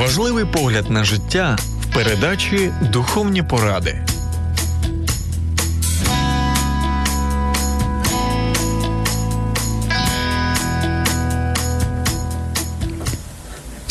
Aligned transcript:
Важливий 0.00 0.44
погляд 0.44 0.90
на 0.90 1.04
життя 1.04 1.58
в 1.82 1.94
передачі 1.94 2.72
Духовні 2.92 3.42
поради. 3.42 4.04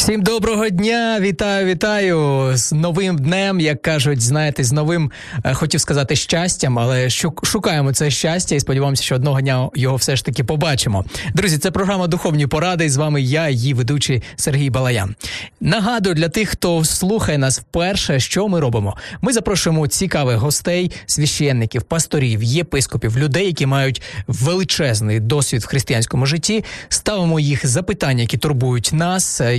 Всім 0.09 0.21
доброго 0.21 0.69
дня! 0.69 1.17
Вітаю, 1.19 1.65
вітаю 1.65 2.49
з 2.53 2.73
новим 2.73 3.17
днем, 3.17 3.59
як 3.59 3.81
кажуть, 3.81 4.21
знаєте, 4.21 4.63
з 4.63 4.71
новим 4.71 5.11
е, 5.43 5.53
хотів 5.53 5.81
сказати 5.81 6.15
щастям, 6.15 6.79
але 6.79 7.09
шукаємо 7.43 7.93
це 7.93 8.09
щастя 8.09 8.55
і 8.55 8.59
сподіваємося, 8.59 9.03
що 9.03 9.15
одного 9.15 9.41
дня 9.41 9.69
його 9.75 9.95
все 9.95 10.15
ж 10.15 10.25
таки 10.25 10.43
побачимо. 10.43 11.05
Друзі, 11.33 11.57
це 11.57 11.71
програма 11.71 12.07
Духовні 12.07 12.47
поради. 12.47 12.85
І 12.85 12.89
з 12.89 12.97
вами 12.97 13.21
я, 13.21 13.49
її 13.49 13.73
ведучий 13.73 14.23
Сергій 14.35 14.69
Балаян. 14.69 15.15
Нагадую 15.61 16.15
для 16.15 16.29
тих, 16.29 16.49
хто 16.49 16.85
слухає 16.85 17.37
нас 17.37 17.59
вперше, 17.59 18.19
що 18.19 18.47
ми 18.47 18.59
робимо. 18.59 18.97
Ми 19.21 19.33
запрошуємо 19.33 19.87
цікавих 19.87 20.37
гостей, 20.37 20.91
священників, 21.05 21.81
пасторів, 21.81 22.43
єпископів, 22.43 23.17
людей, 23.17 23.45
які 23.45 23.65
мають 23.65 24.01
величезний 24.27 25.19
досвід 25.19 25.61
в 25.61 25.67
християнському 25.67 26.25
житті. 26.25 26.63
Ставимо 26.89 27.39
їх 27.39 27.67
запитання, 27.67 28.21
які 28.21 28.37
турбують 28.37 28.89
нас, 28.93 29.41
е, 29.41 29.57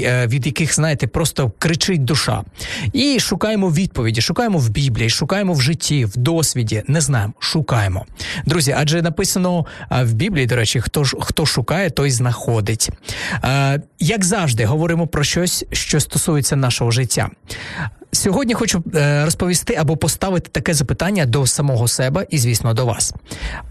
Е, 0.00 0.26
від 0.26 0.46
яких, 0.46 0.74
знаєте, 0.74 1.06
просто 1.06 1.52
кричить 1.58 2.04
душа. 2.04 2.42
І 2.92 3.20
шукаємо 3.20 3.70
відповіді, 3.70 4.20
шукаємо 4.20 4.58
в 4.58 4.68
Біблії, 4.68 5.10
шукаємо 5.10 5.52
в 5.52 5.60
житті, 5.60 6.04
в 6.04 6.16
досвіді. 6.16 6.82
Не 6.86 7.00
знаємо, 7.00 7.32
шукаємо. 7.38 8.06
Друзі, 8.46 8.74
адже 8.78 9.02
написано 9.02 9.66
в 9.90 10.12
Біблії, 10.12 10.46
до 10.46 10.56
речі, 10.56 10.80
хто 10.80 11.04
ж 11.04 11.16
хто 11.20 11.46
шукає, 11.46 11.90
той 11.90 12.10
знаходить. 12.10 12.90
Як 13.98 14.24
завжди, 14.24 14.64
говоримо 14.64 15.06
про 15.06 15.24
щось, 15.24 15.64
що 15.72 16.00
стосується 16.00 16.56
нашого 16.56 16.90
життя. 16.90 17.30
Сьогодні 18.12 18.54
хочу 18.54 18.84
е, 18.94 19.24
розповісти 19.24 19.74
або 19.74 19.96
поставити 19.96 20.50
таке 20.52 20.74
запитання 20.74 21.26
до 21.26 21.46
самого 21.46 21.88
себе 21.88 22.26
і, 22.30 22.38
звісно, 22.38 22.74
до 22.74 22.86
вас. 22.86 23.14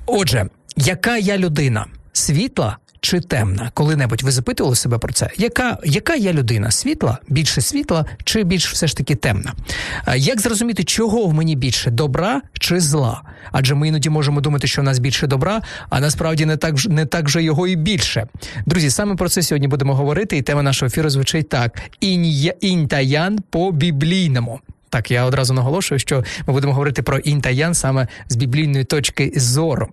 Отже, 0.05 0.45
яка 0.77 1.17
я 1.17 1.37
людина? 1.37 1.85
Світла 2.13 2.77
чи 3.01 3.19
темна? 3.19 3.71
Коли-небудь 3.73 4.21
ви 4.21 4.31
запитували 4.31 4.75
себе 4.75 4.97
про 4.97 5.13
це? 5.13 5.29
Яка 5.37 5.77
яка 5.85 6.15
я 6.15 6.33
людина? 6.33 6.71
Світла, 6.71 7.17
більше 7.27 7.61
світла, 7.61 8.05
чи 8.23 8.43
більш 8.43 8.73
все 8.73 8.87
ж 8.87 8.97
таки 8.97 9.15
темна? 9.15 9.53
Як 10.15 10.41
зрозуміти, 10.41 10.83
чого 10.83 11.25
в 11.25 11.33
мені 11.33 11.55
більше 11.55 11.91
добра 11.91 12.41
чи 12.59 12.79
зла? 12.79 13.21
Адже 13.51 13.75
ми 13.75 13.87
іноді 13.87 14.09
можемо 14.09 14.41
думати, 14.41 14.67
що 14.67 14.81
в 14.81 14.85
нас 14.85 14.99
більше 14.99 15.27
добра, 15.27 15.61
а 15.89 15.99
насправді 15.99 16.45
не 16.45 16.57
так 16.57 16.75
не 16.85 17.05
так 17.05 17.29
же 17.29 17.43
його 17.43 17.67
і 17.67 17.75
більше. 17.75 18.27
Друзі, 18.65 18.89
саме 18.89 19.15
про 19.15 19.29
це 19.29 19.41
сьогодні 19.41 19.67
будемо 19.67 19.95
говорити, 19.95 20.37
і 20.37 20.41
тема 20.41 20.63
нашого 20.63 20.87
ефіру 20.87 21.09
звучить 21.09 21.49
так: 21.49 21.81
інь, 21.99 22.51
інь 22.61 22.87
та 22.87 22.99
ян 22.99 23.39
по 23.49 23.71
біблійному. 23.71 24.59
Так, 24.91 25.11
я 25.11 25.25
одразу 25.25 25.53
наголошую, 25.53 25.99
що 25.99 26.23
ми 26.47 26.53
будемо 26.53 26.73
говорити 26.73 27.01
про 27.01 27.17
інь 27.17 27.41
та 27.41 27.49
ян 27.49 27.73
саме 27.73 28.07
з 28.29 28.35
біблійної 28.35 28.83
точки 28.83 29.31
зору. 29.35 29.89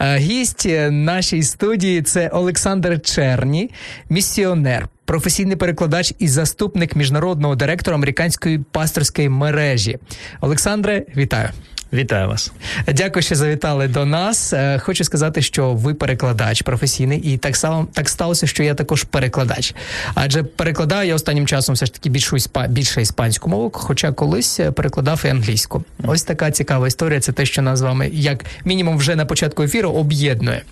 Е, 0.00 0.16
гість 0.16 0.68
нашій 0.90 1.42
студії 1.42 2.02
це 2.02 2.28
Олександр 2.28 3.00
Черні, 3.00 3.70
місіонер, 4.08 4.88
професійний 5.04 5.56
перекладач 5.56 6.14
і 6.18 6.28
заступник 6.28 6.96
міжнародного 6.96 7.56
директора 7.56 7.96
американської 7.96 8.58
пасторської 8.58 9.28
мережі. 9.28 9.98
Олександре, 10.40 11.02
вітаю. 11.16 11.48
Вітаю 11.94 12.28
вас. 12.28 12.52
Дякую, 12.86 13.22
що 13.22 13.34
завітали 13.34 13.88
до 13.88 14.04
нас. 14.04 14.52
Е, 14.52 14.78
хочу 14.78 15.04
сказати, 15.04 15.42
що 15.42 15.72
ви 15.72 15.94
перекладач 15.94 16.62
професійний, 16.62 17.20
і 17.20 17.36
так 17.36 17.56
само 17.56 17.86
так 17.92 18.08
сталося, 18.08 18.46
що 18.46 18.62
я 18.62 18.74
також 18.74 19.04
перекладач. 19.04 19.74
Адже 20.14 20.42
перекладаю 20.42 21.08
я 21.08 21.14
останнім 21.14 21.46
часом 21.46 21.74
все 21.74 21.86
ж 21.86 21.92
таки 21.92 22.08
більшу 22.10 22.36
більше 22.68 23.02
іспанську 23.02 23.50
мову, 23.50 23.70
хоча 23.74 24.12
колись 24.12 24.60
е, 24.60 24.70
перекладав 24.70 25.22
і 25.24 25.28
англійську. 25.28 25.84
Ось 26.04 26.22
така 26.22 26.50
цікава 26.50 26.86
історія. 26.86 27.20
Це 27.20 27.32
те, 27.32 27.46
що 27.46 27.62
нас 27.62 27.78
з 27.78 27.82
вами, 27.82 28.10
як 28.12 28.44
мінімум, 28.64 28.96
вже 28.96 29.16
на 29.16 29.26
початку 29.26 29.62
ефіру 29.62 29.90
об'єднує. 29.90 30.62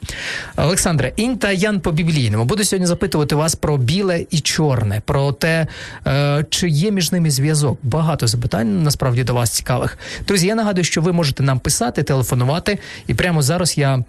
Олександре, 0.56 1.12
інь 1.16 1.38
та 1.38 1.52
Ян 1.52 1.80
по 1.80 1.92
біблійному. 1.92 2.44
Буду 2.44 2.64
сьогодні 2.64 2.86
запитувати 2.86 3.34
вас 3.34 3.54
про 3.54 3.76
біле 3.76 4.26
і 4.30 4.40
чорне, 4.40 5.02
про 5.04 5.32
те, 5.32 5.66
е, 6.06 6.44
чи 6.50 6.68
є 6.68 6.90
між 6.90 7.12
ними 7.12 7.30
зв'язок. 7.30 7.78
Багато 7.82 8.26
запитань 8.26 8.82
насправді 8.82 9.24
до 9.24 9.34
вас 9.34 9.50
цікавих. 9.50 9.98
Друзі, 10.26 10.46
я 10.46 10.54
нагадую, 10.54 10.84
що 10.84 11.02
ви 11.02 11.11
можете 11.12 11.42
нам 11.42 11.58
писати, 11.58 12.02
телефонувати, 12.02 12.78
і 13.06 13.14
прямо 13.14 13.42
зараз 13.42 13.78
я. 13.78 14.04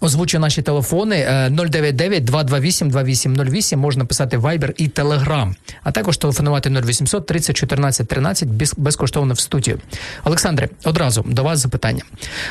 Озвучу 0.00 0.38
наші 0.38 0.62
телефони 0.62 1.48
099 1.50 2.24
228 2.24 2.90
2808 2.90 3.80
можна 3.80 4.04
писати 4.04 4.38
Viber 4.38 4.72
і 4.76 4.88
Telegram, 4.88 5.54
а 5.82 5.92
також 5.92 6.16
телефонувати 6.16 6.70
0800 6.70 7.26
30 7.26 7.56
14 7.56 8.08
13 8.08 8.48
без, 8.48 8.74
безкоштовно 8.76 9.34
в 9.34 9.40
студію. 9.40 9.80
Олександре, 10.24 10.68
одразу 10.84 11.24
до 11.28 11.42
вас 11.42 11.58
запитання. 11.58 12.02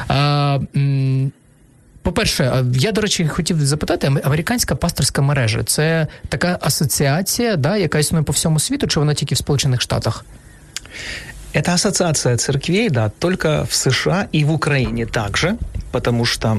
А, 0.08 0.60
по-перше, 2.02 2.66
я, 2.74 2.92
до 2.92 3.02
речі, 3.02 3.28
хотів 3.28 3.66
запитати, 3.66 4.12
американська 4.24 4.76
пасторська 4.76 5.22
мережа 5.22 5.64
це 5.64 6.08
така 6.30 6.58
асоціація, 6.62 7.56
да, 7.56 7.78
яка 7.78 8.00
існує 8.00 8.24
по 8.24 8.32
всьому 8.32 8.60
світу, 8.60 8.88
чи 8.88 9.00
вона 9.00 9.14
тільки 9.14 9.36
в 9.36 9.38
Сполучених 9.38 9.82
Штатах? 9.82 10.26
Это 11.54 11.74
ассоциация 11.74 12.38
церквей, 12.38 12.90
да, 12.90 13.10
только 13.10 13.66
в 13.66 13.76
США 13.76 14.28
и 14.32 14.44
в 14.44 14.52
Украине 14.52 15.06
также, 15.06 15.58
потому 15.92 16.26
что 16.26 16.58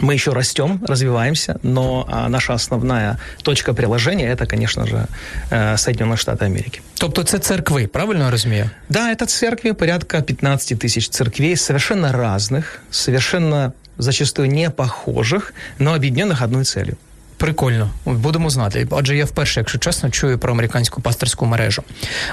мы 0.00 0.14
еще 0.14 0.32
растем, 0.32 0.84
развиваемся, 0.86 1.58
но 1.62 2.06
а, 2.08 2.28
наша 2.28 2.52
основная 2.52 3.18
точка 3.42 3.72
приложения 3.72 4.30
это, 4.30 4.46
конечно 4.46 4.86
же, 4.86 5.06
э, 5.50 5.76
Соединенные 5.76 6.16
Штаты 6.16 6.44
Америки. 6.44 6.80
Тобто 6.94 7.22
це 7.22 7.38
церкви, 7.38 7.86
правильно 7.86 8.24
я 8.24 8.30
розумію? 8.30 8.70
Да, 8.88 9.14
это 9.14 9.26
церкви, 9.26 9.72
порядка 9.72 10.22
15 10.22 10.78
тысяч 10.78 11.08
церквей, 11.08 11.56
совершенно 11.56 12.12
разных, 12.12 12.64
совершенно 12.90 13.72
зачастую 13.98 14.48
не 14.48 14.70
похожих, 14.70 15.54
но 15.78 15.94
объединенных 15.94 16.44
одной 16.44 16.64
целью. 16.64 16.96
Прикольно, 17.36 17.90
будемо 18.04 18.50
знати. 18.50 18.88
Адже 18.90 19.16
я 19.16 19.24
вперше, 19.24 19.60
якщо 19.60 19.78
чесно, 19.78 20.10
чую 20.10 20.38
про 20.38 20.52
американську 20.52 21.00
пасторську 21.00 21.46
мережу. 21.46 21.82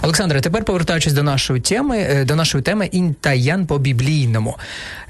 Олександре, 0.02 0.42
тепер 0.42 0.64
повертаючись 0.64 1.14
до 1.14 1.24
нашої 1.24 1.62
теми, 1.62 1.98
е, 1.98 2.26
до 2.26 2.36
нашої 2.36 2.62
теми 2.64 2.86
інтаян 2.86 3.66
по 3.68 3.78
біблійному. 3.78 4.58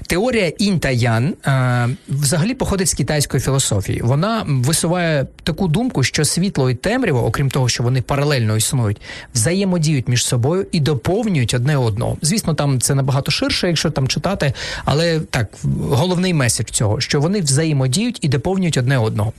Теорія 0.06 0.48
інтаян 0.48 1.34
е, 1.46 1.88
взагалі 2.08 2.54
походить 2.54 2.88
з 2.88 2.94
китайської 2.94 3.40
філософії. 3.40 4.00
Вона 4.02 4.44
висуває 4.46 5.26
таку 5.42 5.68
думку, 5.68 6.02
що 6.02 6.24
світло 6.24 6.70
і 6.70 6.74
темряво, 6.74 7.26
окрім 7.26 7.50
того, 7.50 7.68
що 7.68 7.82
вони 7.82 8.02
паралельно 8.02 8.56
існують, 8.56 9.00
взаємодіють 9.34 10.08
між 10.08 10.26
собою 10.26 10.66
і 10.72 10.80
доповнюють 10.80 11.54
одне 11.54 11.76
одного. 11.76 12.16
Звісно, 12.22 12.54
там 12.54 12.80
це 12.80 12.94
набагато 12.94 13.30
ширше, 13.30 13.66
якщо 13.66 13.90
там 13.90 14.08
читати, 14.08 14.52
але 14.84 15.20
так 15.20 15.48
головний 15.90 16.34
меседж 16.34 16.70
цього, 16.70 17.00
що 17.00 17.20
вони 17.20 17.40
взаємодіють 17.40 18.18
і 18.20 18.28
доповнюють 18.28 18.76
одне 18.76 18.98
одного. 18.98 19.32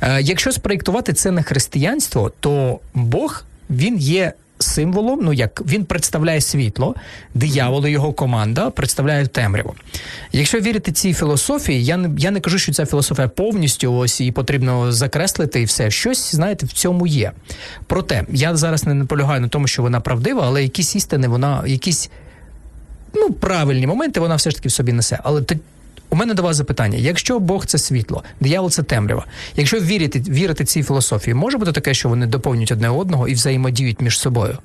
Е, 0.00 0.22
якщо 0.22 0.52
спроєктувати 0.52 1.12
це 1.12 1.30
на 1.30 1.42
християнство, 1.42 2.32
то 2.40 2.80
Бог 2.94 3.44
він 3.70 3.96
є. 3.98 4.32
Символом, 4.62 5.18
ну 5.22 5.32
як 5.32 5.62
він 5.66 5.84
представляє 5.84 6.40
світло, 6.40 6.94
диявол 7.34 7.86
і 7.86 7.90
його 7.90 8.12
команда 8.12 8.70
представляють 8.70 9.32
темряву. 9.32 9.74
Якщо 10.32 10.60
вірити 10.60 10.92
цій 10.92 11.14
філософії, 11.14 11.84
я 11.84 11.96
не 11.96 12.10
я 12.18 12.30
не 12.30 12.40
кажу, 12.40 12.58
що 12.58 12.72
ця 12.72 12.86
філософія 12.86 13.28
повністю 13.28 13.94
ось 13.94 14.20
і 14.20 14.32
потрібно 14.32 14.92
закреслити 14.92 15.60
і 15.60 15.64
все. 15.64 15.90
Щось, 15.90 16.34
знаєте, 16.34 16.66
в 16.66 16.72
цьому 16.72 17.06
є. 17.06 17.32
Проте 17.86 18.24
я 18.32 18.56
зараз 18.56 18.86
не 18.86 18.94
наполягаю 18.94 19.40
на 19.40 19.48
тому, 19.48 19.66
що 19.66 19.82
вона 19.82 20.00
правдива, 20.00 20.42
але 20.44 20.62
якісь 20.62 20.96
істини, 20.96 21.28
вона 21.28 21.62
якісь 21.66 22.10
ну 23.14 23.32
правильні 23.32 23.86
моменти 23.86 24.20
вона 24.20 24.34
все 24.34 24.50
ж 24.50 24.56
таки 24.56 24.68
в 24.68 24.72
собі 24.72 24.92
несе. 24.92 25.18
Але 25.22 25.42
у 26.09 26.15
мене 26.15 26.33
до 26.33 26.43
вас 26.43 26.57
запитання: 26.57 26.97
якщо 26.97 27.39
Бог 27.39 27.65
це 27.65 27.77
світло, 27.77 28.23
диявол 28.39 28.69
це 28.69 28.83
темрява. 28.83 29.25
Якщо 29.55 29.79
вірити 29.79 30.19
вірити 30.19 30.65
цій 30.65 30.83
філософії, 30.83 31.33
може 31.33 31.57
бути 31.57 31.71
таке, 31.71 31.93
що 31.93 32.09
вони 32.09 32.25
доповнюють 32.25 32.71
одне 32.71 32.89
одного 32.89 33.27
і 33.27 33.33
взаємодіють 33.33 34.01
між 34.01 34.19
собою? 34.19 34.57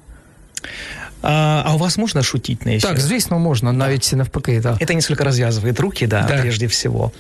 А, 1.23 1.63
а 1.67 1.75
у 1.75 1.79
вас 1.79 1.99
можно 1.99 2.23
шутить 2.23 2.67
на 2.67 2.73
эфире? 2.73 2.81
Так, 2.81 3.01
звісно, 3.01 3.39
можно, 3.39 3.73
да. 3.73 3.79
навіть 3.79 4.13
навпаки, 4.17 4.61
да. 4.61 4.79
Это 4.81 4.95
несколько 4.95 5.25
развязывает 5.25 5.81
руки, 5.81 6.07
да, 6.07 6.27
да, 6.29 6.41
прежде 6.41 6.67
всего. 6.67 7.13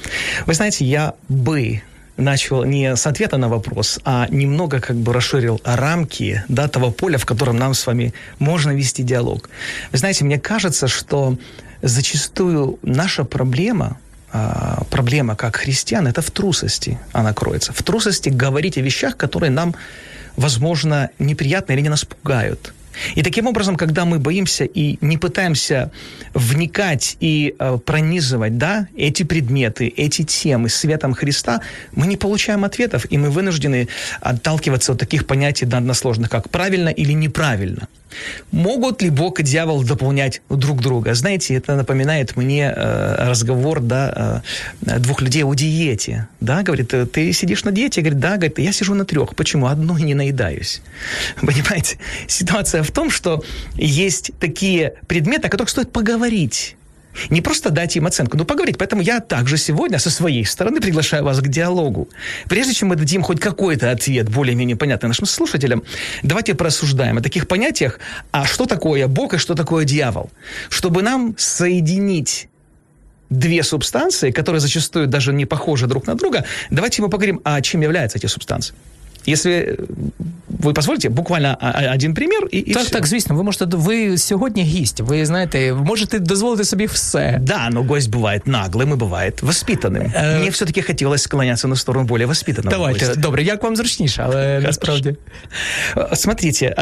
Вы 0.46 0.54
знаете, 0.54 0.84
я 0.84 1.12
бы 1.28 1.80
начал 2.16 2.64
не 2.64 2.96
с 2.96 3.06
ответа 3.06 3.38
на 3.38 3.48
вопрос, 3.48 4.00
а 4.04 4.26
немного 4.30 4.80
как 4.80 4.96
бы 4.96 5.12
расширил 5.12 5.60
рамки 5.64 6.42
да, 6.48 6.68
того 6.68 6.92
поля, 6.92 7.18
в 7.18 7.24
котором 7.24 7.56
нам 7.56 7.74
с 7.74 7.86
вами 7.86 8.12
можно 8.38 8.70
вести 8.74 9.02
диалог. 9.02 9.50
Вы 9.92 9.98
знаете, 9.98 10.24
мне 10.24 10.38
кажется, 10.38 10.88
что 10.88 11.36
зачастую 11.82 12.78
наша 12.82 13.24
проблема, 13.24 13.86
а, 13.86 14.03
проблема 14.89 15.35
как 15.35 15.55
христиан, 15.55 16.07
это 16.07 16.21
в 16.21 16.31
трусости 16.31 16.99
она 17.13 17.33
кроется. 17.33 17.73
В 17.73 17.83
трусости 17.83 18.29
говорить 18.29 18.77
о 18.77 18.81
вещах, 18.81 19.17
которые 19.17 19.49
нам, 19.49 19.75
возможно, 20.37 21.09
неприятны 21.19 21.73
или 21.73 21.81
не 21.81 21.89
нас 21.89 22.05
пугают. 22.05 22.73
И 23.15 23.23
таким 23.23 23.47
образом, 23.47 23.75
когда 23.75 24.05
мы 24.05 24.19
боимся 24.19 24.65
и 24.65 24.97
не 25.01 25.17
пытаемся 25.17 25.91
вникать 26.33 27.17
и 27.19 27.55
э, 27.57 27.77
пронизывать 27.85 28.57
да, 28.57 28.87
эти 28.95 29.23
предметы, 29.23 29.87
эти 29.87 30.23
темы 30.23 30.69
светом 30.69 31.13
Христа, 31.13 31.61
мы 31.93 32.07
не 32.07 32.17
получаем 32.17 32.63
ответов, 32.63 33.05
и 33.09 33.17
мы 33.17 33.29
вынуждены 33.29 33.87
отталкиваться 34.21 34.93
от 34.93 34.99
таких 34.99 35.27
понятий 35.27 35.65
односложных, 35.65 36.29
как 36.29 36.49
правильно 36.49 36.89
или 36.89 37.13
неправильно. 37.13 37.87
Могут 38.51 39.01
ли 39.01 39.09
Бог 39.09 39.39
и 39.39 39.43
дьявол 39.43 39.83
дополнять 39.83 40.41
друг 40.49 40.81
друга? 40.81 41.13
Знаете, 41.13 41.55
это 41.55 41.75
напоминает 41.75 42.37
мне 42.37 42.73
э, 42.75 43.27
разговор 43.27 43.79
да, 43.81 44.43
э, 44.81 44.99
двух 44.99 45.21
людей 45.21 45.43
о 45.43 45.53
диете. 45.53 46.27
Да, 46.39 46.63
говорит, 46.63 46.93
«Э, 46.93 47.05
ты 47.05 47.33
сидишь 47.33 47.63
на 47.63 47.71
диете? 47.71 48.01
Говорит, 48.01 48.19
да, 48.19 48.35
говорит, 48.37 48.59
я 48.59 48.71
сижу 48.71 48.93
на 48.93 49.05
трех. 49.05 49.35
Почему? 49.35 49.67
Одной 49.67 50.03
не 50.03 50.13
наедаюсь. 50.13 50.81
Понимаете? 51.41 51.97
Ситуация 52.27 52.83
в 52.83 52.91
том, 52.91 53.09
что 53.09 53.43
есть 53.75 54.31
такие 54.39 54.93
предметы, 55.07 55.47
о 55.47 55.49
которых 55.49 55.69
стоит 55.69 55.91
поговорить 55.91 56.77
не 57.29 57.41
просто 57.41 57.69
дать 57.69 57.95
им 57.95 58.05
оценку, 58.05 58.37
но 58.37 58.45
поговорить. 58.45 58.77
Поэтому 58.77 59.01
я 59.01 59.19
также 59.19 59.57
сегодня 59.57 59.99
со 59.99 60.09
своей 60.09 60.45
стороны 60.45 60.81
приглашаю 60.81 61.23
вас 61.23 61.39
к 61.39 61.47
диалогу. 61.47 62.09
Прежде 62.49 62.73
чем 62.73 62.89
мы 62.89 62.95
дадим 62.95 63.21
хоть 63.23 63.39
какой-то 63.39 63.91
ответ 63.91 64.29
более-менее 64.29 64.75
понятный 64.75 65.07
нашим 65.07 65.25
слушателям, 65.25 65.83
давайте 66.23 66.55
порассуждаем 66.55 67.17
о 67.17 67.21
таких 67.21 67.47
понятиях, 67.47 67.99
а 68.31 68.45
что 68.45 68.65
такое 68.65 69.07
Бог 69.07 69.33
и 69.33 69.37
что 69.37 69.55
такое 69.55 69.85
дьявол, 69.85 70.29
чтобы 70.69 71.01
нам 71.01 71.35
соединить 71.37 72.49
две 73.29 73.63
субстанции, 73.63 74.31
которые 74.31 74.59
зачастую 74.59 75.07
даже 75.07 75.33
не 75.33 75.45
похожи 75.45 75.87
друг 75.87 76.07
на 76.07 76.15
друга, 76.15 76.45
давайте 76.69 77.01
мы 77.01 77.09
поговорим, 77.09 77.41
а 77.43 77.61
чем 77.61 77.81
являются 77.81 78.17
эти 78.17 78.27
субстанции. 78.27 78.75
Если 79.28 79.78
ви 80.48 80.72
дозволите, 80.72 81.08
буквально 81.08 81.56
один 81.94 82.14
примір 82.14 82.48
і, 82.50 82.58
і 82.58 82.72
так, 82.72 82.82
все. 82.82 82.92
так, 82.92 83.06
звісно, 83.06 83.36
ви 83.36 83.42
можете 83.42 83.76
ви 83.76 84.18
сьогодні 84.18 84.62
гість. 84.62 85.00
Ви 85.00 85.26
знаєте, 85.26 85.72
можете 85.72 86.18
дозволити 86.18 86.64
собі 86.64 86.86
все. 86.86 87.38
Да, 87.42 87.70
но 87.70 87.82
гость 87.82 88.10
бывает 88.10 88.40
наглым 88.46 88.92
и 88.92 88.96
бывает 88.96 89.42
воспитанным. 89.42 90.12
Э... 90.14 90.40
Мне 90.40 90.50
все-таки 90.50 90.82
хотелось 90.82 91.22
склоняться 91.22 91.68
на 91.68 91.76
сторону 91.76 92.06
более 92.06 92.26
воспитанного. 92.26 92.76
Давайте, 92.76 93.06
гостя. 93.06 93.20
добре, 93.20 93.42
як 93.42 93.62
вам 93.62 93.76
зручніше, 93.76 94.22
але 94.26 94.60
насправді. 94.60 95.16
Смотрите, 96.14 96.74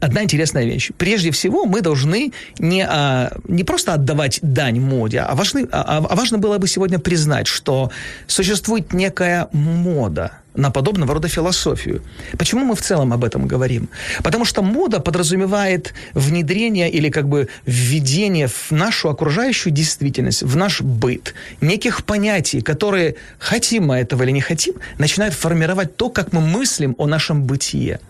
одна 0.00 0.22
интересная 0.22 0.64
вещь. 0.64 0.90
Прежде 0.96 1.30
всего, 1.30 1.64
мы 1.64 1.80
должны 1.80 2.32
не, 2.58 2.86
а, 2.88 3.32
не 3.48 3.64
просто 3.64 3.94
отдавать 3.94 4.38
дань 4.42 4.80
моде, 4.80 5.20
а, 5.20 5.34
важны, 5.34 5.68
а, 5.72 5.98
а 6.08 6.14
важно 6.14 6.38
было 6.38 6.58
бы 6.58 6.68
сегодня 6.68 6.98
признать, 6.98 7.46
что 7.46 7.90
существует 8.26 8.92
некая 8.92 9.48
мода 9.52 10.32
на 10.56 10.70
подобного 10.70 11.14
рода 11.14 11.28
философию. 11.28 12.02
Почему 12.38 12.64
мы 12.64 12.74
в 12.74 12.80
целом 12.80 13.12
об 13.12 13.24
этом 13.24 13.46
говорим? 13.46 13.88
Потому 14.22 14.44
что 14.44 14.62
мода 14.62 15.00
подразумевает 15.00 15.94
внедрение 16.14 16.90
или 16.90 17.10
как 17.10 17.28
бы 17.28 17.48
введение 17.66 18.48
в 18.48 18.70
нашу 18.70 19.08
окружающую 19.08 19.72
действительность, 19.72 20.42
в 20.42 20.56
наш 20.56 20.80
быт, 20.80 21.34
неких 21.60 22.04
понятий, 22.04 22.60
которые, 22.60 23.16
хотим 23.38 23.86
мы 23.86 23.96
этого 23.96 24.22
или 24.22 24.32
не 24.32 24.40
хотим, 24.40 24.74
начинают 24.98 25.34
формировать 25.34 25.96
то, 25.96 26.08
как 26.08 26.32
мы 26.32 26.40
мыслим 26.40 26.94
о 26.98 27.06
нашем 27.06 27.42
бытие. 27.42 28.00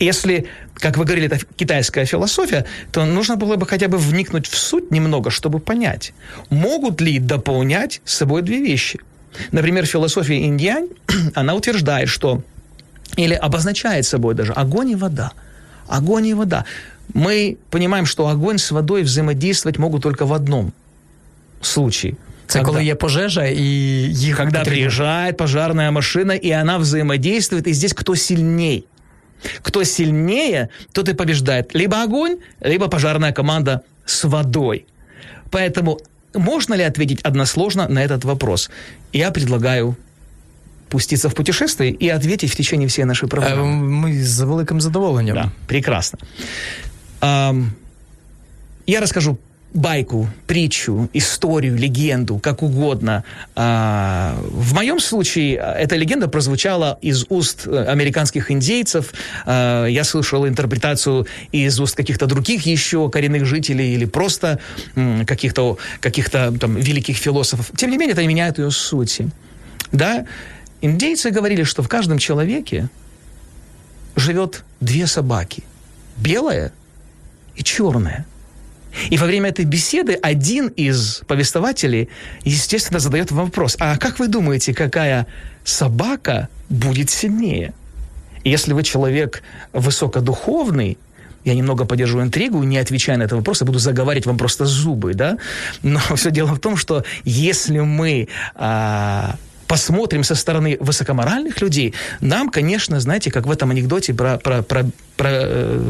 Если, 0.00 0.46
как 0.75 0.97
вы 0.97 1.05
говорили, 1.05 1.27
это 1.27 1.39
китайская 1.55 2.05
философия, 2.05 2.65
то 2.91 3.05
нужно 3.05 3.35
было 3.35 3.55
бы 3.55 3.65
хотя 3.65 3.87
бы 3.87 3.97
вникнуть 3.97 4.47
в 4.47 4.57
суть 4.57 4.91
немного, 4.91 5.29
чтобы 5.29 5.59
понять, 5.59 6.13
могут 6.49 7.01
ли 7.01 7.19
дополнять 7.19 8.01
с 8.05 8.15
собой 8.15 8.41
две 8.41 8.59
вещи. 8.59 8.99
Например, 9.51 9.85
философия 9.85 10.45
индиань, 10.45 10.87
она 11.35 11.53
утверждает, 11.53 12.09
что, 12.09 12.41
или 13.17 13.33
обозначает 13.33 14.05
собой 14.05 14.35
даже 14.35 14.53
огонь 14.53 14.91
и 14.91 14.95
вода. 14.95 15.31
Огонь 15.87 16.27
и 16.27 16.33
вода. 16.33 16.65
Мы 17.13 17.57
понимаем, 17.71 18.05
что 18.05 18.27
огонь 18.27 18.57
с 18.57 18.71
водой 18.71 19.03
взаимодействовать 19.03 19.79
могут 19.79 20.03
только 20.03 20.25
в 20.25 20.33
одном 20.33 20.71
случае – 21.61 22.27
Це 22.49 22.59
когда, 22.59 22.71
коли 22.71 22.85
є 22.85 22.95
пожежа 22.95 23.45
і 23.45 23.63
їх 23.63 24.37
Когда 24.37 24.59
потрібно... 24.59 24.71
приезжает 24.71 25.37
пожарная 25.37 25.91
машина, 25.91 26.33
и 26.45 26.51
она 26.51 26.77
взаимодействует, 26.77 27.67
и 27.67 27.73
здесь 27.73 27.93
кто 27.93 28.15
сильней. 28.15 28.83
Кто 29.62 29.84
сильнее, 29.84 30.70
тот 30.92 31.08
и 31.08 31.14
побеждает. 31.14 31.74
Либо 31.74 32.02
огонь, 32.02 32.38
либо 32.60 32.88
пожарная 32.88 33.32
команда 33.32 33.82
с 34.04 34.24
водой. 34.24 34.86
Поэтому 35.50 35.98
можно 36.34 36.74
ли 36.74 36.82
ответить 36.82 37.20
односложно 37.22 37.88
на 37.88 38.02
этот 38.02 38.24
вопрос? 38.24 38.70
Я 39.12 39.30
предлагаю 39.30 39.96
пуститься 40.88 41.28
в 41.28 41.34
путешествие 41.34 41.92
и 41.92 42.08
ответить 42.08 42.52
в 42.52 42.56
течение 42.56 42.88
всей 42.88 43.04
нашей 43.04 43.28
программы. 43.28 43.64
Мы 43.64 44.22
с 44.22 44.40
великим 44.40 44.80
задоволеннем. 44.80 45.34
Да, 45.34 45.52
прекрасно. 45.66 46.18
Я 47.20 49.00
расскажу 49.00 49.38
байку, 49.74 50.28
притчу, 50.46 51.10
историю, 51.12 51.76
легенду, 51.76 52.38
как 52.38 52.62
угодно. 52.62 53.24
А, 53.56 54.38
в 54.40 54.72
моем 54.72 55.00
случае 55.00 55.56
эта 55.56 55.96
легенда 55.96 56.28
прозвучала 56.28 56.96
из 57.02 57.26
уст 57.28 57.66
э, 57.66 57.84
американских 57.84 58.52
индейцев. 58.52 59.12
А, 59.44 59.86
я 59.86 60.04
слышал 60.04 60.46
интерпретацию 60.46 61.26
из 61.50 61.78
уст 61.80 61.96
каких-то 61.96 62.26
других 62.26 62.64
еще 62.66 63.10
коренных 63.10 63.44
жителей 63.46 63.94
или 63.94 64.04
просто 64.04 64.60
каких-то 65.26 65.76
каких 66.00 66.30
там 66.30 66.76
великих 66.76 67.16
философов. 67.16 67.72
Тем 67.76 67.90
не 67.90 67.98
менее, 67.98 68.12
это 68.12 68.22
не 68.22 68.28
меняет 68.28 68.58
ее 68.58 68.70
сути. 68.70 69.28
Да? 69.90 70.24
Индейцы 70.82 71.30
говорили, 71.30 71.64
что 71.64 71.82
в 71.82 71.88
каждом 71.88 72.18
человеке 72.18 72.88
живет 74.14 74.62
две 74.80 75.08
собаки. 75.08 75.64
Белая 76.16 76.72
и 77.56 77.64
черная– 77.64 78.24
и 79.10 79.18
во 79.18 79.26
время 79.26 79.50
этой 79.50 79.64
беседы 79.64 80.14
один 80.14 80.68
из 80.68 81.22
повествователей, 81.26 82.08
естественно, 82.44 83.00
задает 83.00 83.30
вопрос, 83.30 83.76
а 83.78 83.96
как 83.96 84.18
вы 84.18 84.28
думаете, 84.28 84.74
какая 84.74 85.26
собака 85.64 86.48
будет 86.68 87.10
сильнее? 87.10 87.72
Если 88.44 88.72
вы 88.72 88.82
человек 88.82 89.42
высокодуховный, 89.72 90.98
я 91.44 91.54
немного 91.54 91.84
поддержу 91.84 92.22
интригу, 92.22 92.62
не 92.62 92.78
отвечая 92.78 93.16
на 93.16 93.24
этот 93.24 93.38
вопрос, 93.38 93.60
я 93.60 93.66
буду 93.66 93.78
заговаривать 93.78 94.26
вам 94.26 94.38
просто 94.38 94.64
зубы, 94.64 95.14
да? 95.14 95.38
Но 95.82 96.00
все 96.16 96.30
дело 96.30 96.54
в 96.54 96.58
том, 96.58 96.76
что 96.76 97.04
если 97.24 97.80
мы 97.80 98.28
а, 98.54 99.36
посмотрим 99.66 100.24
со 100.24 100.34
стороны 100.34 100.76
высокоморальных 100.80 101.60
людей, 101.60 101.94
нам, 102.20 102.48
конечно, 102.48 103.00
знаете, 103.00 103.30
как 103.30 103.46
в 103.46 103.50
этом 103.50 103.70
анекдоте 103.70 104.14
про, 104.14 104.38
про, 104.38 104.62
про, 104.62 104.84
про 105.16 105.30
э, 105.30 105.80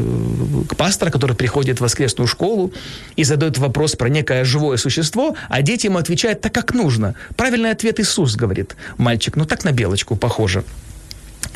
пастора, 0.77 1.11
который 1.11 1.35
приходит 1.35 1.79
в 1.79 1.81
воскресную 1.81 2.27
школу 2.27 2.73
и 3.15 3.23
задает 3.23 3.57
вопрос 3.57 3.95
про 3.95 4.09
некое 4.09 4.43
живое 4.43 4.77
существо, 4.77 5.35
а 5.49 5.61
дети 5.61 5.87
ему 5.87 5.97
отвечают 5.97 6.41
так, 6.41 6.53
как 6.53 6.73
нужно. 6.73 7.15
Правильный 7.35 7.71
ответ 7.71 7.99
Иисус 7.99 8.35
говорит, 8.35 8.75
мальчик, 8.97 9.35
ну 9.35 9.45
так 9.45 9.63
на 9.63 9.71
белочку 9.71 10.15
похоже. 10.15 10.63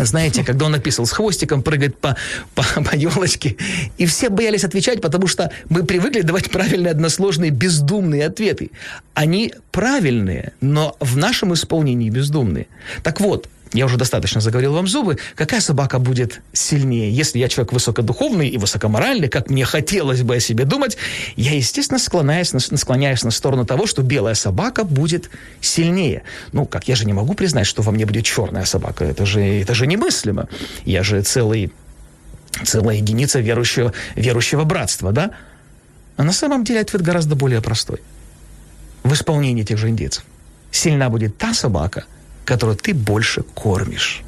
Знаете, 0.06 0.44
когда 0.44 0.66
он 0.66 0.72
написал 0.72 1.06
с 1.06 1.12
хвостиком, 1.12 1.62
прыгает 1.62 1.98
по, 1.98 2.16
по, 2.56 2.64
по 2.84 2.96
елочке. 2.96 3.58
И 3.98 4.06
все 4.06 4.30
боялись 4.30 4.64
отвечать, 4.64 5.02
потому 5.02 5.28
что 5.28 5.52
мы 5.70 5.84
привыкли 5.84 6.22
давать 6.22 6.50
правильные, 6.50 6.92
односложные, 6.92 7.52
бездумные 7.52 8.26
ответы. 8.26 8.72
Они 9.14 9.54
правильные, 9.72 10.54
но 10.62 10.96
в 11.00 11.18
нашем 11.18 11.54
исполнении 11.54 12.10
бездумные. 12.10 12.68
Так 13.04 13.20
вот, 13.20 13.50
я 13.74 13.86
уже 13.86 13.98
достаточно 13.98 14.42
заговорил 14.42 14.74
вам 14.74 14.88
зубы, 14.88 15.18
какая 15.36 15.62
собака 15.62 16.00
будет 16.00 16.42
сильнее? 16.54 17.12
Если 17.12 17.38
я 17.38 17.48
человек 17.50 17.72
высокодуховный 17.72 18.48
и 18.48 18.58
высокоморальный, 18.58 19.30
как 19.30 19.50
мне 19.50 19.64
хотелось 19.64 20.24
бы 20.24 20.38
о 20.38 20.40
себе 20.40 20.66
думать, 20.66 20.98
я, 21.36 21.56
естественно, 21.56 22.00
склоняюсь 22.00 22.52
на, 22.54 22.60
склоняюсь 22.60 23.24
на 23.24 23.32
сторону 23.32 23.66
того, 23.66 23.86
что 23.86 24.02
белая 24.02 24.34
собака 24.34 24.84
будет 24.84 25.30
сильнее. 25.62 26.24
Ну, 26.52 26.66
как, 26.66 26.88
я 26.88 26.96
же 26.96 27.06
не 27.06 27.14
могу 27.14 27.36
признать, 27.36 27.68
что 27.68 27.84
во 27.84 27.92
мне 27.92 28.06
будет 28.06 28.26
черная 28.26 28.66
собака. 28.66 29.06
Это 29.06 29.26
же, 29.26 29.42
это 29.42 29.76
же 29.76 29.86
немыслимо. 29.86 30.50
Я 30.84 31.04
же 31.04 31.22
целый, 31.22 31.72
целая 32.64 32.98
единица 32.98 33.40
верующего, 33.40 33.94
верующего 34.16 34.64
братства, 34.64 35.12
да? 35.12 35.32
А 36.18 36.24
на 36.24 36.34
самом 36.34 36.64
деле 36.64 36.82
ответ 36.82 37.04
гораздо 37.04 37.36
более 37.36 37.62
простой. 37.62 38.02
В 39.04 39.14
исполнении 39.14 39.64
тех 39.64 39.78
же 39.78 39.90
индейцев. 39.90 40.26
Сильна 40.72 41.10
будет 41.10 41.38
та 41.38 41.54
собака– 41.54 42.06
которую 42.49 42.77
ты 42.77 42.95
больше 42.95 43.43
кормишь. 43.55 44.23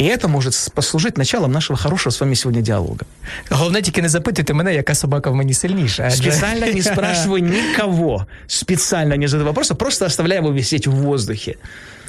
И 0.00 0.04
это 0.04 0.28
может 0.28 0.70
послужить 0.74 1.18
началом 1.18 1.52
нашего 1.52 1.76
хорошего 1.76 2.12
с 2.12 2.20
вами 2.20 2.34
сегодня 2.34 2.62
диалога. 2.62 3.04
Головне 3.50 3.82
тільки 3.82 4.02
не 4.02 4.08
запитуйте 4.08 4.54
мене, 4.54 4.74
яка 4.74 4.94
собака 4.94 5.30
в 5.30 5.34
мені 5.34 5.54
сильніша. 5.54 6.02
адже- 6.06 6.16
Специально 6.22 6.66
не 6.66 6.82
спрашиваю 6.82 7.42
никого. 7.42 8.26
Специально 8.46 9.16
не 9.16 9.28
задаю 9.28 9.46
вопроса, 9.46 9.74
просто 9.74 10.06
оставляю 10.06 10.40
его 10.42 10.52
висеть 10.52 10.86
в 10.86 10.90
воздухе. 10.92 11.54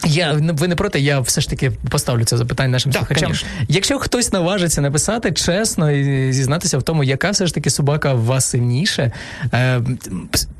Я 0.06 0.32
ну, 0.40 0.54
ви 0.54 0.68
не 0.68 0.76
проти, 0.76 1.00
я 1.00 1.20
все 1.20 1.40
ж 1.40 1.50
таки 1.50 1.70
поставлю 1.90 2.24
це 2.24 2.36
запитання 2.36 2.68
нашим 2.68 2.92
Так, 2.92 3.00
слухачам. 3.00 3.22
конечно. 3.26 3.48
Якщо 3.68 3.98
хтось 3.98 4.32
наважиться 4.32 4.80
написати 4.80 5.32
чесно 5.32 5.90
і 5.90 6.32
зізнатися 6.32 6.78
в 6.78 6.82
тому, 6.82 7.04
яка 7.04 7.30
все 7.30 7.46
ж 7.46 7.54
таки 7.54 7.70
собака 7.70 8.14
вас 8.14 8.44
сильніше, 8.46 9.12
е, 9.54 9.80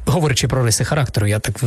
говорячи 0.07 0.49
про 0.49 0.65
риси 0.65 0.85
характеру, 0.85 1.27
я 1.27 1.39
так 1.39 1.61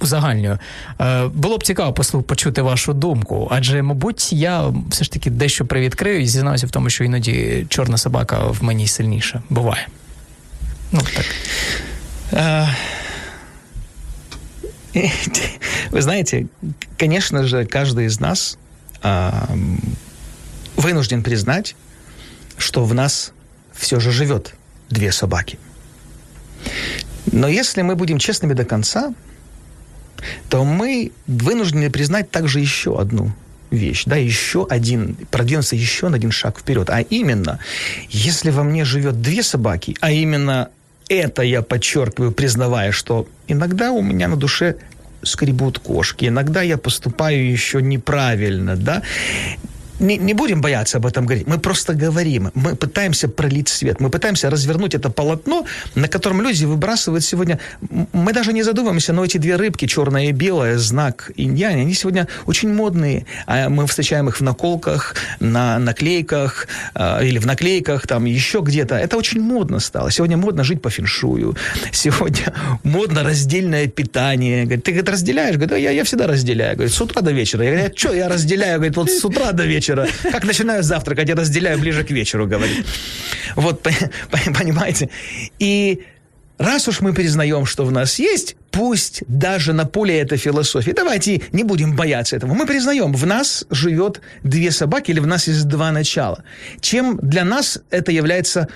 узагальнюю, 0.00 0.58
е, 1.00 1.26
було 1.26 1.58
б 1.58 1.64
цікаво 1.64 1.92
послу- 1.92 2.22
почути 2.22 2.62
вашу 2.62 2.92
думку. 2.92 3.48
Адже, 3.50 3.82
мабуть, 3.82 4.32
я 4.32 4.64
все 4.90 5.04
ж 5.04 5.12
таки 5.12 5.30
дещо 5.30 5.66
привідкрию 5.66 6.20
і 6.20 6.26
зізнаюся 6.26 6.66
в 6.66 6.70
тому, 6.70 6.90
що 6.90 7.04
іноді 7.04 7.66
чорна 7.68 7.98
собака 7.98 8.38
в 8.46 8.64
мені 8.64 8.86
сильніша. 8.86 9.42
Буває. 9.50 9.88
Ну 10.92 11.00
так. 11.16 11.24
А, 12.32 12.66
Вы 15.90 16.02
знаете, 16.02 16.46
конечно 16.98 17.44
же, 17.44 17.66
каждый 17.66 18.06
из 18.06 18.20
нас 18.20 18.58
вынужден 20.76 21.22
признать, 21.22 21.76
что 22.56 22.84
в 22.84 22.94
нас 22.94 23.32
все 23.72 24.00
же 24.00 24.12
живет 24.12 24.54
две 24.90 25.12
собаки. 25.12 25.58
Но 27.32 27.48
если 27.48 27.82
мы 27.82 27.96
будем 27.96 28.18
честными 28.18 28.52
до 28.52 28.64
конца, 28.64 29.12
то 30.48 30.64
мы 30.64 31.12
вынуждены 31.26 31.90
признать 31.90 32.30
также 32.30 32.60
еще 32.60 32.98
одну 32.98 33.32
вещь, 33.70 34.04
да, 34.06 34.16
еще 34.16 34.66
один, 34.70 35.16
продвинуться 35.30 35.74
еще 35.74 36.08
на 36.08 36.16
один 36.16 36.30
шаг 36.30 36.58
вперед. 36.58 36.88
А 36.90 37.00
именно, 37.00 37.58
если 38.08 38.50
во 38.50 38.62
мне 38.62 38.84
живет 38.84 39.20
две 39.20 39.42
собаки, 39.42 39.96
а 40.00 40.12
именно 40.12 40.70
это 41.08 41.42
я 41.42 41.62
подчеркиваю, 41.62 42.32
признавая, 42.32 42.92
что 42.92 43.26
иногда 43.46 43.92
у 43.92 44.02
меня 44.02 44.28
на 44.28 44.36
душе 44.36 44.76
скребут 45.22 45.78
кошки, 45.78 46.26
иногда 46.26 46.62
я 46.62 46.78
поступаю 46.78 47.50
еще 47.50 47.82
неправильно, 47.82 48.76
да, 48.76 49.02
не, 50.00 50.16
не 50.16 50.34
будем 50.34 50.60
бояться 50.60 50.98
об 50.98 51.06
этом 51.06 51.26
говорить. 51.26 51.46
Мы 51.46 51.58
просто 51.58 51.94
говорим. 51.94 52.50
Мы 52.54 52.74
пытаемся 52.74 53.28
пролить 53.28 53.68
свет. 53.68 54.00
Мы 54.00 54.10
пытаемся 54.10 54.50
развернуть 54.50 54.94
это 54.94 55.10
полотно, 55.10 55.66
на 55.94 56.08
котором 56.08 56.42
люди 56.42 56.64
выбрасывают 56.64 57.24
сегодня... 57.24 57.58
Мы 58.12 58.32
даже 58.32 58.52
не 58.52 58.62
задумываемся, 58.62 59.12
но 59.12 59.24
эти 59.24 59.38
две 59.38 59.56
рыбки, 59.56 59.86
черная 59.86 60.26
и 60.26 60.32
белая, 60.32 60.78
знак 60.78 61.30
иньяня, 61.36 61.82
они 61.82 61.94
сегодня 61.94 62.28
очень 62.46 62.72
модные. 62.72 63.26
А 63.46 63.68
мы 63.68 63.86
встречаем 63.86 64.28
их 64.28 64.38
в 64.38 64.40
наколках, 64.40 65.14
на 65.40 65.78
наклейках 65.78 66.68
а, 66.94 67.20
или 67.22 67.38
в 67.38 67.46
наклейках, 67.46 68.06
там 68.06 68.24
еще 68.24 68.60
где-то. 68.60 68.96
Это 68.96 69.16
очень 69.16 69.40
модно 69.40 69.80
стало. 69.80 70.10
Сегодня 70.10 70.36
модно 70.36 70.64
жить 70.64 70.82
по 70.82 70.90
феншую. 70.90 71.56
Сегодня 71.92 72.52
модно 72.82 73.22
раздельное 73.22 73.86
питание. 73.86 74.66
Ты 74.66 74.92
говорит, 74.92 75.08
разделяешь? 75.08 75.54
Говорит, 75.54 75.70
«Да 75.70 75.76
я, 75.76 75.90
я 75.90 76.04
всегда 76.04 76.26
разделяю. 76.26 76.74
Говорит, 76.74 76.92
с 76.92 77.00
утра 77.00 77.20
до 77.20 77.30
вечера. 77.30 77.64
Я 77.64 77.70
говорю, 77.72 77.94
что 77.96 78.12
я 78.12 78.28
разделяю? 78.28 78.76
Говорит, 78.76 78.96
вот 78.96 79.10
с 79.10 79.24
утра 79.24 79.52
до 79.52 79.64
вечера. 79.64 79.83
Как 80.32 80.44
начинаю 80.44 80.82
завтракать, 80.82 81.28
я 81.28 81.34
разделяю 81.34 81.78
ближе 81.78 82.04
к 82.04 82.10
вечеру, 82.10 82.46
говорит. 82.46 82.86
Вот, 83.56 83.82
по- 83.82 83.90
по- 84.30 84.52
понимаете? 84.58 85.08
И 85.58 86.00
раз 86.58 86.88
уж 86.88 87.00
мы 87.00 87.12
признаем, 87.12 87.66
что 87.66 87.84
в 87.84 87.92
нас 87.92 88.18
есть, 88.18 88.56
пусть 88.70 89.22
даже 89.28 89.72
на 89.72 89.84
поле 89.86 90.18
этой 90.20 90.38
философии, 90.38 90.92
давайте 90.92 91.42
не 91.52 91.64
будем 91.64 91.96
бояться 91.96 92.36
этого. 92.36 92.54
Мы 92.54 92.66
признаем, 92.66 93.12
в 93.12 93.26
нас 93.26 93.64
живет 93.70 94.20
две 94.42 94.70
собаки 94.70 95.10
или 95.12 95.20
в 95.20 95.26
нас 95.26 95.48
есть 95.48 95.68
два 95.68 95.92
начала. 95.92 96.42
Чем 96.80 97.18
для 97.22 97.44
нас 97.44 97.78
это 97.90 98.12
является 98.12 98.68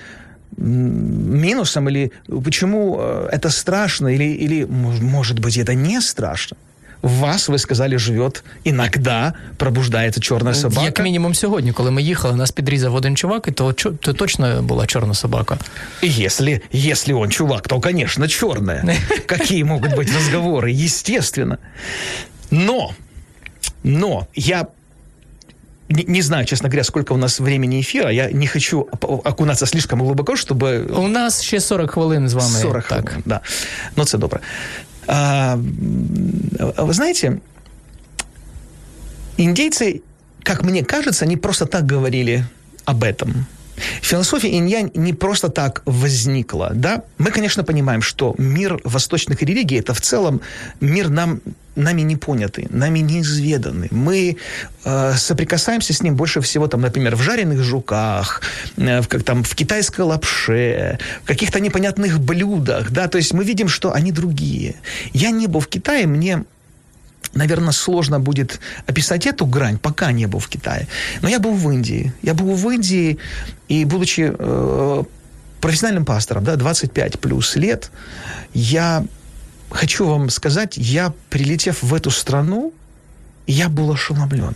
минусом 0.57 1.87
или 1.89 2.11
почему 2.43 2.97
э, 2.99 3.29
это 3.31 3.49
страшно 3.49 4.07
или, 4.09 4.23
или 4.25 4.63
мож- 4.65 5.01
может 5.01 5.39
быть 5.39 5.57
это 5.57 5.73
не 5.73 6.01
страшно? 6.01 6.57
В 7.02 7.18
вас, 7.18 7.48
вы 7.48 7.58
сказали, 7.58 7.96
живет 7.98 8.44
иногда 8.64 9.34
пробуждается 9.56 10.20
черная 10.20 10.54
собака. 10.54 10.82
Як 10.84 11.00
мінімум 11.02 11.34
сьогодні, 11.34 11.72
коли 11.72 11.90
ми 11.90 12.02
їхали, 12.02 12.36
нас 12.36 12.50
підрізав 12.50 12.94
один 12.94 13.16
чувак, 13.16 13.44
і 13.48 13.50
то, 13.50 13.72
чо- 13.72 13.90
то 13.92 14.12
точно 14.12 14.62
була 14.62 14.86
чорна 14.86 15.14
собака. 15.14 15.58
Если, 16.02 16.60
если 16.74 17.12
он 17.14 17.30
чувак, 17.30 17.68
то, 17.68 17.80
конечно, 17.80 18.28
черная. 18.28 18.96
Какие 19.26 19.64
могут 19.64 19.92
быть 19.92 20.08
разговоры? 20.08 20.84
Естественно. 20.84 21.58
Но, 22.50 22.94
но 23.82 24.26
я 24.34 24.66
не, 25.90 26.04
не 26.08 26.22
знаю, 26.22 26.46
честно 26.46 26.68
говоря, 26.68 26.84
сколько 26.84 27.14
у 27.14 27.16
нас 27.18 27.40
времени 27.40 27.80
эфира. 27.80 28.10
Я 28.12 28.30
не 28.32 28.46
хочу 28.46 28.80
оп- 28.92 29.26
окунаться 29.26 29.66
слишком 29.66 30.00
глубоко, 30.02 30.32
чтобы 30.36 30.90
У 31.04 31.08
нас 31.08 31.42
ще 31.42 31.60
40 31.60 31.90
хвилин 31.90 32.28
з 32.28 32.34
вами. 32.34 32.58
40 32.62 32.88
так. 32.88 33.04
хвилин, 33.08 33.22
да. 33.26 33.40
Ну, 33.96 34.04
це 34.04 34.18
добре. 34.18 34.40
А, 35.11 35.55
вы 35.57 36.93
знаете, 36.93 37.41
индейцы, 39.37 40.03
как 40.43 40.63
мне 40.63 40.85
кажется, 40.85 41.25
они 41.25 41.35
просто 41.35 41.65
так 41.65 41.85
говорили 41.87 42.45
об 42.85 43.03
этом. 43.03 43.47
Философия 44.01 44.49
инь-янь 44.49 44.91
не 44.93 45.13
просто 45.13 45.49
так 45.49 45.81
возникла, 45.85 46.71
да? 46.75 47.03
Мы, 47.17 47.31
конечно, 47.31 47.63
понимаем, 47.63 48.03
что 48.03 48.35
мир 48.37 48.79
восточных 48.83 49.41
религий– 49.41 49.77
это 49.79 49.95
в 49.95 50.01
целом 50.01 50.41
мир 50.79 51.09
нам, 51.09 51.41
нами 51.79 52.01
не 52.01 52.15
понятый, 52.15 52.67
нами 52.69 52.99
неизведанный. 52.99 53.87
Мы 53.91 54.37
э, 54.83 55.13
соприкасаемся 55.15 55.93
с 55.93 56.01
ним 56.01 56.15
больше 56.15 56.41
всего, 56.41 56.67
там, 56.67 56.81
например, 56.81 57.15
в 57.15 57.21
жареных 57.21 57.63
жуках, 57.63 58.41
э, 58.77 59.01
в, 59.01 59.07
как, 59.07 59.23
там, 59.23 59.43
в 59.43 59.55
китайской 59.55 60.01
лапше, 60.01 60.99
в 61.23 61.27
каких-то 61.27 61.59
непонятных 61.59 62.19
блюдах, 62.19 62.91
да? 62.91 63.07
То 63.07 63.17
есть 63.17 63.33
мы 63.33 63.43
видим, 63.43 63.67
что 63.67 63.93
они 63.93 64.11
другие. 64.11 64.75
Я 65.13 65.31
не 65.31 65.47
был 65.47 65.59
в 65.59 65.67
Китае, 65.67 66.07
мне 66.07 66.43
наверное, 67.33 67.73
сложно 67.73 68.19
будет 68.19 68.59
описать 68.87 69.27
эту 69.27 69.45
грань, 69.45 69.77
пока 69.77 70.11
не 70.11 70.25
был 70.25 70.39
в 70.39 70.47
Китае. 70.47 70.87
Но 71.21 71.29
я 71.29 71.39
был 71.39 71.53
в 71.53 71.71
Индии. 71.71 72.11
Я 72.23 72.33
был 72.33 72.55
в 72.55 72.69
Индии, 72.69 73.19
и 73.67 73.85
будучи 73.85 74.33
э, 74.37 75.03
профессиональным 75.61 76.05
пастором, 76.05 76.43
да, 76.43 76.55
25 76.55 77.19
плюс 77.19 77.55
лет, 77.55 77.91
я 78.53 79.05
хочу 79.69 80.05
вам 80.05 80.29
сказать, 80.29 80.77
я, 80.77 81.13
прилетев 81.29 81.83
в 81.83 81.93
эту 81.93 82.11
страну, 82.11 82.73
я 83.47 83.69
был 83.69 83.91
ошеломлен. 83.91 84.55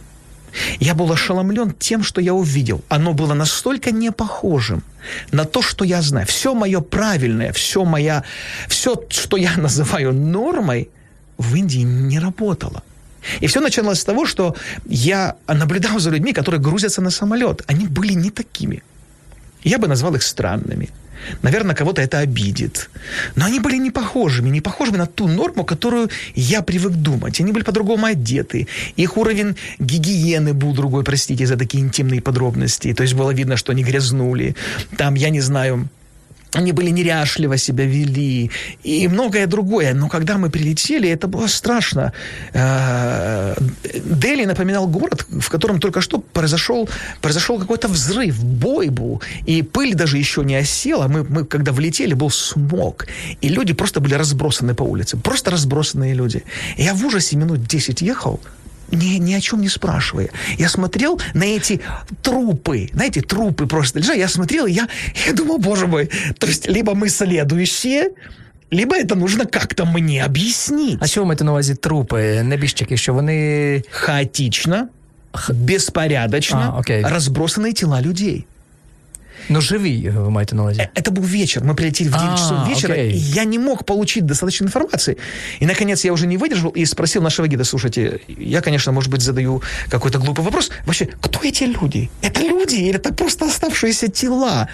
Я 0.80 0.94
был 0.94 1.12
ошеломлен 1.12 1.74
тем, 1.80 2.04
что 2.04 2.22
я 2.22 2.34
увидел. 2.34 2.84
Оно 2.90 3.14
было 3.14 3.34
настолько 3.34 3.92
не 3.92 4.12
похожим 4.12 4.84
на 5.32 5.46
то, 5.46 5.62
что 5.62 5.86
я 5.86 6.02
знаю. 6.02 6.28
Все 6.28 6.54
мое 6.54 6.80
правильное, 6.80 7.52
все, 7.54 7.86
моя, 7.86 8.24
все, 8.68 8.96
что 9.10 9.38
я 9.38 9.58
называю 9.58 10.14
нормой, 10.14 10.90
в 11.38 11.56
Индии 11.56 11.84
не 11.84 12.20
работало. 12.20 12.84
И 13.42 13.48
все 13.48 13.62
началось 13.62 14.00
с 14.00 14.06
того, 14.06 14.26
что 14.26 14.56
я 14.86 15.36
наблюдал 15.48 16.00
за 16.00 16.12
людьми, 16.12 16.34
которые 16.34 16.62
грузятся 16.62 17.02
на 17.02 17.10
самолет. 17.10 17.64
Они 17.68 17.88
были 17.88 18.14
не 18.14 18.30
такими. 18.30 18.84
Я 19.64 19.78
бы 19.78 19.88
назвал 19.88 20.16
их 20.16 20.24
странными. 20.24 20.90
Наверное, 21.42 21.76
кого-то 21.76 22.02
это 22.02 22.20
обидит. 22.20 22.90
Но 23.36 23.46
они 23.46 23.60
были 23.60 23.78
не 23.78 23.92
похожими, 23.92 24.50
не 24.50 24.62
похожими 24.62 24.98
на 24.98 25.06
ту 25.06 25.28
норму, 25.28 25.64
которую 25.64 26.10
я 26.36 26.62
привык 26.62 26.94
думать. 26.94 27.40
Они 27.40 27.52
были 27.52 27.64
по-другому 27.64 28.06
одеты. 28.06 28.68
Их 28.98 29.18
уровень 29.18 29.56
гигиены 29.80 30.54
был 30.54 30.74
другой, 30.74 31.04
простите 31.04 31.46
за 31.46 31.58
такие 31.58 31.84
интимные 31.84 32.22
подробности. 32.22 32.94
То 32.94 33.04
есть 33.04 33.14
было 33.14 33.32
видно, 33.32 33.58
что 33.58 33.72
они 33.72 33.84
грязнули. 33.84 34.56
Там, 34.98 35.16
я 35.16 35.30
не 35.30 35.42
знаю, 35.42 35.88
они 36.56 36.72
были 36.72 36.92
неряшливо 36.92 37.58
себя 37.58 37.86
вели 37.86 38.52
и 38.84 39.08
многое 39.08 39.48
другое. 39.48 39.94
Но 39.94 40.10
когда 40.10 40.38
мы 40.38 40.50
прилетели, 40.50 41.10
это 41.10 41.28
было 41.28 41.48
страшно. 41.48 42.14
Э, 42.54 43.56
Дели 44.06 44.46
напоминал 44.46 44.88
город, 44.88 45.26
в 45.30 45.50
котором 45.50 45.80
только 45.80 46.02
что 46.02 46.20
произошел, 46.20 46.90
произошел 47.22 47.60
какой-то 47.60 47.88
взрыв, 47.88 48.44
бой 48.44 48.90
был. 48.90 49.22
И 49.48 49.64
пыль 49.64 49.96
даже 49.96 50.18
еще 50.18 50.44
не 50.44 50.56
осела. 50.56 51.08
Мы, 51.08 51.24
мы 51.24 51.46
когда 51.46 51.72
влетели, 51.72 52.14
был 52.14 52.30
смог. 52.30 53.08
И 53.42 53.50
люди 53.50 53.74
просто 53.74 54.00
были 54.00 54.16
разбросаны 54.16 54.74
по 54.74 54.84
улице. 54.84 55.18
Просто 55.18 55.52
разбросанные 55.52 56.14
люди. 56.14 56.44
Я 56.78 56.94
в 56.94 57.06
ужасе 57.06 57.38
минут 57.38 57.66
10 57.68 58.02
ехал, 58.02 58.40
ни, 58.93 59.19
ни 59.19 59.35
о 59.35 59.41
чем 59.41 59.61
не 59.61 59.69
спрашивая. 59.69 60.29
Я 60.59 60.69
смотрел 60.69 61.21
на 61.35 61.45
эти 61.45 61.81
трупы, 62.23 62.89
знаете, 62.95 63.21
трупы 63.21 63.67
просто 63.67 63.99
лежали. 63.99 64.19
Я 64.19 64.29
смотрел, 64.29 64.67
и 64.67 64.73
я, 64.73 64.89
я 65.27 65.33
думал, 65.33 65.59
боже 65.59 65.87
мой, 65.87 66.11
то 66.39 66.47
есть 66.47 66.69
либо 66.69 66.95
мы 66.95 67.09
следующие, 67.09 68.09
либо 68.71 68.95
это 68.97 69.15
нужно 69.15 69.45
как-то 69.47 69.85
мне 69.85 70.25
объяснить. 70.25 70.99
А 71.01 71.07
що 71.07 71.21
ви 71.21 71.27
маєте 71.27 71.45
на 71.45 71.51
увазі 71.51 71.75
трупи, 71.75 72.43
небіжчики, 72.43 72.97
що 72.97 73.15
вони. 73.15 73.83
Хаотично, 73.91 74.89
беспорядочно 75.51 76.73
А, 76.75 76.79
окей. 76.81 77.03
разбросанные 77.05 77.73
тела 77.73 78.01
людей. 78.03 78.45
Ну, 79.50 79.62
живи, 79.62 80.10
вы 80.10 80.30
маете 80.30 80.56
на 80.56 80.62
увазі. 80.64 80.82
Э, 80.82 80.88
Это 81.02 81.12
был 81.12 81.24
вечер. 81.24 81.64
Мы 81.64 81.74
прилетели 81.76 82.08
в 82.10 82.12
9 82.12 82.24
А, 82.34 82.38
часов 82.38 82.68
вечера, 82.70 82.94
окей. 82.94 83.12
и 83.12 83.18
я 83.18 83.44
не 83.46 83.60
мог 83.60 83.84
получить 83.86 84.26
достаточно 84.26 84.66
информации. 84.66 85.18
И, 85.62 85.66
наконец, 85.66 86.06
я 86.06 86.14
уже 86.14 86.28
не 86.28 86.38
выдержал 86.38 86.72
и 86.78 86.86
спросил 86.86 87.22
нашего 87.22 87.48
гида, 87.48 87.64
слушайте, 87.64 88.20
я, 88.28 88.62
конечно, 88.62 88.92
может 88.94 89.10
быть, 89.12 89.22
задаю 89.22 89.62
какой-то 89.90 90.20
глупый 90.20 90.44
вопрос. 90.46 90.72
Вообще, 90.86 91.06
кто 91.22 91.40
эти 91.44 91.64
люди? 91.66 92.10
Это 92.22 92.42
люди 92.42 92.76
или 92.76 92.96
это 92.96 93.14
просто 93.14 93.46
оставшиеся 93.46 94.08
тела? 94.08 94.68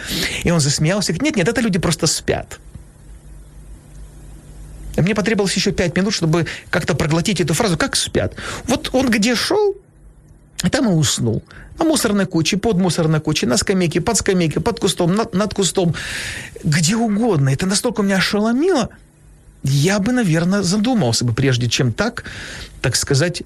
И 0.45 0.51
он 0.51 0.59
засмеялся 0.59 1.11
и 1.11 1.15
говорит, 1.15 1.35
нет, 1.35 1.35
нет, 1.37 1.47
это 1.47 1.61
люди 1.61 1.79
просто 1.79 2.07
спят. 2.07 2.59
И 4.97 5.01
Мне 5.01 5.15
потребовалось 5.15 5.55
еще 5.57 5.71
пять 5.71 5.97
минут, 5.97 6.13
чтобы 6.13 6.45
как-то 6.69 6.93
проглотить 6.95 7.41
эту 7.41 7.53
фразу. 7.53 7.77
Как 7.77 7.95
спят? 7.95 8.35
Вот 8.67 8.89
он 8.93 9.09
где 9.09 9.35
шел, 9.35 9.75
там 10.71 10.89
и 10.89 10.93
уснул. 10.93 11.41
На 11.79 11.85
мусорной 11.85 12.25
куче, 12.25 12.57
под 12.57 12.77
мусорной 12.77 13.21
кучей, 13.21 13.45
на 13.47 13.57
скамейке, 13.57 14.01
под 14.01 14.17
скамейкой, 14.17 14.61
под 14.61 14.79
кустом, 14.79 15.15
над, 15.15 15.33
над 15.33 15.53
кустом, 15.53 15.95
где 16.63 16.95
угодно. 16.95 17.49
Это 17.49 17.65
настолько 17.65 18.03
меня 18.03 18.17
ошеломило, 18.17 18.89
я 19.63 19.99
бы, 19.99 20.11
наверное, 20.11 20.61
задумался 20.61 21.25
бы, 21.25 21.33
прежде 21.33 21.69
чем 21.69 21.91
так, 21.91 22.23
так 22.81 22.95
сказать, 22.95 23.43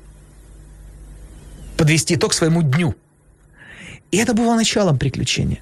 подвести 1.77 2.15
итог 2.15 2.33
своему 2.33 2.61
дню. 2.61 2.95
И 4.11 4.17
это 4.17 4.33
было 4.33 4.55
началом 4.55 4.97
приключения. 4.97 5.59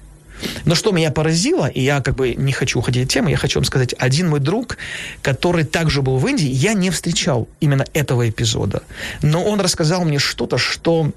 Но 0.64 0.74
что 0.74 0.92
меня 0.92 1.10
поразило, 1.10 1.66
и 1.66 1.80
я 1.80 2.00
как 2.00 2.16
бы 2.16 2.34
не 2.34 2.52
хочу 2.52 2.80
уходить 2.80 3.04
от 3.04 3.10
темы, 3.10 3.30
я 3.30 3.36
хочу 3.36 3.60
вам 3.60 3.64
сказать, 3.64 3.94
один 3.98 4.28
мой 4.28 4.40
друг, 4.40 4.76
который 5.22 5.64
также 5.64 6.02
был 6.02 6.18
в 6.18 6.26
Индии, 6.26 6.48
я 6.48 6.74
не 6.74 6.90
встречал 6.90 7.48
именно 7.60 7.86
этого 7.94 8.28
эпизода. 8.28 8.82
Но 9.22 9.44
он 9.44 9.60
рассказал 9.60 10.04
мне 10.04 10.18
что-то, 10.18 10.58
что 10.58 11.12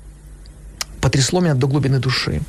потрясло 1.06 1.40
меня 1.40 1.54
до 1.54 1.68
глубины 1.68 2.00
души. 2.00 2.42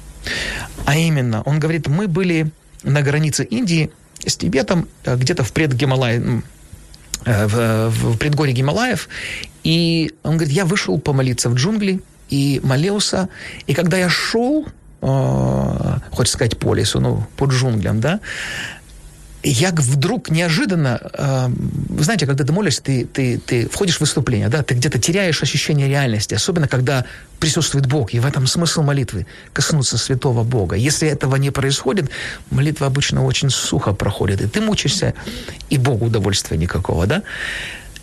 А 0.87 0.97
именно, 0.97 1.43
он 1.43 1.61
говорит, 1.61 1.89
мы 1.89 2.09
были 2.09 2.51
на 2.85 3.03
границе 3.03 3.45
Индии 3.45 3.91
с 4.27 4.35
Тибетом, 4.35 4.89
э, 5.05 5.15
где-то 5.15 5.45
в 5.45 5.53
предгималай, 5.53 6.23
э, 7.27 7.47
в, 7.47 7.91
в 7.91 8.17
предгорье 8.17 8.55
Гималаев, 8.55 9.11
и 9.63 10.11
он 10.23 10.39
говорит, 10.39 10.55
я 10.55 10.65
вышел 10.65 10.99
помолиться 10.99 11.51
в 11.51 11.55
джунгли 11.55 12.01
и 12.31 12.59
молился, 12.65 13.29
и 13.67 13.75
когда 13.75 13.99
я 13.99 14.09
шел, 14.09 14.67
э, 15.03 15.99
хочется 16.13 16.39
сказать 16.39 16.57
по 16.57 16.73
лесу, 16.73 16.99
ну, 16.99 17.27
по 17.37 17.45
джунглям, 17.45 18.01
да, 18.01 18.21
я 19.51 19.71
вдруг 19.73 20.31
неожиданно, 20.31 21.01
э, 21.13 21.49
знаете, 22.01 22.27
когда 22.27 22.45
ты 22.45 22.53
молишься, 22.53 22.83
ты, 22.83 23.07
ты, 23.07 23.39
ты 23.39 23.69
входишь 23.69 23.99
в 23.99 24.01
выступление, 24.01 24.49
да, 24.49 24.63
ты 24.63 24.75
где-то 24.75 24.99
теряешь 24.99 25.43
ощущение 25.43 25.89
реальности, 25.89 26.35
особенно 26.35 26.69
когда 26.69 27.05
присутствует 27.39 27.87
Бог, 27.87 28.15
и 28.15 28.19
в 28.19 28.27
этом 28.27 28.47
смысл 28.47 28.83
молитвы, 28.83 29.27
коснуться 29.53 29.99
святого 29.99 30.43
Бога. 30.43 30.77
Если 30.77 31.09
этого 31.09 31.37
не 31.37 31.51
происходит, 31.51 32.11
молитва 32.51 32.87
обычно 32.87 33.25
очень 33.25 33.51
сухо 33.51 33.93
проходит, 33.93 34.41
и 34.41 34.49
ты 34.49 34.61
мучаешься, 34.61 35.15
и 35.71 35.79
Богу 35.79 36.07
удовольствия 36.07 36.57
никакого, 36.57 37.07
да. 37.07 37.23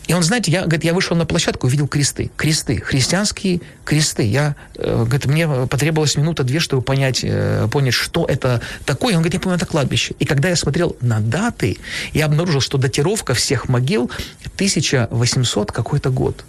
И 0.08 0.14
он, 0.14 0.22
знаете, 0.22 0.52
я, 0.52 0.62
говорит, 0.62 0.84
я 0.84 0.94
вышел 0.94 1.16
на 1.16 1.26
площадку, 1.26 1.68
увидел 1.68 1.88
кресты. 1.88 2.30
Кресты, 2.36 2.82
христианские 2.82 3.62
кресты. 3.86 4.24
Я, 4.24 4.56
э, 4.76 5.04
говорит, 5.04 5.26
мне 5.28 5.48
потребовалась 5.48 6.18
минута-две, 6.18 6.60
чтобы 6.60 6.82
понять, 6.82 7.22
э, 7.24 7.70
понять, 7.72 7.94
что 7.94 8.26
это 8.26 8.62
такое. 8.86 9.14
Он 9.16 9.22
говорит, 9.22 9.36
я 9.36 9.40
понял, 9.40 9.56
это 9.56 9.66
кладбище. 9.66 10.14
И 10.20 10.26
когда 10.26 10.50
я 10.50 10.58
смотрел 10.58 10.98
на 11.00 11.22
даты, 11.22 11.78
я 12.12 12.26
обнаружил, 12.26 12.60
что 12.60 12.78
датировка 12.78 13.34
всех 13.34 13.70
могил 13.70 14.12
1800 14.56 15.72
какой-то 15.72 16.10
год. 16.10 16.44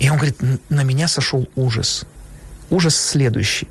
И 0.00 0.10
он 0.10 0.16
говорит, 0.16 0.42
«Н- 0.42 0.58
на 0.70 0.82
меня 0.82 1.06
сошел 1.06 1.48
ужас. 1.54 2.04
Ужас 2.70 2.96
следующий. 2.96 3.68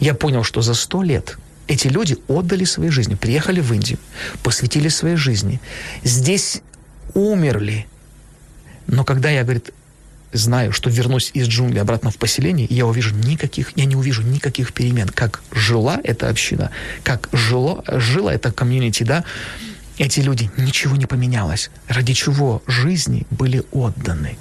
Я 0.00 0.14
понял, 0.14 0.42
что 0.42 0.60
за 0.60 0.74
сто 0.74 1.02
лет 1.02 1.36
эти 1.68 1.88
люди 1.88 2.16
отдали 2.28 2.64
свои 2.64 2.88
жизни, 2.90 3.14
приехали 3.14 3.60
в 3.60 3.72
Индию, 3.72 3.98
посвятили 4.42 4.88
своей 4.88 5.16
жизни. 5.16 5.60
Здесь 6.04 6.62
умерли. 7.16 7.86
Но 8.86 9.04
когда 9.04 9.30
я, 9.30 9.42
говорит, 9.42 9.72
знаю, 10.32 10.72
что 10.72 10.90
вернусь 10.90 11.30
из 11.34 11.48
джунглей 11.48 11.80
обратно 11.80 12.10
в 12.10 12.18
поселение, 12.18 12.66
я 12.70 12.86
увижу 12.86 13.14
никаких, 13.14 13.72
я 13.76 13.86
не 13.86 13.96
увижу 13.96 14.22
никаких 14.22 14.72
перемен, 14.72 15.08
как 15.08 15.42
жила 15.50 15.98
эта 16.04 16.28
община, 16.28 16.70
как 17.02 17.28
жило, 17.32 17.82
жила 17.88 18.32
эта 18.32 18.52
комьюнити, 18.52 19.02
да, 19.02 19.24
эти 19.98 20.20
люди, 20.20 20.50
ничего 20.58 20.94
не 20.96 21.06
поменялось. 21.06 21.70
Ради 21.88 22.12
чего 22.12 22.62
жизни 22.66 23.26
были 23.30 23.62
отданы. 23.72 24.36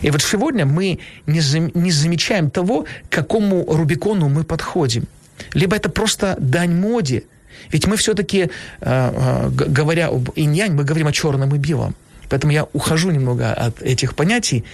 И 0.00 0.10
вот 0.10 0.22
сегодня 0.22 0.64
мы 0.64 0.98
не, 1.26 1.40
зам- 1.40 1.70
не 1.74 1.90
замечаем 1.90 2.50
того, 2.50 2.86
к 3.10 3.12
какому 3.12 3.64
Рубикону 3.68 4.30
мы 4.30 4.44
подходим. 4.44 5.06
Либо 5.52 5.76
это 5.76 5.90
просто 5.90 6.36
дань 6.38 6.74
моде. 6.74 7.24
Ведь 7.70 7.86
мы 7.86 7.96
все-таки, 7.96 8.50
говоря 8.80 10.08
об 10.08 10.30
инь-янь, 10.34 10.72
мы 10.72 10.84
говорим 10.84 11.06
о 11.06 11.12
черном 11.12 11.54
и 11.54 11.58
белом. 11.58 11.94
Поэтому 12.28 12.52
я 12.52 12.66
ухожу 12.72 13.10
немного 13.10 13.52
от 13.52 13.82
этих 13.82 14.14
понятий. 14.14 14.64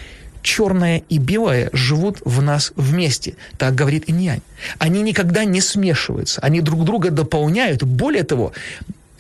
Черное 0.43 1.03
и 1.09 1.19
белое 1.19 1.69
живут 1.73 2.19
в 2.25 2.41
нас 2.41 2.73
вместе. 2.77 3.35
Так 3.59 3.75
говорит 3.75 4.09
инь-янь. 4.09 4.43
Они 4.79 5.03
никогда 5.03 5.45
не 5.45 5.61
смешиваются. 5.61 6.41
Они 6.41 6.61
друг 6.61 6.85
друга 6.85 7.11
дополняют. 7.11 7.83
Более 7.83 8.23
того, 8.23 8.53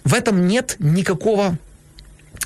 в 0.04 0.14
этом 0.14 0.46
нет 0.46 0.76
никакого 0.78 1.58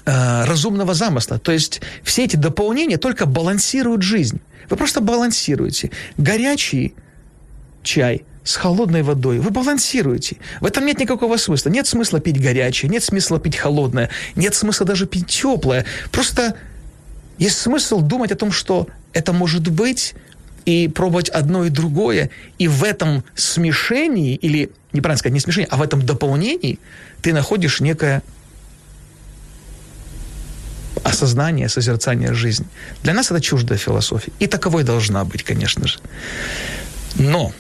э, 0.06 0.44
разумного 0.44 0.94
замысла. 0.94 1.38
То 1.38 1.52
есть 1.52 1.82
все 2.02 2.24
эти 2.24 2.36
дополнения 2.36 2.96
только 2.96 3.26
балансируют 3.26 4.02
жизнь. 4.02 4.40
Вы 4.70 4.76
просто 4.78 5.02
балансируете. 5.02 5.90
Горячий 6.16 6.94
чай 7.82 8.24
с 8.44 8.56
холодной 8.56 9.02
водой. 9.02 9.38
Вы 9.38 9.50
балансируете. 9.50 10.36
В 10.60 10.66
этом 10.66 10.84
нет 10.84 10.98
никакого 10.98 11.36
смысла. 11.36 11.70
Нет 11.70 11.86
смысла 11.86 12.20
пить 12.20 12.40
горячее, 12.40 12.90
нет 12.90 13.02
смысла 13.02 13.38
пить 13.38 13.56
холодное, 13.56 14.10
нет 14.34 14.54
смысла 14.54 14.86
даже 14.86 15.06
пить 15.06 15.26
теплое. 15.26 15.84
Просто 16.10 16.56
есть 17.38 17.58
смысл 17.58 18.00
думать 18.00 18.32
о 18.32 18.36
том, 18.36 18.52
что 18.52 18.88
это 19.12 19.32
может 19.32 19.68
быть, 19.68 20.14
и 20.64 20.88
пробовать 20.88 21.28
одно 21.28 21.64
и 21.64 21.70
другое. 21.70 22.30
И 22.58 22.68
в 22.68 22.84
этом 22.84 23.24
смешении, 23.34 24.34
или, 24.36 24.70
неправильно 24.92 25.18
сказать, 25.18 25.34
не 25.34 25.40
смешении, 25.40 25.68
а 25.70 25.76
в 25.76 25.82
этом 25.82 26.04
дополнении 26.04 26.78
ты 27.20 27.32
находишь 27.32 27.80
некое 27.80 28.22
осознание, 31.02 31.68
созерцание 31.68 32.32
жизни. 32.32 32.66
Для 33.02 33.14
нас 33.14 33.30
это 33.30 33.40
чуждая 33.40 33.78
философия. 33.78 34.32
И 34.38 34.46
таковой 34.46 34.84
должна 34.84 35.24
быть, 35.24 35.42
конечно 35.42 35.86
же. 35.86 35.98
Но 37.16 37.52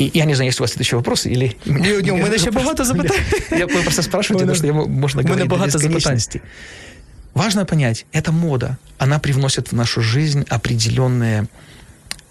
и 0.00 0.10
я 0.14 0.24
не 0.24 0.34
знаю, 0.34 0.48
есть 0.48 0.60
у 0.60 0.62
вас 0.62 0.72
следующие 0.72 0.98
вопросы 0.98 1.28
или... 1.28 1.54
Ні, 1.66 2.02
ні, 2.02 2.10
у 2.10 2.16
мене 2.16 2.38
ще 2.44 2.50
багато 2.50 2.84
запитань. 2.84 3.18
Я 3.58 3.66
просто 3.66 4.02
спрашиваете, 4.02 4.44
У 4.44 4.48
потому 4.48 4.56
что 4.56 4.66
я, 4.66 4.72
мо- 4.72 4.86
можно 4.86 5.22
говорить 5.22 5.48
до 5.48 5.56
бесконечности. 5.56 6.40
Важно 7.34 7.64
понять, 7.64 8.06
это 8.12 8.32
мода. 8.32 8.76
Она 8.98 9.18
привносит 9.18 9.72
в 9.72 9.76
нашу 9.76 10.02
жизнь 10.02 10.44
определенные 10.48 11.46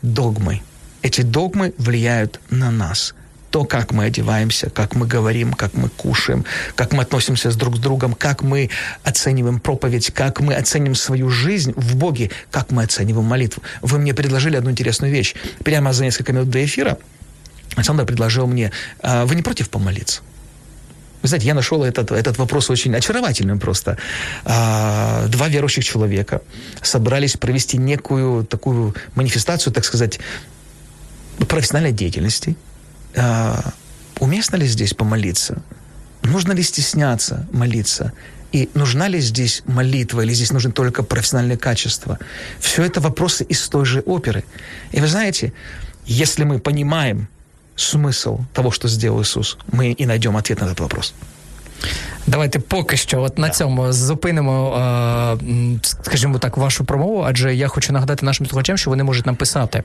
догмы. 0.02 0.62
Эти 1.04 1.22
догмы 1.22 1.74
влияют 1.78 2.40
на 2.50 2.72
нас. 2.72 3.16
То, 3.52 3.66
как 3.66 3.92
мы 3.92 4.06
одеваемся, 4.06 4.70
как 4.70 4.96
мы 4.96 5.08
говорим, 5.08 5.54
как 5.54 5.74
мы 5.74 5.90
кушаем, 5.90 6.46
как 6.76 6.94
мы 6.94 7.02
относимся 7.02 7.50
с 7.50 7.56
друг 7.56 7.76
с 7.76 7.80
другом, 7.80 8.14
как 8.14 8.44
мы 8.44 8.70
оцениваем 9.04 9.60
проповедь, 9.60 10.12
как 10.14 10.40
мы 10.42 10.54
оценим 10.54 10.96
свою 10.96 11.30
жизнь 11.30 11.74
в 11.76 11.96
Боге, 11.96 12.30
как 12.52 12.72
мы 12.72 12.84
оцениваем 12.84 13.26
молитву. 13.28 13.64
Вы 13.82 14.00
мне 14.00 14.14
предложили 14.14 14.58
одну 14.58 14.70
интересную 14.72 15.14
вещь. 15.14 15.36
Прямо 15.64 15.94
за 15.94 16.04
несколько 16.04 16.34
минут 16.34 16.50
до 16.50 16.64
эфира 16.64 16.98
Александр 17.76 18.06
предложил 18.06 18.48
мне, 18.48 18.72
«А 19.02 19.26
вы 19.26 19.36
не 19.36 19.42
против 19.42 19.70
помолиться? 19.70 20.22
Вы 21.22 21.28
знаете, 21.28 21.48
я 21.48 21.54
нашел 21.54 21.84
этот, 21.84 22.12
этот 22.12 22.38
вопрос 22.38 22.70
очень 22.70 22.96
очаровательным 22.96 23.60
просто. 23.60 23.98
А, 24.46 25.28
два 25.28 25.50
верующих 25.50 25.84
человека 25.84 26.42
собрались 26.82 27.36
провести 27.36 27.78
некую 27.78 28.46
такую 28.46 28.96
манифестацию, 29.16 29.74
так 29.74 29.84
сказать, 29.84 30.20
профессиональной 31.48 31.92
деятельности. 31.92 32.56
А, 33.16 33.74
уместно 34.20 34.56
ли 34.56 34.66
здесь 34.66 34.94
помолиться? 34.94 35.62
Нужно 36.24 36.54
ли 36.54 36.64
стесняться 36.64 37.48
молиться? 37.52 38.14
И 38.54 38.70
нужна 38.74 39.10
ли 39.10 39.20
здесь 39.20 39.62
молитва, 39.66 40.22
или 40.22 40.34
здесь 40.34 40.52
нужны 40.52 40.72
только 40.72 41.04
профессиональные 41.04 41.58
качества? 41.58 42.18
Все 42.60 42.84
это 42.84 43.02
вопросы 43.02 43.44
из 43.44 43.68
той 43.68 43.86
же 43.86 44.00
оперы. 44.02 44.44
И 44.92 45.02
вы 45.02 45.08
знаете, 45.08 45.54
если 46.06 46.46
мы 46.46 46.60
понимаем 46.60 47.28
смысл 47.80 48.40
того, 48.54 48.72
что 48.72 48.88
сделал 48.88 49.22
Иисус, 49.22 49.58
мы 49.72 49.92
и 49.92 50.06
найдем 50.06 50.38
ответ 50.38 50.60
на 50.60 50.66
этот 50.66 50.80
вопрос. 50.80 51.14
Давайте 52.30 52.60
поки 52.60 52.98
що, 52.98 53.22
от 53.22 53.38
на 53.38 53.50
цьому 53.50 53.92
зупинимо, 53.92 54.78
е, 54.78 55.80
скажімо 55.82 56.38
так, 56.38 56.58
вашу 56.58 56.86
промову, 56.86 57.26
адже 57.28 57.56
я 57.56 57.68
хочу 57.68 57.94
нагадати 57.94 58.26
нашим 58.26 58.48
слухачам, 58.48 58.78
що 58.78 58.90
вони 58.90 59.04
можуть 59.04 59.26
нам 59.26 59.36
писати. 59.36 59.84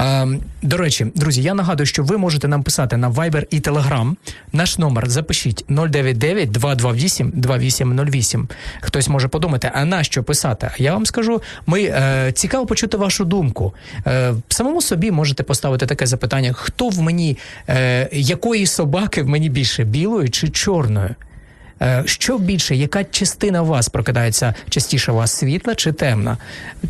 Е, 0.00 0.28
до 0.62 0.76
речі, 0.76 1.06
друзі, 1.14 1.42
я 1.42 1.54
нагадую, 1.54 1.86
що 1.86 2.02
ви 2.02 2.18
можете 2.18 2.48
нам 2.48 2.62
писати 2.62 2.96
на 2.96 3.10
Viber 3.10 3.46
і 3.50 3.60
Telegram. 3.60 4.14
Наш 4.52 4.78
номер 4.78 5.10
запишіть 5.10 5.64
099 5.68 6.50
228 6.50 7.32
2808. 7.34 8.48
Хтось 8.80 9.08
може 9.08 9.28
подумати, 9.28 9.70
а 9.74 9.84
на 9.84 10.04
що 10.04 10.22
писати? 10.22 10.70
Я 10.78 10.92
вам 10.92 11.06
скажу, 11.06 11.42
ми 11.66 11.82
е, 11.82 12.32
цікаво 12.34 12.66
почути 12.66 12.96
вашу 12.96 13.24
думку. 13.24 13.74
Самому 14.48 14.82
собі 14.82 15.10
можете 15.10 15.42
поставити 15.42 15.86
таке 15.86 16.06
запитання: 16.06 16.52
хто 16.52 16.88
в 16.88 17.00
мені, 17.00 17.38
якої 18.12 18.66
собаки 18.66 19.22
в 19.22 19.28
мені 19.28 19.48
більше 19.48 19.84
білої 19.84 20.28
чи 20.28 20.48
чорної? 20.48 21.14
Е, 21.82 22.02
що 22.06 22.38
більше, 22.38 22.76
яка 22.76 23.04
частина 23.04 23.62
вас 23.62 23.88
прокидається 23.88 24.54
частіше 24.68 25.12
у 25.12 25.14
вас 25.14 25.32
світла 25.32 25.74
чи 25.74 25.92
темна? 25.92 26.38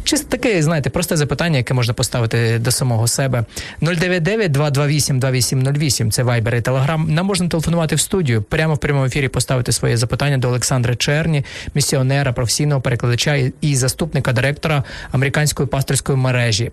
Чисто 0.04 0.28
таке, 0.28 0.62
знаєте, 0.62 0.90
просте 0.90 1.16
запитання, 1.16 1.58
яке 1.58 1.74
можна 1.74 1.94
поставити 1.94 2.58
до 2.58 2.70
самого 2.70 3.08
себе. 3.08 3.44
099-228-2808, 3.82 6.10
це 6.10 6.22
Viber 6.22 6.56
і 6.56 6.60
Telegram. 6.60 7.10
Нам 7.10 7.26
можна 7.26 7.48
телефонувати 7.48 7.96
в 7.96 8.00
студію, 8.00 8.42
прямо 8.42 8.74
в 8.74 8.78
прямому 8.78 9.06
ефірі 9.06 9.28
поставити 9.28 9.72
своє 9.72 9.96
запитання 9.96 10.38
до 10.38 10.48
Олександра 10.48 10.96
Черні, 10.96 11.44
місіонера, 11.74 12.32
професійного 12.32 12.80
перекладача 12.80 13.50
і 13.60 13.76
заступника 13.76 14.32
директора 14.32 14.84
американської 15.12 15.68
пасторської 15.68 16.18
мережі. 16.18 16.70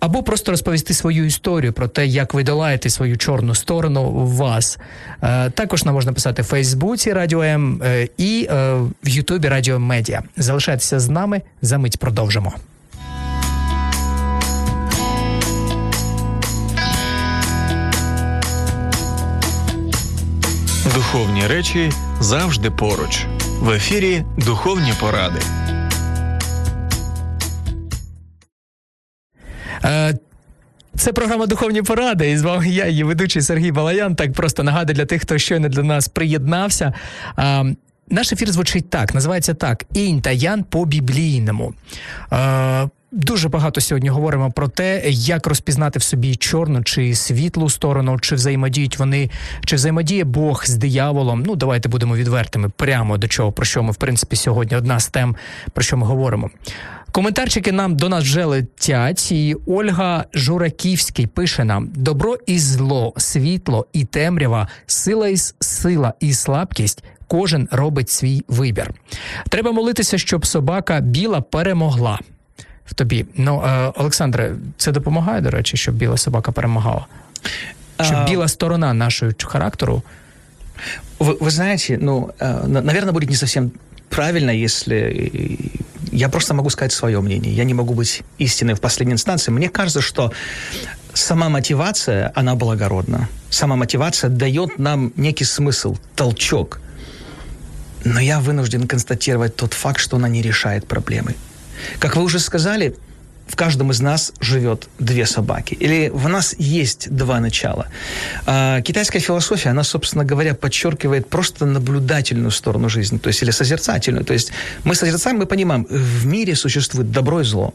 Або 0.00 0.22
просто 0.22 0.50
розповісти 0.50 0.94
свою 0.94 1.24
історію 1.24 1.72
про 1.72 1.88
те, 1.88 2.06
як 2.06 2.34
ви 2.34 2.42
долаєте 2.42 2.90
свою 2.90 3.16
чорну 3.16 3.54
сторону 3.54 4.10
в 4.10 4.36
вас. 4.36 4.78
Також 5.54 5.84
нам 5.84 5.94
можна 5.94 6.12
писати 6.12 6.42
в 6.42 6.46
Фейсбуці 6.68 7.12
Радіо 7.12 7.42
М 7.42 7.80
е, 7.84 8.08
і 8.16 8.48
е, 8.50 8.74
в 9.04 9.08
Ютубі 9.08 9.48
Радіо 9.48 9.78
Медіа. 9.78 10.22
Залишайтеся 10.36 11.00
з 11.00 11.08
нами. 11.08 11.42
За 11.62 11.78
мить 11.78 11.98
продовжимо. 11.98 12.52
Духовні 20.94 21.46
речі 21.46 21.92
завжди 22.20 22.70
поруч. 22.70 23.26
В 23.60 23.70
ефірі 23.70 24.24
Духовні 24.36 24.92
поради. 25.00 25.40
Це 30.96 31.12
програма 31.12 31.46
Духовні 31.46 31.82
поради. 31.82 32.30
І 32.30 32.38
з 32.38 32.42
вами 32.42 32.68
я, 32.68 32.86
її 32.86 33.04
ведучий 33.04 33.42
Сергій 33.42 33.72
Балаян. 33.72 34.14
Так 34.14 34.32
просто 34.32 34.62
нагадую 34.62 34.96
для 34.96 35.06
тих, 35.06 35.22
хто 35.22 35.38
щойно 35.38 35.68
до 35.68 35.82
нас 35.82 36.08
приєднався. 36.08 36.92
А, 37.36 37.64
Наш 38.10 38.32
ефір 38.32 38.50
звучить 38.50 38.90
так, 38.90 39.14
називається 39.14 39.54
так: 39.54 39.84
Інь 39.94 40.20
та 40.20 40.30
Ян 40.30 40.64
по 40.64 40.84
біблійному. 40.84 41.74
А, 42.30 42.86
Дуже 43.12 43.48
багато 43.48 43.80
сьогодні 43.80 44.08
говоримо 44.08 44.50
про 44.50 44.68
те, 44.68 45.02
як 45.10 45.46
розпізнати 45.46 45.98
в 45.98 46.02
собі 46.02 46.36
чорну 46.36 46.82
чи 46.82 47.14
світлу 47.14 47.70
сторону, 47.70 48.18
чи 48.20 48.34
взаємодіють 48.34 48.98
вони, 48.98 49.30
чи 49.64 49.76
взаємодіє 49.76 50.24
Бог 50.24 50.64
з 50.66 50.76
дияволом. 50.76 51.42
Ну, 51.46 51.56
давайте 51.56 51.88
будемо 51.88 52.16
відвертими 52.16 52.68
прямо 52.68 53.18
до 53.18 53.28
чого, 53.28 53.52
про 53.52 53.64
що 53.64 53.82
ми, 53.82 53.92
в 53.92 53.96
принципі, 53.96 54.36
сьогодні 54.36 54.76
одна 54.76 55.00
з 55.00 55.08
тем, 55.08 55.36
про 55.72 55.82
що 55.82 55.96
ми 55.96 56.06
говоримо. 56.06 56.50
Коментарчики 57.12 57.72
нам 57.72 57.96
до 57.96 58.08
нас 58.08 58.24
вже 58.24 58.44
летять, 58.44 59.32
і 59.32 59.56
Ольга 59.66 60.24
Жураківський 60.34 61.26
пише 61.26 61.64
нам: 61.64 61.88
добро 61.94 62.36
і 62.46 62.58
зло, 62.58 63.12
світло 63.16 63.86
і 63.92 64.04
темрява, 64.04 64.68
сила 64.86 65.28
і 65.28 65.36
сила 65.60 66.14
і 66.20 66.32
слабкість. 66.32 67.04
Кожен 67.26 67.68
робить 67.70 68.10
свій 68.10 68.44
вибір. 68.48 68.90
Треба 69.48 69.72
молитися, 69.72 70.18
щоб 70.18 70.46
собака 70.46 71.00
біла 71.00 71.40
перемогла 71.40 72.18
в 72.87 72.93
тобі. 72.93 73.25
Ну, 73.35 73.63
е, 73.65 73.91
Олександре, 73.95 74.55
це 74.77 74.91
допомагає, 74.91 75.41
до 75.41 75.49
речі, 75.49 75.77
щоб 75.77 75.95
біла 75.95 76.17
собака 76.17 76.51
перемагала? 76.51 77.05
Щоб 78.01 78.17
а... 78.17 78.25
біла 78.25 78.47
сторона 78.47 78.93
нашого 78.93 79.31
характеру. 79.43 80.03
Вы, 81.19 81.37
вы 81.39 81.51
знаете, 81.51 81.97
ну, 82.01 82.31
э, 82.39 82.67
наверное, 82.67 83.13
будет 83.13 83.29
не 83.29 83.35
совсем 83.35 83.71
правильно, 84.09 84.51
если 84.51 85.57
я 86.11 86.29
просто 86.29 86.53
могу 86.53 86.69
сказать 86.69 86.91
свое 86.91 87.19
мнение. 87.21 87.53
Я 87.53 87.63
не 87.63 87.73
могу 87.73 87.93
быть 87.93 88.23
истиной 88.39 88.73
в 88.73 88.79
последней 88.79 89.13
инстанции. 89.13 89.51
Мне 89.51 89.69
кажется, 89.69 90.01
что 90.01 90.31
сама 91.13 91.49
мотивация, 91.49 92.31
она 92.35 92.55
благородна. 92.55 93.27
Сама 93.49 93.75
мотивация 93.75 94.29
дает 94.29 94.79
нам 94.79 95.11
некий 95.15 95.45
смысл, 95.45 95.97
толчок. 96.15 96.79
Но 98.05 98.19
я 98.19 98.39
вынужден 98.39 98.87
констатировать 98.87 99.55
тот 99.55 99.73
факт, 99.73 99.99
что 99.99 100.17
она 100.17 100.27
не 100.27 100.41
решает 100.41 100.87
проблемы. 100.87 101.35
Как 101.98 102.16
вы 102.16 102.22
уже 102.22 102.38
сказали, 102.38 102.94
в 103.48 103.56
каждом 103.56 103.90
из 103.90 104.00
нас 104.00 104.32
живет 104.40 104.88
две 104.98 105.26
собаки. 105.26 105.74
Или 105.74 106.10
в 106.12 106.28
нас 106.28 106.54
есть 106.58 107.10
два 107.10 107.40
начала. 107.40 107.88
А, 108.46 108.82
китайская 108.82 109.20
философия, 109.20 109.70
она, 109.70 109.84
собственно 109.84 110.24
говоря, 110.24 110.54
подчеркивает 110.54 111.28
просто 111.28 111.64
наблюдательную 111.64 112.50
сторону 112.50 112.88
жизни, 112.88 113.18
то 113.18 113.28
есть 113.28 113.42
или 113.42 113.50
созерцательную. 113.50 114.24
То 114.24 114.34
есть 114.34 114.52
мы 114.84 114.94
созерцаем, 114.94 115.38
мы 115.38 115.46
понимаем, 115.46 115.86
в 115.88 116.26
мире 116.26 116.54
существует 116.54 117.10
добро 117.10 117.40
и 117.40 117.44
зло 117.44 117.74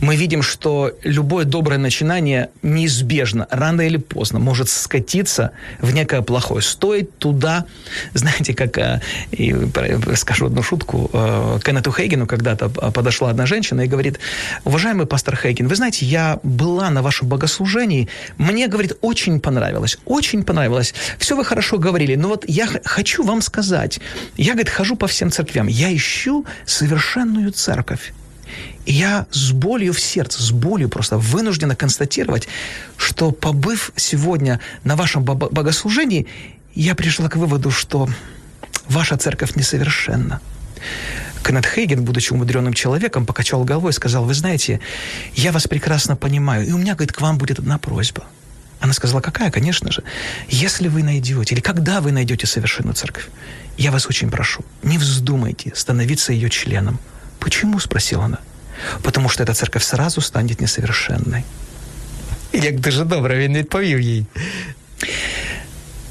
мы 0.00 0.16
видим, 0.16 0.42
что 0.42 0.92
любое 1.02 1.44
доброе 1.44 1.78
начинание 1.78 2.50
неизбежно, 2.62 3.46
рано 3.50 3.82
или 3.82 3.96
поздно, 3.96 4.38
может 4.38 4.68
скатиться 4.68 5.52
в 5.80 5.92
некое 5.92 6.22
плохое. 6.22 6.62
Стоит 6.62 7.18
туда, 7.18 7.64
знаете, 8.14 8.54
как, 8.54 8.78
э, 8.78 9.00
и 9.32 9.54
скажу 10.14 10.46
одну 10.46 10.62
шутку, 10.62 11.10
э, 11.12 11.58
Кеннету 11.64 11.92
Хейгену 11.92 12.26
когда-то 12.26 12.68
подошла 12.68 13.30
одна 13.30 13.46
женщина 13.46 13.82
и 13.82 13.86
говорит, 13.86 14.18
уважаемый 14.64 15.06
пастор 15.06 15.36
Хейген, 15.36 15.68
вы 15.68 15.74
знаете, 15.74 16.06
я 16.06 16.38
была 16.42 16.90
на 16.90 17.02
вашем 17.02 17.28
богослужении, 17.28 18.08
мне, 18.36 18.68
говорит, 18.68 18.92
очень 19.00 19.40
понравилось, 19.40 19.98
очень 20.04 20.44
понравилось, 20.44 20.94
все 21.18 21.36
вы 21.36 21.44
хорошо 21.44 21.78
говорили, 21.78 22.14
но 22.14 22.28
вот 22.28 22.44
я 22.46 22.68
хочу 22.84 23.22
вам 23.22 23.42
сказать, 23.42 24.00
я, 24.36 24.52
говорит, 24.52 24.70
хожу 24.70 24.96
по 24.96 25.06
всем 25.06 25.30
церквям, 25.30 25.66
я 25.66 25.94
ищу 25.94 26.44
совершенную 26.66 27.52
церковь. 27.52 28.12
Я 28.88 29.26
с 29.30 29.52
болью 29.52 29.92
в 29.92 30.00
сердце, 30.00 30.42
с 30.42 30.50
болью 30.50 30.88
просто 30.88 31.18
вынуждена 31.18 31.76
констатировать, 31.76 32.48
что 32.96 33.32
побыв 33.32 33.92
сегодня 33.96 34.60
на 34.82 34.96
вашем 34.96 35.24
богослужении, 35.24 36.26
я 36.74 36.94
пришла 36.94 37.28
к 37.28 37.36
выводу, 37.36 37.70
что 37.70 38.08
ваша 38.88 39.18
церковь 39.18 39.56
несовершенна. 39.56 40.40
Кеннет 41.44 41.66
Хейген, 41.66 42.02
будучи 42.02 42.32
умудренным 42.32 42.72
человеком, 42.72 43.26
покачал 43.26 43.62
головой 43.62 43.90
и 43.90 43.92
сказал, 43.92 44.24
вы 44.24 44.32
знаете, 44.32 44.80
я 45.34 45.52
вас 45.52 45.68
прекрасно 45.68 46.16
понимаю, 46.16 46.66
и 46.66 46.72
у 46.72 46.78
меня, 46.78 46.94
говорит, 46.94 47.12
к 47.12 47.20
вам 47.20 47.36
будет 47.36 47.58
одна 47.58 47.76
просьба. 47.76 48.24
Она 48.80 48.94
сказала, 48.94 49.20
какая? 49.20 49.50
Конечно 49.50 49.92
же. 49.92 50.02
Если 50.48 50.88
вы 50.88 51.02
найдете, 51.02 51.54
или 51.54 51.60
когда 51.60 52.00
вы 52.00 52.10
найдете 52.10 52.46
совершенную 52.46 52.94
церковь, 52.94 53.28
я 53.76 53.92
вас 53.92 54.06
очень 54.06 54.30
прошу, 54.30 54.64
не 54.82 54.96
вздумайте 54.96 55.72
становиться 55.74 56.32
ее 56.32 56.48
членом. 56.48 56.98
Почему? 57.38 57.78
Спросила 57.80 58.24
она 58.24 58.38
Потому 59.01 59.29
что 59.29 59.43
эта 59.43 59.53
церковь 59.53 59.83
сразу 59.83 60.21
станет 60.21 60.61
несовершенной. 60.61 61.43
Як 62.53 62.79
дуже 62.79 63.03
добре 63.03 63.37
він 63.37 63.57
відповів 63.57 64.01
їй. 64.01 64.25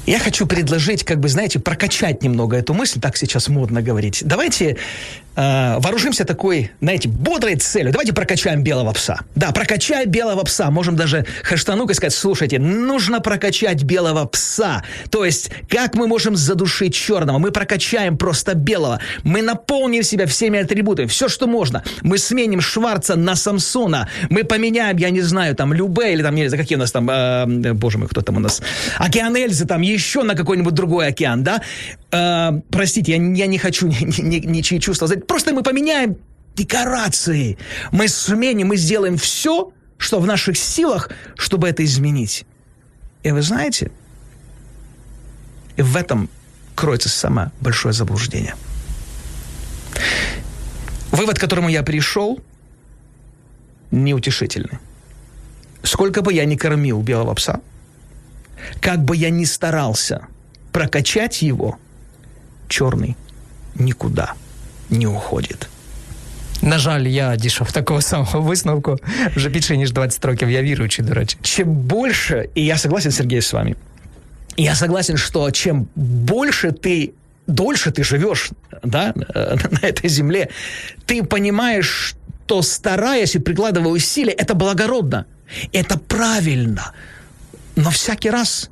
Я 0.05 0.19
хочу 0.19 0.47
предложить, 0.47 1.03
как 1.03 1.19
бы, 1.19 1.29
знаете, 1.29 1.59
прокачать 1.59 2.23
немного 2.23 2.57
эту 2.57 2.73
мысль, 2.73 2.99
так 2.99 3.17
сейчас 3.17 3.49
модно 3.49 3.81
говорить. 3.81 4.21
Давайте 4.25 4.75
э, 5.38 5.78
вооружимся 5.78 6.24
такой, 6.24 6.70
знаете, 6.80 7.08
бодрой 7.08 7.56
целью. 7.56 7.92
Давайте 7.92 8.12
прокачаем 8.12 8.62
белого 8.62 8.92
пса. 8.92 9.20
Да, 9.34 9.52
прокачай 9.52 10.06
белого 10.06 10.42
пса. 10.44 10.70
Можем 10.70 10.96
даже 10.96 11.24
хэштанук 11.42 11.94
сказать, 11.94 12.12
слушайте, 12.12 12.58
нужно 12.58 13.20
прокачать 13.20 13.82
белого 13.84 14.26
пса. 14.26 14.82
То 15.10 15.24
есть, 15.24 15.50
как 15.68 15.94
мы 15.94 16.06
можем 16.06 16.36
задушить 16.36 16.94
черного? 16.94 17.38
Мы 17.38 17.52
прокачаем 17.52 18.18
просто 18.18 18.54
белого. 18.54 19.00
Мы 19.22 19.42
наполним 19.42 20.02
себя 20.02 20.26
всеми 20.26 20.58
атрибутами. 20.60 21.06
Все, 21.06 21.28
что 21.28 21.46
можно. 21.46 21.82
Мы 22.02 22.18
сменим 22.18 22.60
Шварца 22.60 23.16
на 23.16 23.36
Самсона. 23.36 24.08
Мы 24.30 24.44
поменяем, 24.44 24.96
я 24.96 25.10
не 25.10 25.20
знаю, 25.22 25.54
там, 25.54 25.72
Любе 25.72 26.12
или 26.12 26.22
там, 26.22 26.34
не 26.34 26.48
знаю, 26.48 26.62
какие 26.62 26.76
у 26.76 26.80
нас 26.80 26.92
там, 26.92 27.08
э, 27.08 27.72
боже 27.74 27.98
мой, 27.98 28.08
кто 28.08 28.22
там 28.22 28.36
у 28.36 28.40
нас, 28.40 28.60
Океан 28.98 29.36
Эльзы, 29.36 29.66
там, 29.66 29.82
еще 29.82 30.22
на 30.22 30.34
какой-нибудь 30.34 30.74
другой 30.74 31.06
океан, 31.06 31.44
да? 31.44 31.62
Э, 32.10 32.60
простите, 32.70 33.16
я, 33.16 33.22
я 33.22 33.46
не 33.46 33.58
хочу 33.58 33.86
ничьи 33.86 34.04
ни, 34.24 34.36
ни, 34.36 34.56
ни 34.56 34.78
чувства 34.78 35.06
Просто 35.06 35.52
мы 35.52 35.62
поменяем 35.62 36.16
декорации. 36.54 37.58
Мы 37.92 38.08
сменим, 38.08 38.68
мы 38.68 38.76
сделаем 38.76 39.16
все, 39.16 39.72
что 39.98 40.20
в 40.20 40.26
наших 40.26 40.56
силах, 40.56 41.10
чтобы 41.36 41.68
это 41.68 41.84
изменить. 41.84 42.46
И 43.22 43.30
вы 43.30 43.42
знаете, 43.42 43.90
в 45.76 45.96
этом 45.96 46.28
кроется 46.74 47.08
самое 47.08 47.50
большое 47.60 47.92
заблуждение. 47.92 48.54
Вывод, 51.10 51.38
к 51.38 51.40
которому 51.40 51.68
я 51.68 51.82
пришел, 51.82 52.40
неутешительный. 53.90 54.78
Сколько 55.82 56.22
бы 56.22 56.32
я 56.32 56.44
ни 56.44 56.56
кормил 56.56 57.02
белого 57.02 57.34
пса, 57.34 57.60
как 58.80 59.04
бы 59.04 59.16
я 59.16 59.30
ни 59.30 59.44
старался 59.44 60.26
прокачать 60.72 61.42
его– 61.42 61.78
черный 62.67 63.15
никуда 63.75 64.33
не 64.89 65.07
уходит. 65.07 65.67
На 66.61 66.77
жаль, 66.77 67.07
я 67.07 67.35
дійшов 67.35 67.71
такого 67.71 68.01
самого 68.01 68.41
висновку 68.41 68.97
вже 69.35 69.49
більше 69.49 69.77
ніж 69.77 69.91
20 69.91 70.25
років. 70.25 70.49
Я 70.49 70.61
віруючий, 70.61 71.05
до 71.05 71.13
речі. 71.13 71.37
Чем 71.41 71.73
больше, 71.73 72.49
и 72.57 72.61
я 72.61 72.77
согласен, 72.77 73.11
Сергей, 73.11 73.41
с 73.41 73.53
вами, 73.53 73.75
я 74.57 74.75
согласен, 74.75 75.17
что 75.17 75.51
чем 75.51 75.87
больше 75.95 76.71
ты, 76.71 77.11
дольше 77.47 77.91
ты 77.91 78.03
живешь 78.03 78.51
да, 78.83 79.13
на 79.15 79.87
этой 79.87 80.09
земле, 80.09 80.47
ты 81.05 81.23
понимаешь, 81.23 82.15
что 82.45 82.61
стараясь 82.61 83.35
и 83.35 83.39
прикладывая 83.39 83.91
усилия, 83.91 84.33
это 84.33 84.53
благородно, 84.53 85.25
это 85.71 85.97
правильно. 85.97 86.93
Но 87.75 87.89
всякий 87.89 88.31
раз 88.31 88.69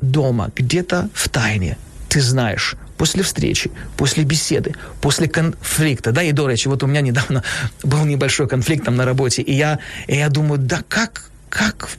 дома, 0.00 0.50
где-то 0.56 1.08
в 1.12 1.28
тайне, 1.28 1.76
ты 2.13 2.21
знаешь, 2.21 2.75
после 2.95 3.23
встречи, 3.23 3.71
после 3.97 4.23
беседы, 4.23 4.75
после 5.01 5.27
конфликта, 5.27 6.11
да, 6.11 6.21
и 6.21 6.31
до 6.31 6.47
речи, 6.47 6.67
вот 6.67 6.83
у 6.83 6.87
меня 6.87 7.01
недавно 7.01 7.43
был 7.83 8.05
небольшой 8.05 8.47
конфликт 8.47 8.85
там 8.85 8.95
на 8.95 9.03
работе, 9.03 9.41
и 9.41 9.51
я, 9.51 9.79
и 10.05 10.15
я 10.15 10.29
думаю, 10.29 10.59
да 10.59 10.83
как, 10.87 11.31
как, 11.49 11.89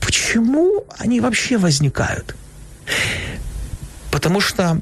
почему 0.00 0.84
они 0.98 1.20
вообще 1.20 1.56
возникают? 1.56 2.34
Потому 4.10 4.40
что 4.40 4.80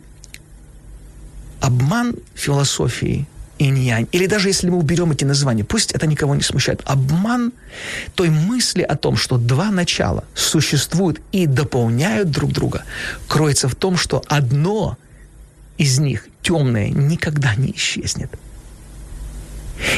обман 1.60 2.14
философии 2.34 3.26
инь-янь, 3.62 4.08
или 4.12 4.26
даже 4.26 4.48
если 4.48 4.70
мы 4.70 4.78
уберем 4.78 5.12
эти 5.12 5.24
названия, 5.24 5.64
пусть 5.64 5.92
это 5.92 6.06
никого 6.06 6.34
не 6.34 6.42
смущает, 6.42 6.80
обман 6.84 7.52
той 8.14 8.30
мысли 8.30 8.82
о 8.82 8.96
том, 8.96 9.16
что 9.16 9.38
два 9.38 9.70
начала 9.70 10.24
существуют 10.34 11.20
и 11.32 11.46
дополняют 11.46 12.30
друг 12.30 12.52
друга, 12.52 12.84
кроется 13.28 13.68
в 13.68 13.74
том, 13.74 13.96
что 13.96 14.22
одно 14.28 14.96
из 15.78 15.98
них, 15.98 16.26
темное, 16.42 16.90
никогда 16.90 17.54
не 17.54 17.72
исчезнет. 17.72 18.30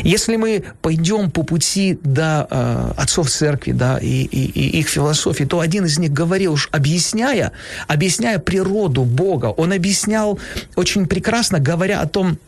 Если 0.03 0.37
мы 0.37 0.65
пойдем 0.81 1.31
по 1.31 1.43
пути 1.43 1.99
до 2.03 2.47
э, 2.51 2.93
отцов 2.97 3.31
церкви, 3.31 3.73
да, 3.73 3.99
и, 3.99 4.07
и, 4.07 4.45
и 4.47 4.79
их 4.79 4.89
философии, 4.89 5.45
то 5.45 5.61
один 5.61 5.85
из 5.85 5.99
них 5.99 6.13
говорил, 6.13 6.55
уж 6.55 6.69
объясняя, 6.73 7.53
объясняя 7.87 8.39
природу 8.39 9.05
Бога, 9.05 9.47
он 9.47 9.73
объяснял 9.73 10.39
очень 10.77 11.07
прекрасно, 11.07 11.61
говоря 11.61 12.01
о 12.01 12.07
том, 12.07 12.39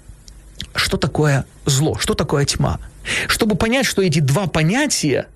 что 0.76 0.96
такое 0.96 1.44
зло, 1.64 1.96
что 1.98 2.14
такое 2.14 2.44
тьма. 2.44 2.78
Чтобы 3.28 3.56
понять, 3.56 3.86
что 3.86 4.02
эти 4.02 4.20
два 4.20 4.46
понятия, 4.46 5.28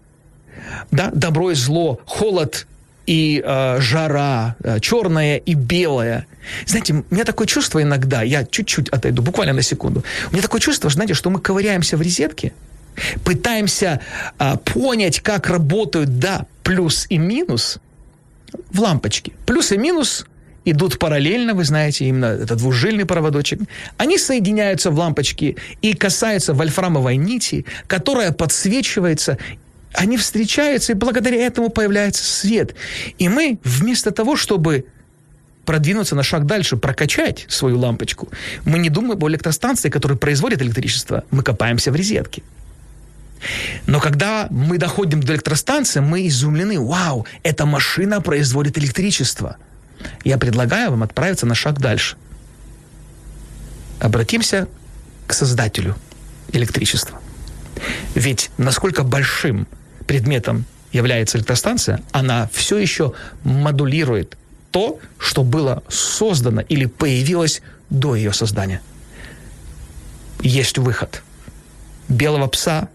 да, 0.91 1.11
добро 1.13 1.51
и 1.51 1.55
зло, 1.55 2.01
холод 2.05 2.67
и 3.07 3.43
э, 3.45 3.81
жара, 3.81 4.57
э, 4.63 4.79
черное 4.81 5.37
и 5.37 5.55
белое. 5.55 6.27
Знаете, 6.67 6.95
у 6.95 7.15
меня 7.15 7.25
такое 7.25 7.47
чувство 7.47 7.83
иногда, 7.83 8.23
я 8.23 8.45
чуть-чуть 8.45 8.89
отойду, 8.89 9.23
буквально 9.23 9.53
на 9.53 9.63
секунду. 9.63 10.05
У 10.31 10.33
меня 10.33 10.43
такое 10.43 10.61
чувство, 10.61 10.91
знаете, 10.91 11.15
что 11.15 11.31
мы 11.31 11.41
ковыряемся 11.41 11.97
в 11.97 12.01
розетке, 12.01 12.53
пытаемся 13.25 14.01
э, 14.39 14.57
понять, 14.59 15.21
как 15.21 15.49
работают, 15.49 16.19
да, 16.19 16.47
плюс 16.63 17.07
и 17.09 17.19
минус 17.19 17.79
в 18.71 18.81
лампочке. 18.81 19.33
Плюс 19.47 19.73
и 19.73 19.79
минус 19.79 20.27
идут 20.65 20.99
параллельно, 20.99 21.55
вы 21.55 21.65
знаете, 21.65 22.07
именно 22.07 22.27
это 22.27 22.57
двужильный 22.57 23.05
проводочек. 23.05 23.61
Они 23.97 24.19
соединяются 24.19 24.91
в 24.91 24.99
лампочке 24.99 25.57
и 25.83 25.95
касаются 25.95 26.55
вольфрамовой 26.55 27.17
нити, 27.17 27.65
которая 27.87 28.33
подсвечивается 28.33 29.39
они 29.93 30.17
встречаются, 30.17 30.93
и 30.93 30.95
благодаря 30.95 31.45
этому 31.45 31.69
появляется 31.69 32.23
свет. 32.23 32.77
И 33.19 33.29
мы 33.29 33.59
вместо 33.65 34.13
того, 34.13 34.37
чтобы 34.37 34.85
продвинуться 35.65 36.15
на 36.15 36.23
шаг 36.23 36.47
дальше, 36.47 36.77
прокачать 36.77 37.45
свою 37.49 37.77
лампочку, 37.77 38.29
мы 38.65 38.79
не 38.79 38.89
думаем 38.89 39.15
об 39.15 39.27
электростанции, 39.27 39.91
которая 39.91 40.17
производит 40.17 40.63
электричество, 40.63 41.25
мы 41.33 41.43
копаемся 41.43 41.91
в 41.91 41.97
розетке. 41.97 42.45
Но 43.87 43.99
когда 43.99 44.47
мы 44.51 44.79
доходим 44.79 45.21
до 45.21 45.33
электростанции, 45.33 45.99
мы 45.99 46.29
изумлены. 46.29 46.79
Вау, 46.79 47.27
эта 47.43 47.67
машина 47.67 48.21
производит 48.21 48.79
электричество– 48.79 49.57
я 50.25 50.39
предлагаю 50.39 50.91
вам 50.91 51.03
отправиться 51.03 51.47
на 51.47 51.55
шаг 51.55 51.81
дальше. 51.81 52.17
Обратимся 54.01 54.69
к 55.27 55.33
создателю 55.33 55.97
электричества. 56.53 57.21
Ведь 58.15 58.51
насколько 58.59 59.03
большим 59.03 59.67
предметом 60.07 60.65
является 60.93 61.39
электростанция, 61.39 62.01
она 62.13 62.49
все 62.53 62.79
еще 62.79 63.15
модулирует 63.45 64.37
то, 64.71 64.99
что 65.19 65.43
было 65.43 65.83
создано 65.89 66.61
или 66.63 66.87
появилось 66.87 67.63
до 67.91 68.15
ее 68.15 68.33
создания. 68.33 68.81
Есть 70.41 70.79
выход. 70.79 71.23
Белого 72.09 72.47
пса 72.49 72.89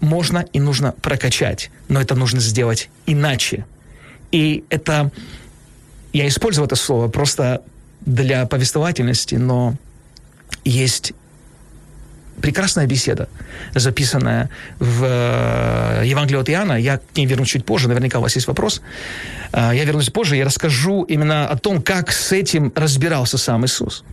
можно 0.00 0.44
и 0.52 0.60
нужно 0.60 0.92
прокачать, 0.92 1.70
но 1.88 2.00
это 2.00 2.14
нужно 2.14 2.40
сделать 2.40 2.88
иначе. 3.06 3.66
И 4.32 4.64
это 4.70 5.10
я 6.12 6.26
использую 6.26 6.66
это 6.66 6.76
слово 6.76 7.08
просто 7.08 7.62
для 8.00 8.46
повествовательности, 8.46 9.34
но 9.36 9.74
есть 10.64 11.12
прекрасная 12.40 12.86
беседа, 12.86 13.28
записанная 13.74 14.48
в 14.78 15.04
э, 15.04 16.02
Евангелии 16.06 16.40
от 16.40 16.48
Иоанна. 16.48 16.72
Я 16.72 16.98
к 16.98 17.16
ней 17.16 17.26
вернусь 17.26 17.48
чуть 17.48 17.64
позже, 17.64 17.88
наверняка 17.88 18.18
у 18.18 18.22
вас 18.22 18.34
есть 18.34 18.46
вопрос. 18.46 18.80
Э, 19.52 19.70
я 19.74 19.84
вернусь 19.84 20.10
позже, 20.10 20.36
я 20.36 20.44
расскажу 20.44 21.02
именно 21.02 21.46
о 21.46 21.56
том, 21.56 21.82
как 21.82 22.10
с 22.10 22.32
этим 22.32 22.72
разбирался 22.74 23.38
сам 23.38 23.64
Иисус. 23.64 24.04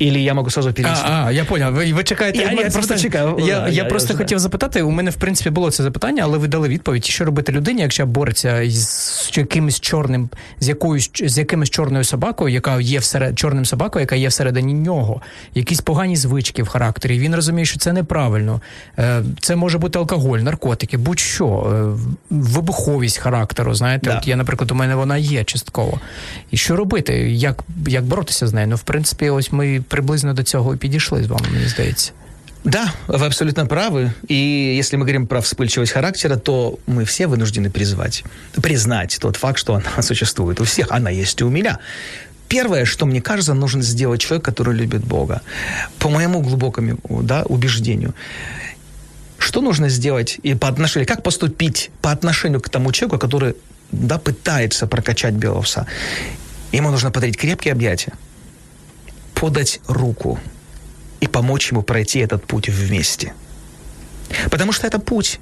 Или 0.00 0.18
я 0.18 0.34
можу 0.34 0.50
сразу 0.50 0.72
перейти? 0.72 1.00
А, 1.04 1.24
а 1.26 1.32
я 1.32 1.44
понял. 1.44 1.72
Ви, 1.72 1.92
ви 1.92 2.04
чекаєте? 2.04 2.38
Я, 2.38 2.52
я 2.52 2.70
просто 2.70 2.98
чекаю. 2.98 3.36
Я, 3.38 3.46
я, 3.46 3.54
я, 3.54 3.68
я 3.68 3.84
просто 3.84 4.12
я 4.12 4.18
хотів 4.18 4.38
запитати. 4.38 4.82
У 4.82 4.90
мене, 4.90 5.10
в 5.10 5.14
принципі, 5.14 5.50
було 5.50 5.70
це 5.70 5.82
запитання, 5.82 6.22
але 6.26 6.38
ви 6.38 6.48
дали 6.48 6.68
відповідь. 6.68 7.04
Що 7.04 7.24
робити 7.24 7.52
людині, 7.52 7.82
якщо 7.82 8.06
бореться 8.06 8.70
з 8.70 9.30
якимось 9.34 9.80
чорним, 9.80 10.28
з 10.60 10.68
якоюсь 10.68 11.10
з 11.14 11.38
якимось 11.38 11.70
чорною 11.70 12.04
собакою, 12.04 12.54
яка 12.54 12.80
є 12.80 12.98
всеред 12.98 13.38
чорним 13.38 13.64
собакою, 13.64 14.02
яка 14.02 14.16
є 14.16 14.28
всередині 14.28 14.74
нього, 14.74 15.22
якісь 15.54 15.80
погані 15.80 16.16
звички 16.16 16.62
в 16.62 16.68
характері. 16.68 17.18
Він 17.18 17.34
розуміє, 17.34 17.64
що 17.64 17.78
це 17.78 17.92
неправильно. 17.92 18.60
Е, 18.98 19.22
це 19.40 19.56
може 19.56 19.78
бути 19.78 19.98
алкоголь, 19.98 20.38
наркотики, 20.38 20.96
будь-що, 20.96 21.46
е, 21.46 22.14
вибуховість 22.30 23.18
характеру. 23.18 23.74
Знаєте, 23.74 24.10
да. 24.10 24.18
от 24.18 24.28
я, 24.28 24.36
наприклад, 24.36 24.70
у 24.70 24.74
мене 24.74 24.94
вона 24.94 25.16
є 25.16 25.44
частково. 25.44 26.00
І 26.50 26.56
що 26.56 26.76
робити? 26.76 27.12
Як, 27.30 27.64
Як 27.86 28.04
боротися 28.04 28.46
з 28.46 28.52
нею? 28.52 28.66
Ну, 28.66 28.76
в 28.76 28.82
принципі, 28.82 29.30
ось 29.30 29.52
ми 29.52 29.83
приблизно 29.87 30.33
до 30.33 30.43
цього 30.43 30.69
того 30.69 30.75
і 30.75 30.77
підійшли 30.77 31.23
з 31.23 31.27
вами, 31.27 31.47
мені 31.53 31.67
здається. 31.67 32.11
Да, 32.65 32.93
вы 33.07 33.25
абсолютно 33.25 33.65
правы. 33.67 34.11
И 34.31 34.77
если 34.79 34.97
мы 34.97 35.05
говорим 35.05 35.27
про 35.27 35.39
вспыльчивость 35.39 35.93
характера, 35.93 36.35
то 36.35 36.77
мы 36.87 37.03
все 37.03 37.25
вынуждены 37.25 37.69
призвать, 37.69 38.23
признать 38.61 39.17
тот 39.21 39.37
факт, 39.37 39.57
что 39.57 39.73
она 39.73 40.01
существует. 40.01 40.59
У 40.59 40.63
всех 40.63 40.91
она 40.91 41.09
есть 41.09 41.41
и 41.41 41.43
у 41.43 41.49
меня. 41.49 41.77
Первое, 42.49 42.85
что 42.85 43.05
мне 43.05 43.21
кажется, 43.21 43.53
нужно 43.53 43.81
сделать 43.81 44.21
человек, 44.21 44.45
который 44.45 44.75
любит 44.75 45.05
Бога. 45.05 45.41
По 45.99 46.09
моему 46.09 46.41
глубокому 46.41 46.97
да, 47.23 47.43
убеждению. 47.43 48.13
Что 49.37 49.61
нужно 49.61 49.89
сделать 49.89 50.39
и 50.43 50.55
по 50.55 50.67
отношению, 50.67 51.07
как 51.07 51.23
поступить 51.23 51.91
по 52.01 52.11
отношению 52.11 52.59
к 52.59 52.69
тому 52.69 52.91
человеку, 52.91 53.19
который 53.19 53.53
да, 53.91 54.17
пытается 54.17 54.87
прокачать 54.87 55.33
белого 55.33 55.61
пса? 55.61 55.85
Ему 56.73 56.91
нужно 56.91 57.11
подарить 57.11 57.37
крепкие 57.37 57.71
объятия, 57.71 58.11
подать 59.34 59.80
руку– 59.86 60.38
и 61.24 61.26
помочь 61.26 61.72
ему 61.72 61.82
пройти 61.82 62.18
этот 62.18 62.46
путь 62.46 62.68
вместе. 62.68 63.32
Потому 64.50 64.72
что 64.72 64.86
это 64.86 64.98
путь, 64.98 65.40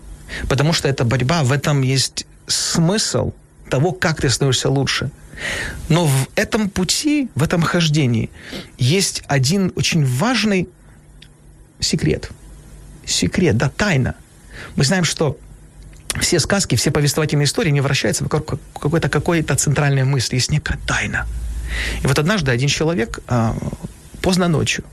потому 0.48 0.72
что 0.72 0.88
это 0.88 1.04
борьба, 1.04 1.42
в 1.42 1.50
этом 1.50 1.82
есть 1.82 2.24
смысл 2.46 3.32
того, 3.68 3.90
как 3.92 4.20
ты 4.20 4.30
становишься 4.30 4.70
лучше. 4.70 5.10
Но 5.88 6.06
в 6.06 6.28
этом 6.36 6.70
пути, 6.70 7.28
в 7.34 7.42
этом 7.42 7.62
хождении 7.62 8.30
есть 8.78 9.24
один 9.26 9.72
очень 9.74 10.04
важный 10.04 10.68
секрет. 11.80 12.30
Секрет, 13.04 13.56
да, 13.56 13.68
тайна. 13.68 14.14
Мы 14.76 14.84
знаем, 14.84 15.04
что 15.04 15.36
все 16.20 16.38
сказки, 16.38 16.76
все 16.76 16.92
повествовательные 16.92 17.46
истории 17.46 17.70
не 17.70 17.80
вращаются 17.80 18.22
вокруг 18.22 18.60
какой-то 18.80 19.08
какой-то 19.08 19.56
центральной 19.56 20.04
мысли. 20.04 20.36
Есть 20.36 20.52
некая 20.52 20.78
тайна. 20.86 21.26
И 22.02 22.06
вот 22.06 22.18
однажды 22.18 22.50
один 22.50 22.68
человек 22.68 23.20
а, 23.28 23.56
поздно 24.20 24.48
ночью 24.48 24.84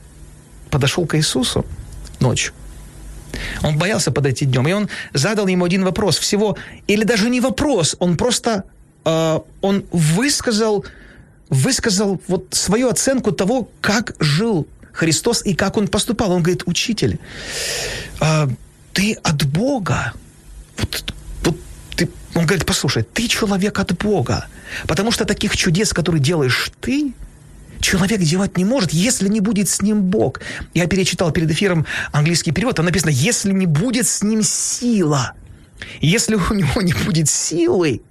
подошел 0.70 1.06
к 1.06 1.16
Иисусу 1.16 1.64
ночью. 2.20 2.52
Он 3.62 3.78
боялся 3.78 4.10
подойти 4.10 4.44
днем, 4.44 4.68
и 4.68 4.72
он 4.72 4.88
задал 5.14 5.46
ему 5.46 5.64
один 5.64 5.84
вопрос 5.84 6.18
всего, 6.18 6.56
или 6.86 7.04
даже 7.04 7.30
не 7.30 7.40
вопрос, 7.40 7.96
он 7.98 8.16
просто, 8.16 8.64
э, 9.04 9.40
он 9.60 9.84
высказал, 9.92 10.84
высказал 11.48 12.20
вот 12.28 12.46
свою 12.50 12.88
оценку 12.88 13.32
того, 13.32 13.68
как 13.80 14.14
жил 14.18 14.66
Христос 14.92 15.42
и 15.46 15.54
как 15.54 15.76
он 15.76 15.88
поступал. 15.88 16.32
Он 16.32 16.42
говорит, 16.42 16.64
учитель, 16.66 17.18
э, 18.20 18.48
ты 18.92 19.16
от 19.22 19.44
Бога. 19.44 20.12
Вот, 20.76 21.14
он 22.34 22.46
говорит, 22.46 22.66
послушай, 22.66 23.02
ты 23.02 23.28
человек 23.28 23.78
от 23.78 23.96
Бога, 23.98 24.46
потому 24.86 25.10
что 25.10 25.24
таких 25.24 25.56
чудес, 25.56 25.92
которые 25.92 26.22
делаешь 26.22 26.70
ты, 26.80 27.12
человек 27.80 28.20
делать 28.20 28.56
не 28.56 28.64
может, 28.64 28.92
если 28.92 29.28
не 29.28 29.40
будет 29.40 29.68
с 29.68 29.82
ним 29.82 30.02
Бог. 30.02 30.40
Я 30.74 30.86
перечитал 30.86 31.32
перед 31.32 31.50
эфиром 31.50 31.86
английский 32.12 32.52
перевод, 32.52 32.76
там 32.76 32.84
написано, 32.84 33.10
если 33.10 33.52
не 33.52 33.66
будет 33.66 34.06
с 34.06 34.22
ним 34.22 34.42
сила. 34.42 35.32
Если 36.00 36.34
у 36.34 36.54
него 36.54 36.82
не 36.82 36.92
будет 36.92 37.28
силы, 37.28 38.02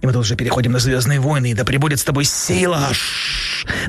и 0.00 0.06
мы 0.06 0.12
тут 0.12 0.22
уже 0.22 0.36
переходим 0.36 0.72
на 0.72 0.78
«Звездные 0.78 1.20
войны», 1.20 1.54
да 1.54 1.64
прибудет 1.64 2.00
с 2.00 2.04
тобой 2.04 2.24
сила. 2.24 2.88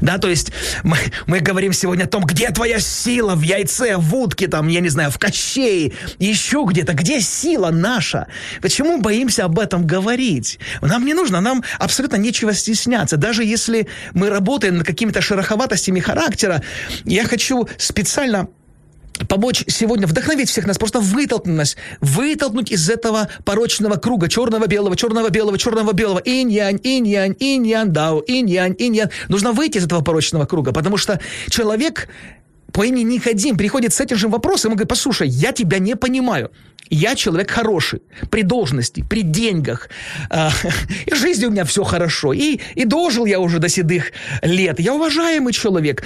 Да, 0.01 0.17
то 0.17 0.29
есть 0.29 0.51
мы, 0.83 0.97
мы 1.27 1.39
говорим 1.39 1.73
сегодня 1.73 2.05
о 2.05 2.07
том, 2.07 2.23
где 2.25 2.49
твоя 2.49 2.79
сила 2.79 3.35
в 3.35 3.41
яйце, 3.41 3.97
в 3.97 4.15
утке, 4.15 4.47
там, 4.47 4.67
я 4.67 4.79
не 4.79 4.89
знаю, 4.89 5.11
в 5.11 5.19
кощее, 5.19 5.93
еще 6.19 6.65
где-то, 6.67 6.93
где 6.93 7.21
сила 7.21 7.69
наша? 7.69 8.27
Почему 8.61 9.01
боимся 9.01 9.45
об 9.45 9.59
этом 9.59 9.85
говорить? 9.85 10.59
Нам 10.81 11.05
не 11.05 11.13
нужно, 11.13 11.41
нам 11.41 11.63
абсолютно 11.79 12.15
нечего 12.15 12.53
стесняться. 12.53 13.17
Даже 13.17 13.43
если 13.43 13.87
мы 14.13 14.29
работаем 14.29 14.77
над 14.77 14.87
какими-то 14.87 15.21
шероховатостями 15.21 15.99
характера, 15.99 16.61
я 17.05 17.25
хочу 17.25 17.67
специально 17.77 18.47
помочь 19.27 19.63
сегодня 19.67 20.07
вдохновить 20.07 20.49
всех 20.49 20.65
нас, 20.65 20.77
просто 20.77 20.99
вытолкнуть 20.99 21.55
нас, 21.55 21.77
вытолкнуть 21.99 22.71
из 22.71 22.89
этого 22.89 23.29
порочного 23.43 23.95
круга 23.95 24.29
черного-белого, 24.29 24.95
черного-белого, 24.95 25.57
черного-белого, 25.57 26.19
инь-янь, 26.19 26.79
инь-янь, 26.83 27.35
инь-янь, 27.39 27.89
дао, 27.89 28.21
инь-янь, 28.21 28.75
инь-янь. 28.77 29.09
Нужно 29.27 29.51
выйти 29.51 29.77
из 29.77 29.85
этого 29.85 30.01
порочного 30.01 30.45
круга, 30.45 30.71
потому 30.71 30.97
что 30.97 31.19
человек 31.49 32.07
по 32.71 32.83
имени 32.83 33.03
Никодим 33.03 33.57
приходит 33.57 33.93
с 33.93 33.99
этим 33.99 34.17
же 34.17 34.27
вопросом 34.27 34.71
и 34.71 34.75
говорит, 34.75 34.89
послушай, 34.89 35.27
я 35.27 35.51
тебя 35.51 35.79
не 35.79 35.95
понимаю. 35.95 36.51
Я 36.89 37.15
человек 37.15 37.51
хороший, 37.51 38.01
при 38.29 38.43
должности, 38.43 39.03
при 39.09 39.21
деньгах. 39.21 39.89
Э, 40.29 40.49
и 41.05 41.15
жизни 41.15 41.45
у 41.45 41.51
меня 41.51 41.63
все 41.63 41.83
хорошо. 41.83 42.33
И, 42.33 42.59
и 42.75 42.85
дожил 42.85 43.25
я 43.25 43.39
уже 43.39 43.59
до 43.59 43.69
седых 43.69 44.11
лет. 44.41 44.79
Я 44.79 44.93
уважаемый 44.93 45.53
человек. 45.53 46.03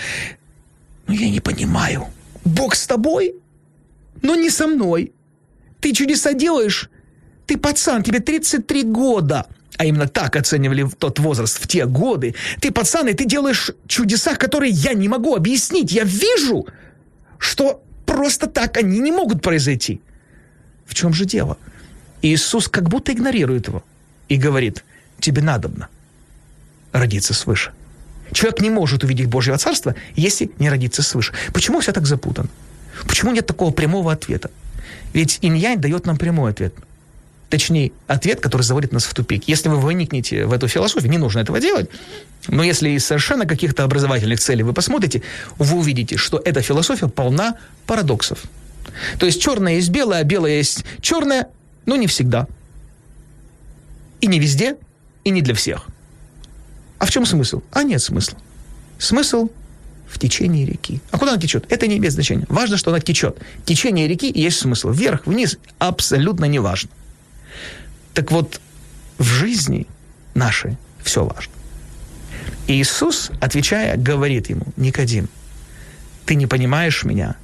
Но 1.08 1.14
я 1.14 1.30
не 1.30 1.40
понимаю, 1.40 2.08
Бог 2.46 2.76
с 2.76 2.88
тобой, 2.88 3.36
но 4.22 4.36
не 4.36 4.50
со 4.50 4.68
мной. 4.68 5.12
Ты 5.82 5.94
чудеса 5.94 6.34
делаешь, 6.34 6.90
ты 7.48 7.58
пацан, 7.58 8.04
тебе 8.04 8.20
33 8.20 8.84
года. 8.84 9.48
А 9.78 9.84
именно 9.84 10.08
так 10.08 10.38
оценивали 10.38 10.88
тот 10.98 11.20
возраст 11.20 11.62
в 11.62 11.68
те 11.68 11.86
годы. 11.86 12.34
Ты 12.62 12.72
пацан, 12.72 13.10
и 13.10 13.14
ты 13.14 13.26
делаешь 13.26 13.72
чудеса, 13.88 14.36
которые 14.36 14.72
я 14.72 14.94
не 14.94 15.10
могу 15.10 15.36
объяснить. 15.36 15.92
Я 15.92 16.04
вижу, 16.06 16.66
что 17.40 17.84
просто 18.06 18.48
так 18.48 18.78
они 18.78 19.00
не 19.00 19.12
могут 19.12 19.42
произойти. 19.42 20.02
В 20.86 20.94
чем 20.94 21.14
же 21.14 21.26
дело? 21.26 21.58
Иисус 22.22 22.70
как 22.70 22.88
будто 22.88 23.12
игнорирует 23.12 23.68
его 23.68 23.84
и 24.30 24.38
говорит, 24.38 24.86
тебе 25.20 25.42
надобно 25.42 25.90
родиться 26.94 27.34
свыше. 27.34 27.74
Человек 28.36 28.60
не 28.60 28.70
может 28.70 29.06
увидеть 29.06 29.28
Божьего 29.28 29.58
Царства, 29.58 29.96
если 30.18 30.52
не 30.60 30.70
родиться 30.70 31.02
свыше. 31.02 31.32
Почему 31.54 31.80
все 31.80 31.94
так 31.94 32.06
запутано? 32.06 32.50
Почему 33.08 33.32
нет 33.32 33.48
такого 33.48 33.72
прямого 33.72 34.12
ответа? 34.12 34.52
Ведь 35.14 35.40
инь 35.42 35.80
дает 35.80 36.06
нам 36.06 36.18
прямой 36.18 36.52
ответ. 36.52 36.76
Точнее, 37.50 37.94
ответ, 38.08 38.42
который 38.42 38.64
заводит 38.64 38.92
нас 38.92 39.06
в 39.06 39.14
тупик. 39.14 39.48
Если 39.48 39.70
вы 39.70 39.78
выникнете 39.78 40.48
в 40.48 40.52
эту 40.52 40.68
философию, 40.68 41.10
не 41.10 41.18
нужно 41.18 41.40
этого 41.40 41.62
делать. 41.62 41.90
Но 42.50 42.62
если 42.62 42.90
из 42.90 43.06
совершенно 43.06 43.46
каких-то 43.46 43.86
образовательных 43.86 44.42
целей 44.42 44.64
вы 44.64 44.74
посмотрите, 44.74 45.22
вы 45.58 45.78
увидите, 45.78 46.18
что 46.18 46.42
эта 46.44 46.62
философия 46.62 47.08
полна 47.08 47.56
парадоксов. 47.88 48.44
То 49.18 49.26
есть 49.26 49.42
черное 49.42 49.76
есть 49.76 49.92
белое, 49.92 50.20
а 50.20 50.24
белое 50.26 50.58
есть 50.58 50.84
черное, 51.00 51.48
но 51.86 51.96
не 51.96 52.08
всегда. 52.08 52.48
И 54.20 54.28
не 54.28 54.40
везде, 54.40 54.76
и 55.24 55.30
не 55.30 55.42
для 55.42 55.56
всех. 55.56 55.88
А 57.06 57.08
в 57.08 57.12
чем 57.12 57.24
смысл? 57.28 57.62
А 57.72 57.84
нет 57.84 58.02
смысла. 58.02 58.40
Смысл 58.98 59.50
в 60.08 60.18
течении 60.18 60.66
реки. 60.66 61.02
А 61.12 61.20
куда 61.20 61.34
она 61.34 61.40
течет? 61.40 61.72
Это 61.72 61.86
не 61.86 61.98
имеет 61.98 62.14
значения. 62.14 62.48
Важно, 62.50 62.78
что 62.78 62.90
она 62.90 63.00
течет. 63.00 63.38
Течение 63.64 64.08
реки 64.08 64.32
есть 64.34 64.58
смысл. 64.58 64.90
Вверх, 64.90 65.28
вниз, 65.28 65.60
абсолютно 65.78 66.46
не 66.46 66.58
важно. 66.58 66.90
Так 68.16 68.32
вот, 68.32 68.60
в 69.20 69.24
жизни 69.24 69.86
нашей 70.34 70.78
все 71.04 71.24
важно. 71.24 71.54
Иисус, 72.66 73.30
отвечая, 73.40 73.98
говорит 73.98 74.50
ему, 74.50 74.66
Никодим, 74.76 75.30
ты 76.26 76.34
не 76.34 76.48
понимаешь 76.48 77.04
меня, 77.04 77.36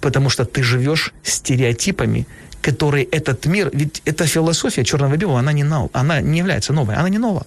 потому 0.00 0.30
что 0.30 0.44
ты 0.44 0.62
живешь 0.62 1.12
стереотипами, 1.24 2.28
которые 2.62 3.06
этот 3.06 3.44
мир, 3.46 3.70
ведь 3.72 4.02
эта 4.04 4.28
философия 4.28 4.84
черного 4.84 5.16
белого, 5.16 5.40
она 5.40 5.52
не, 5.52 5.64
нов, 5.64 5.90
она 5.94 6.20
не 6.20 6.38
является 6.38 6.72
новой, 6.72 6.94
она 6.94 7.08
не 7.08 7.18
новая 7.18 7.46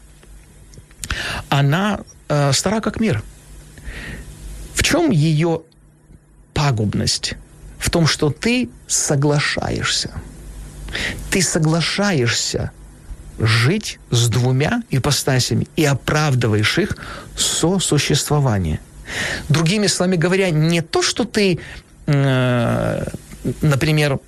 она 1.49 1.99
э, 2.29 2.51
стара 2.53 2.81
как 2.81 2.99
мир. 2.99 3.23
В 4.73 4.83
чем 4.83 5.11
ее 5.11 5.61
пагубность? 6.53 7.35
В 7.77 7.89
том, 7.89 8.07
что 8.07 8.29
ты 8.29 8.69
соглашаешься. 8.87 10.11
Ты 11.31 11.41
соглашаешься 11.41 12.71
жить 13.39 13.99
с 14.11 14.29
двумя 14.29 14.83
ипостасями 14.89 15.67
и 15.75 15.85
оправдываешь 15.85 16.77
их 16.77 16.97
сосуществование. 17.35 18.79
Другими 19.49 19.87
словами 19.87 20.15
говоря, 20.15 20.49
не 20.49 20.81
то, 20.81 21.01
что 21.01 21.25
ты, 21.25 21.59
э, 22.05 23.05
например, 23.61 24.19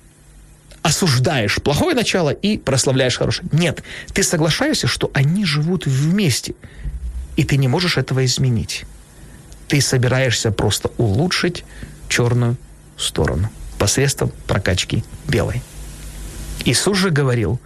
осуждаешь 0.86 1.56
плохое 1.56 1.96
начало 1.96 2.30
и 2.30 2.58
прославляешь 2.58 3.18
хорошее. 3.18 3.48
Нет, 3.50 3.82
ты 4.14 4.22
соглашаешься, 4.22 4.86
что 4.86 5.10
они 5.14 5.44
живут 5.44 5.84
вместе, 5.84 6.54
и 7.34 7.42
ты 7.42 7.56
не 7.56 7.66
можешь 7.66 7.96
этого 7.96 8.24
изменить. 8.24 8.84
Ты 9.66 9.80
собираешься 9.80 10.52
просто 10.52 10.92
улучшить 10.96 11.64
черную 12.08 12.56
сторону 12.96 13.50
посредством 13.80 14.30
прокачки 14.46 15.02
белой. 15.26 15.60
Иисус 16.64 16.98
же 16.98 17.10
говорил 17.10 17.60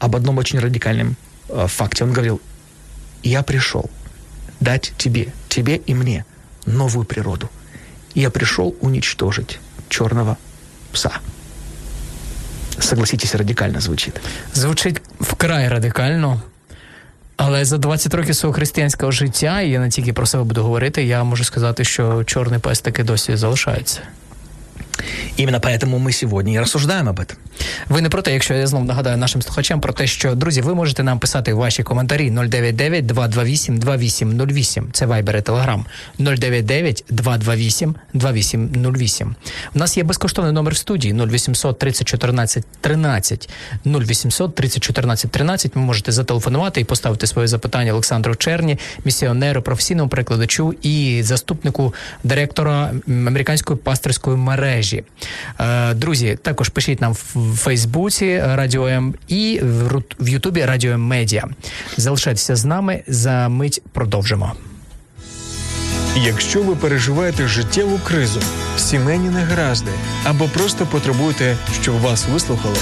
об 0.00 0.16
одном 0.16 0.38
очень 0.38 0.58
радикальном 0.58 1.16
э, 1.48 1.68
факте. 1.68 2.02
Он 2.02 2.12
говорил, 2.12 2.40
я 3.22 3.44
пришел 3.44 3.88
дать 4.58 4.92
тебе, 4.98 5.32
тебе 5.48 5.76
и 5.76 5.94
мне 5.94 6.26
новую 6.66 7.06
природу. 7.06 7.48
Я 8.14 8.30
пришел 8.30 8.74
уничтожить 8.80 9.60
черного 9.88 10.36
пса. 10.92 11.12
Согласитесь, 12.80 13.34
радикально 13.34 13.80
звучит. 13.80 14.20
Звучить 14.54 15.02
вкрай 15.20 15.68
радикально. 15.68 16.40
Але 17.36 17.64
за 17.64 17.78
20 17.78 18.14
років 18.14 18.34
свого 18.34 18.52
християнського 18.52 19.12
життя, 19.12 19.60
і 19.60 19.70
я 19.70 19.80
не 19.80 19.90
тільки 19.90 20.12
про 20.12 20.26
себе 20.26 20.44
буду 20.44 20.62
говорити, 20.62 21.04
я 21.04 21.24
можу 21.24 21.44
сказати, 21.44 21.84
що 21.84 22.24
чорний 22.24 22.60
пес 22.60 22.80
таки 22.80 23.04
досі 23.04 23.36
залишається. 23.36 24.00
Именно 25.37 25.59
поэтому 25.59 25.99
мы 25.99 26.11
сегодня 26.11 26.53
и 26.53 26.59
рассуждаем 26.59 27.09
об 27.09 27.19
этом. 27.19 27.37
Ви 27.89 28.01
не 28.01 28.09
проте, 28.09 28.33
якщо 28.33 28.53
я 28.53 28.67
знов 28.67 28.85
нагадаю 28.85 29.17
нашим 29.17 29.41
слухачам 29.41 29.81
про 29.81 29.93
те, 29.93 30.07
що 30.07 30.35
друзі, 30.35 30.61
ви 30.61 30.75
можете 30.75 31.03
нам 31.03 31.19
писати 31.19 31.53
ваші 31.53 31.83
коментарі 31.83 32.29
099 32.29 33.05
228 33.05 33.77
2808. 33.77 34.89
Це 34.91 35.05
Viber 35.05 35.37
і 35.37 35.41
Telegram. 35.41 35.83
099 36.19 37.03
228 37.09 37.95
2808. 38.13 39.35
У 39.75 39.79
нас 39.79 39.97
є 39.97 40.03
безкоштовний 40.03 40.53
номер 40.53 40.73
в 40.73 40.77
студії 40.77 41.13
0800 41.13 41.79
30 41.79 42.07
14 42.07 42.65
13 42.81 43.49
0800 43.85 44.55
30 44.55 44.83
14 44.83 45.31
13. 45.31 45.75
Ви 45.75 45.81
можете 45.81 46.11
зателефонувати 46.11 46.81
і 46.81 46.83
поставити 46.83 47.27
своє 47.27 47.47
запитання 47.47 47.91
Олександру 47.91 48.35
Черні, 48.35 48.77
місіонеру, 49.05 49.61
професійному 49.61 50.09
перекладачу 50.09 50.73
і 50.81 51.23
заступнику 51.23 51.93
директора 52.23 52.91
американської 53.07 53.79
пасторської 53.79 54.37
мережі. 54.37 54.86
Е, 55.60 55.94
друзі, 55.94 56.38
також 56.42 56.68
пишіть 56.68 57.00
нам 57.00 57.12
в 57.12 57.56
Фейсбуці 57.56 58.42
Радіо 58.44 58.86
М 58.86 59.14
і 59.28 59.60
в 60.18 60.28
Ютубі 60.28 60.64
Радіо 60.64 60.92
М 60.92 61.02
Медіа. 61.02 61.44
Залишайтеся 61.96 62.56
з 62.56 62.64
нами 62.64 63.02
за 63.06 63.48
мить 63.48 63.82
продовжимо. 63.92 64.52
Якщо 66.16 66.62
ви 66.62 66.76
переживаєте 66.76 67.48
життєву 67.48 68.00
кризу, 68.04 68.40
сімейні 68.78 69.28
негаразди 69.28 69.90
або 70.24 70.44
просто 70.44 70.86
потребуєте, 70.86 71.56
щоб 71.82 72.00
вас 72.00 72.26
вислухали, 72.32 72.76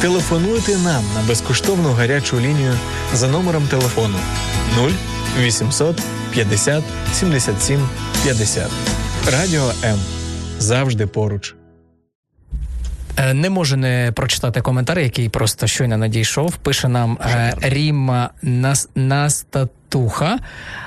телефонуйте 0.00 0.78
нам 0.78 1.04
на 1.14 1.22
безкоштовну 1.28 1.92
гарячу 1.92 2.40
лінію 2.40 2.74
за 3.14 3.28
номером 3.28 3.66
телефону 3.66 4.18
0 4.76 4.90
800 5.40 6.02
50 6.30 6.84
77 7.14 7.88
50. 8.24 8.70
Радіо 9.32 9.72
М 9.84 9.98
завжди 10.60 11.06
поруч. 11.06 11.54
Не 13.34 13.50
можу 13.50 13.76
не 13.76 14.12
прочитати 14.16 14.60
коментар, 14.60 14.98
який 14.98 15.28
просто 15.28 15.66
щойно 15.66 15.96
надійшов. 15.96 16.56
Пише 16.56 16.88
нам 16.88 17.18
е, 17.20 17.54
Ріма 17.60 18.30
Святуха 19.90 20.38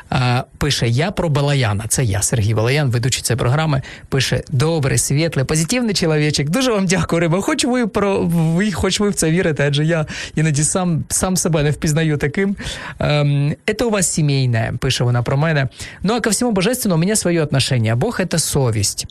а, 0.10 0.44
пише: 0.58 0.88
Я 0.88 1.12
про 1.12 1.30
Балаяна. 1.30 1.86
Це 1.88 2.04
я, 2.04 2.22
Сергій 2.22 2.54
Балаян, 2.54 2.89
ведучий 2.89 3.24
цієї 3.24 3.39
програми. 3.39 3.82
Пише: 4.10 4.44
Добрий, 4.52 4.98
світлий, 4.98 5.46
позитивний 5.46 5.94
чоловічок. 5.94 6.50
Дуже 6.50 6.72
вам 6.72 6.86
дякую, 6.86 7.20
Риба. 7.20 7.42
Хоч 7.42 7.66
ви 7.66 7.88
про 7.88 8.22
ви, 8.26 8.72
хоч 8.72 9.00
ви 9.00 9.10
в 9.10 9.13
це 9.13 9.32
вірите, 9.32 9.68
адже 9.68 9.86
я 9.86 10.06
іноді 10.36 10.63
сам 10.63 11.04
сам 11.10 11.38
себе 11.38 11.63
не 11.63 11.72
впізнаю 11.72 12.17
таким. 12.17 12.56
Ем, 13.00 13.56
Это 13.67 13.84
у 13.84 13.90
вас 13.90 14.12
сімейне, 14.12 14.73
пише 14.80 15.04
вона 15.04 15.23
про 15.23 15.38
мене. 15.38 15.67
Ну 16.04 16.13
а 16.13 16.19
ко 16.19 16.30
всьому 16.30 16.52
божественному 16.52 17.00
у 17.00 17.06
мене 17.06 17.15
своє 17.15 17.42
отношення. 17.42 17.96
Бог 17.96 18.19
це 18.30 18.40
совість. 18.40 19.08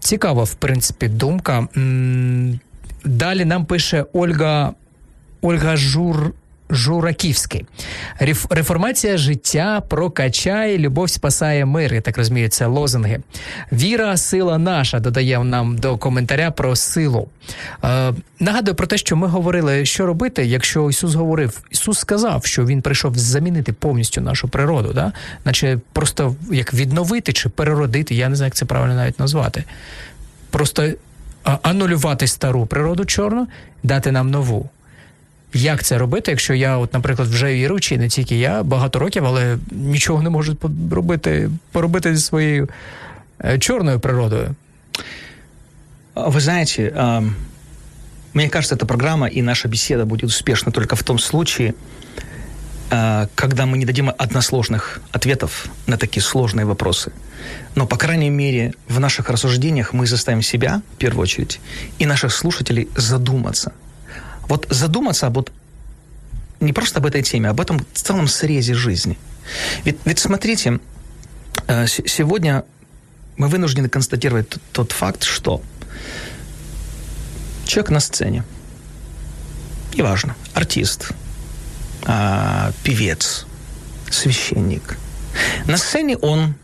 Цікава, 0.00 0.44
в 0.44 0.54
принципі, 0.54 1.08
думка. 1.08 1.68
Далі 3.04 3.44
нам 3.44 3.64
пише 3.64 4.04
Ольга 4.12 4.74
Ольга 5.42 5.76
Жур. 5.76 6.32
Жураківський. 6.72 7.66
Реформація 8.50 9.16
життя 9.16 9.82
прокачає, 9.88 10.78
любов 10.78 11.10
спасає 11.10 11.64
мир. 11.64 11.94
Я 11.94 12.00
так 12.00 12.18
розумію, 12.18 12.48
це 12.48 12.66
лозунги. 12.66 13.20
Віра, 13.72 14.16
сила 14.16 14.58
наша 14.58 15.00
додає 15.00 15.44
нам 15.44 15.78
до 15.78 15.98
коментаря 15.98 16.50
про 16.50 16.76
силу. 16.76 17.28
Е, 17.84 18.12
Нагадую 18.40 18.74
про 18.74 18.86
те, 18.86 18.96
що 18.96 19.16
ми 19.16 19.26
говорили, 19.26 19.86
що 19.86 20.06
робити, 20.06 20.46
якщо 20.46 20.90
Ісус 20.90 21.14
говорив. 21.14 21.60
Ісус 21.70 21.98
сказав, 21.98 22.44
що 22.44 22.66
Він 22.66 22.82
прийшов 22.82 23.18
замінити 23.18 23.72
повністю 23.72 24.20
нашу 24.20 24.48
природу, 24.48 24.92
да? 24.94 25.12
наче 25.44 25.78
просто 25.92 26.36
як 26.50 26.74
відновити 26.74 27.32
чи 27.32 27.48
переродити. 27.48 28.14
Я 28.14 28.28
не 28.28 28.36
знаю, 28.36 28.46
як 28.46 28.54
це 28.54 28.64
правильно 28.64 28.94
навіть 28.94 29.20
назвати. 29.20 29.64
Просто 30.50 30.88
анулювати 31.42 32.26
стару 32.26 32.66
природу 32.66 33.04
чорну, 33.04 33.48
дати 33.82 34.12
нам 34.12 34.30
нову. 34.30 34.70
Як 35.53 35.83
це 35.83 35.97
робити, 35.97 36.31
якщо 36.31 36.53
я, 36.53 36.77
от, 36.77 36.93
наприклад, 36.93 37.27
вже 37.27 37.53
віруючий, 37.53 37.97
не 37.97 38.09
тільки 38.09 38.37
я, 38.37 38.63
багато 38.63 38.99
років, 38.99 39.25
але 39.25 39.57
нічого 39.71 40.23
не 40.23 40.29
можу 40.29 40.55
поробити, 40.55 41.49
поробити 41.71 42.15
зі 42.15 42.21
своєю 42.21 42.69
чорною 43.59 43.99
природою? 43.99 44.55
Вы 46.15 46.39
знаете, 46.39 46.91
мне 48.33 48.49
кажется, 48.49 48.75
эта 48.75 48.85
программа 48.85 49.27
и 49.27 49.41
наша 49.41 49.67
беседа 49.69 50.05
будет 50.05 50.29
успешна 50.29 50.71
только 50.71 50.95
в 50.95 51.03
том 51.03 51.19
случае, 51.19 51.73
когда 52.89 53.65
мы 53.65 53.77
не 53.77 53.85
дадим 53.85 54.11
односложных 54.17 54.99
ответов 55.11 55.67
на 55.87 55.97
такие 55.97 56.21
сложные 56.23 56.65
вопросы. 56.65 57.11
Но, 57.75 57.87
по 57.87 57.97
крайней 57.97 58.29
мере, 58.29 58.73
в 58.89 58.99
наших 58.99 59.29
рассуждениях 59.29 59.93
мы 59.93 60.07
заставим 60.07 60.41
себя, 60.41 60.81
в 60.95 60.97
первую 60.97 61.23
очередь, 61.23 61.59
и 61.99 62.05
наших 62.05 62.33
слушателей 62.33 62.87
задуматься – 62.95 63.81
вот 64.48 64.66
задуматься 64.70 65.26
об 65.26 65.36
вот 65.36 65.52
не 66.60 66.72
просто 66.72 67.00
об 67.00 67.06
этой 67.06 67.22
теме, 67.22 67.48
а 67.48 67.50
об 67.50 67.60
этом 67.60 67.84
целом 67.92 68.28
срезе 68.28 68.74
жизни. 68.74 69.18
Ведь, 69.84 69.98
ведь 70.04 70.18
смотрите, 70.18 70.78
э, 71.66 71.86
сегодня 71.86 72.64
мы 73.36 73.48
вынуждены 73.48 73.88
констатировать 73.88 74.48
тот, 74.72 74.92
факт, 74.92 75.24
что 75.24 75.62
человек 77.66 77.90
на 77.90 78.00
сцене, 78.00 78.44
неважно, 79.94 80.36
артист, 80.54 81.10
а, 82.04 82.72
певец, 82.84 83.46
священник, 84.10 84.98
на 85.66 85.76
сцене 85.76 86.16
он 86.18 86.54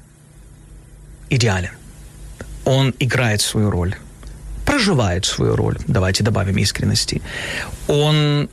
идеален, 1.31 1.72
он 2.64 2.95
играет 2.99 3.41
свою 3.41 3.70
роль, 3.70 3.97
проживает 4.69 5.25
свою 5.25 5.57
роль, 5.57 5.79
давайте 5.87 6.23
добавим 6.23 6.59
искренности, 6.59 7.23
он 7.87 8.51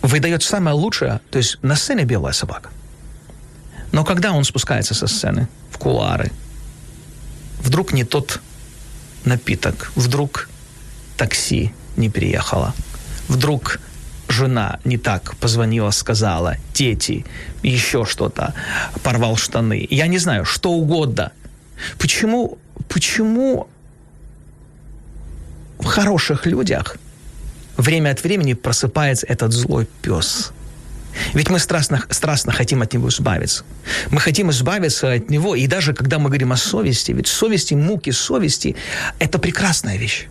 выдает 0.00 0.42
самое 0.42 0.74
лучшее, 0.74 1.20
то 1.30 1.36
есть 1.36 1.58
на 1.62 1.76
сцене 1.76 2.04
белая 2.04 2.32
собака. 2.32 2.70
Но 3.92 4.04
когда 4.04 4.32
он 4.32 4.44
спускается 4.44 4.94
со 4.94 5.06
сцены 5.06 5.48
в 5.70 5.76
кулары, 5.76 6.32
вдруг 7.60 7.92
не 7.92 8.04
тот 8.04 8.40
напиток, 9.26 9.92
вдруг 9.96 10.48
такси 11.18 11.74
не 11.98 12.08
приехало, 12.08 12.72
вдруг 13.28 13.80
жена 14.28 14.78
не 14.84 14.96
так 14.96 15.36
позвонила, 15.36 15.90
сказала, 15.90 16.56
дети, 16.72 17.26
еще 17.62 18.06
что-то, 18.06 18.54
порвал 19.02 19.36
штаны. 19.36 19.86
Я 19.90 20.06
не 20.06 20.18
знаю, 20.18 20.46
что 20.46 20.70
угодно. 20.70 21.32
Почему, 21.98 22.56
почему 22.88 23.68
в 25.78 25.84
хороших 25.84 26.46
людях 26.46 26.96
время 27.76 28.10
от 28.10 28.22
времени 28.22 28.54
просыпается 28.54 29.26
этот 29.26 29.52
злой 29.52 29.86
пес. 30.02 30.52
Ведь 31.34 31.50
мы 31.50 31.58
страстно, 31.58 32.04
страстно 32.10 32.52
хотим 32.52 32.82
от 32.82 32.92
него 32.92 33.08
избавиться. 33.08 33.64
Мы 34.10 34.20
хотим 34.20 34.50
избавиться 34.50 35.12
от 35.12 35.30
него. 35.30 35.54
И 35.54 35.66
даже 35.66 35.94
когда 35.94 36.18
мы 36.18 36.26
говорим 36.26 36.52
о 36.52 36.56
совести, 36.56 37.12
ведь 37.12 37.26
совести, 37.26 37.74
муки 37.74 38.10
совести– 38.10 38.76
это 39.18 39.38
прекрасная 39.38 39.96
вещь. 39.96 40.26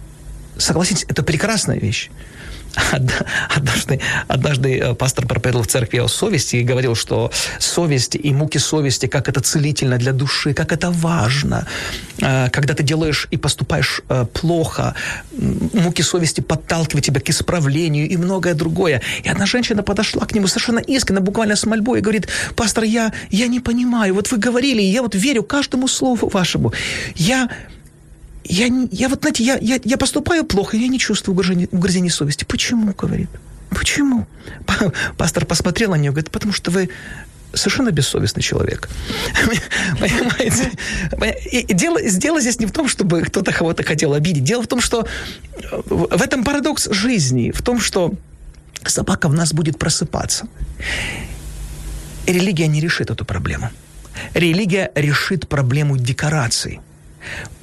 Согласитесь, 0.58 1.06
это 1.08 1.24
прекрасная 1.24 1.80
вещь. 1.80 2.10
Однажды, 3.56 4.00
однажды 4.28 4.80
э, 4.80 4.94
пастор 4.94 5.28
проповедовал 5.28 5.64
в 5.64 5.68
церкви 5.68 6.00
о 6.00 6.08
совести 6.08 6.58
и 6.58 6.64
говорил, 6.64 6.96
что 6.96 7.32
совесть 7.60 8.16
и 8.16 8.34
муки 8.34 8.60
совести, 8.60 9.08
как 9.08 9.30
это 9.30 9.42
целительно 9.42 9.98
для 9.98 10.12
души, 10.12 10.54
как 10.54 10.72
это 10.72 10.92
важно. 10.92 11.68
Э, 12.22 12.50
когда 12.50 12.74
ты 12.74 12.84
делаешь 12.84 13.28
и 13.32 13.38
поступаешь 13.38 14.02
э, 14.10 14.26
плохо, 14.34 14.96
муки 15.74 16.02
совести 16.04 16.42
подталкивают 16.42 17.06
тебя 17.06 17.20
к 17.20 17.30
исправлению 17.30 18.08
и 18.08 18.18
многое 18.18 18.54
другое. 18.54 19.02
И 19.24 19.30
одна 19.30 19.46
женщина 19.46 19.84
подошла 19.84 20.26
к 20.26 20.36
нему 20.36 20.48
совершенно 20.48 20.80
искренне, 20.80 21.22
буквально 21.22 21.56
с 21.56 21.66
мольбой, 21.66 22.00
и 22.00 22.02
говорит, 22.02 22.28
пастор, 22.56 22.84
я, 22.84 23.12
я 23.32 23.48
не 23.48 23.60
понимаю, 23.60 24.14
вот 24.14 24.32
вы 24.32 24.38
говорили, 24.38 24.82
я 24.82 25.02
вот 25.02 25.16
верю 25.16 25.44
каждому 25.44 25.88
слову 25.88 26.30
вашему. 26.30 26.74
Я 27.16 27.50
я, 28.48 28.68
я 28.92 29.10
вот, 29.10 29.20
знаете, 29.20 29.44
я, 29.44 29.58
я, 29.60 29.80
я 29.84 29.98
поступаю 29.98 30.44
плохо, 30.46 30.78
я 30.78 30.88
не 30.88 31.00
чувствую 31.00 31.36
угрызения, 31.36 31.68
угрызения 31.72 32.10
совести. 32.10 32.46
Почему, 32.46 32.94
говорит? 32.98 33.30
Почему? 33.70 34.26
Пастор 35.18 35.46
посмотрел 35.46 35.92
на 35.92 35.96
нее, 35.96 36.12
говорит, 36.12 36.32
потому 36.32 36.54
что 36.54 36.72
вы 36.72 36.90
совершенно 37.54 37.92
бессовестный 37.92 38.42
человек. 38.42 38.90
Понимаете? 40.00 40.72
И 41.52 41.74
дело, 41.74 42.02
дело 42.02 42.42
здесь 42.42 42.60
не 42.60 42.66
в 42.66 42.72
том, 42.72 42.88
чтобы 42.88 43.22
кто-то 43.22 43.52
кого-то 43.52 43.84
хотел 43.84 44.14
обидеть. 44.14 44.44
Дело 44.44 44.64
в 44.64 44.68
том, 44.68 44.82
что 44.82 45.08
в 45.72 46.22
этом 46.22 46.44
парадокс 46.44 46.90
жизни, 46.92 47.52
в 47.52 47.62
том, 47.62 47.80
что 47.80 48.14
собака 48.86 49.28
в 49.28 49.34
нас 49.34 49.54
будет 49.54 49.78
просыпаться. 49.78 50.48
И 52.26 52.34
религия 52.34 52.68
не 52.68 52.80
решит 52.80 53.10
эту 53.10 53.26
проблему. 53.26 53.70
Религия 54.34 54.92
решит 54.96 55.48
проблему 55.48 55.98
декораций. 55.98 56.80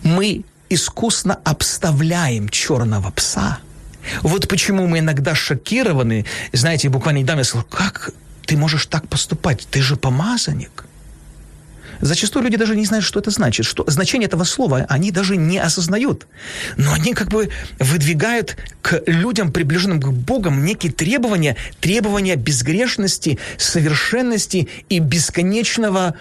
Мы 0.03 0.45
искусно 0.75 1.39
обставляем 1.45 2.49
черного 2.49 3.11
пса. 3.11 3.59
Вот 4.23 4.49
почему 4.49 4.87
мы 4.87 4.99
иногда 4.99 5.35
шокированы. 5.35 6.27
Знаете, 6.53 6.89
буквально 6.89 7.19
недавно 7.19 7.41
я 7.41 7.45
сказал, 7.45 7.67
как 7.71 8.11
ты 8.45 8.57
можешь 8.57 8.87
так 8.87 9.09
поступать? 9.09 9.67
Ты 9.71 9.81
же 9.81 9.97
помазанник. 9.97 10.85
Зачастую 12.01 12.45
люди 12.45 12.57
даже 12.57 12.77
не 12.77 12.85
знают, 12.85 13.05
что 13.05 13.21
это 13.21 13.31
значит. 13.31 13.65
Что, 13.65 13.85
значение 13.87 14.27
этого 14.27 14.45
слова 14.45 14.85
они 14.89 15.11
даже 15.11 15.37
не 15.37 15.59
осознают. 15.59 16.27
Но 16.77 16.93
они 16.93 17.15
как 17.15 17.29
бы 17.29 17.51
выдвигают 17.79 18.57
к 18.83 19.03
людям, 19.07 19.53
приближенным 19.53 20.01
к 20.01 20.09
Богам, 20.09 20.65
некие 20.65 20.93
требования, 20.93 21.57
требования 21.81 22.37
безгрешности, 22.37 23.39
совершенности 23.57 24.69
и 24.89 24.99
бесконечного 24.99 26.15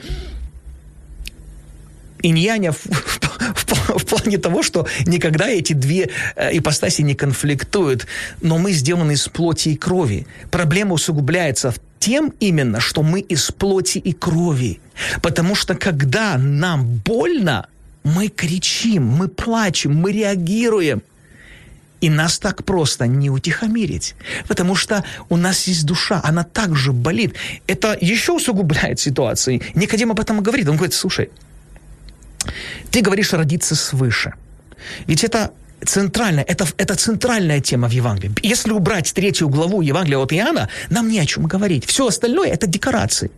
иньяня 2.23 2.71
в, 2.71 2.77
в, 2.85 3.19
в, 3.55 3.97
в 3.99 4.05
плане 4.05 4.37
того, 4.37 4.63
что 4.63 4.87
никогда 5.05 5.47
эти 5.47 5.73
две 5.73 6.09
э, 6.35 6.57
ипостаси 6.57 7.01
не 7.03 7.13
конфликтуют. 7.13 8.07
Но 8.41 8.57
мы 8.57 8.71
сделаны 8.71 9.13
из 9.13 9.27
плоти 9.27 9.69
и 9.69 9.75
крови. 9.75 10.25
Проблема 10.49 10.93
усугубляется 10.93 11.73
тем 11.99 12.33
именно, 12.39 12.79
что 12.79 13.03
мы 13.03 13.21
из 13.21 13.51
плоти 13.51 13.99
и 13.99 14.13
крови. 14.13 14.79
Потому 15.21 15.55
что 15.55 15.75
когда 15.75 16.37
нам 16.37 16.85
больно, 16.85 17.67
мы 18.03 18.27
кричим, 18.27 19.05
мы 19.05 19.27
плачем, 19.27 19.95
мы 19.95 20.11
реагируем. 20.11 21.01
И 22.01 22.09
нас 22.09 22.37
так 22.37 22.65
просто 22.65 23.07
не 23.07 23.29
утихомирить. 23.29 24.15
Потому 24.49 24.75
что 24.75 25.05
у 25.29 25.37
нас 25.37 25.67
есть 25.67 25.85
душа, 25.85 26.19
она 26.21 26.43
также 26.43 26.91
болит. 26.91 27.35
Это 27.65 27.97
еще 28.01 28.33
усугубляет 28.33 28.99
ситуацию. 28.99 29.61
Никодим 29.73 30.11
об 30.11 30.19
этом 30.19 30.43
говорит. 30.43 30.67
Он 30.67 30.75
говорит, 30.75 30.93
слушай, 30.93 31.29
ты 32.91 33.01
говоришь 33.01 33.33
родиться 33.33 33.75
свыше. 33.75 34.33
Ведь 35.07 35.23
это 35.23 35.51
центральная, 35.85 36.43
это, 36.43 36.65
это 36.77 36.95
центральная 36.95 37.59
тема 37.59 37.87
в 37.87 37.91
Евангелии. 37.91 38.35
Если 38.41 38.71
убрать 38.71 39.13
третью 39.13 39.49
главу 39.49 39.81
Евангелия 39.81 40.17
от 40.17 40.33
Иоанна, 40.33 40.69
нам 40.89 41.09
не 41.09 41.19
о 41.19 41.25
чем 41.25 41.45
говорить. 41.45 41.85
Все 41.85 42.07
остальное– 42.07 42.49
это 42.53 42.67
декорации. 42.67 43.31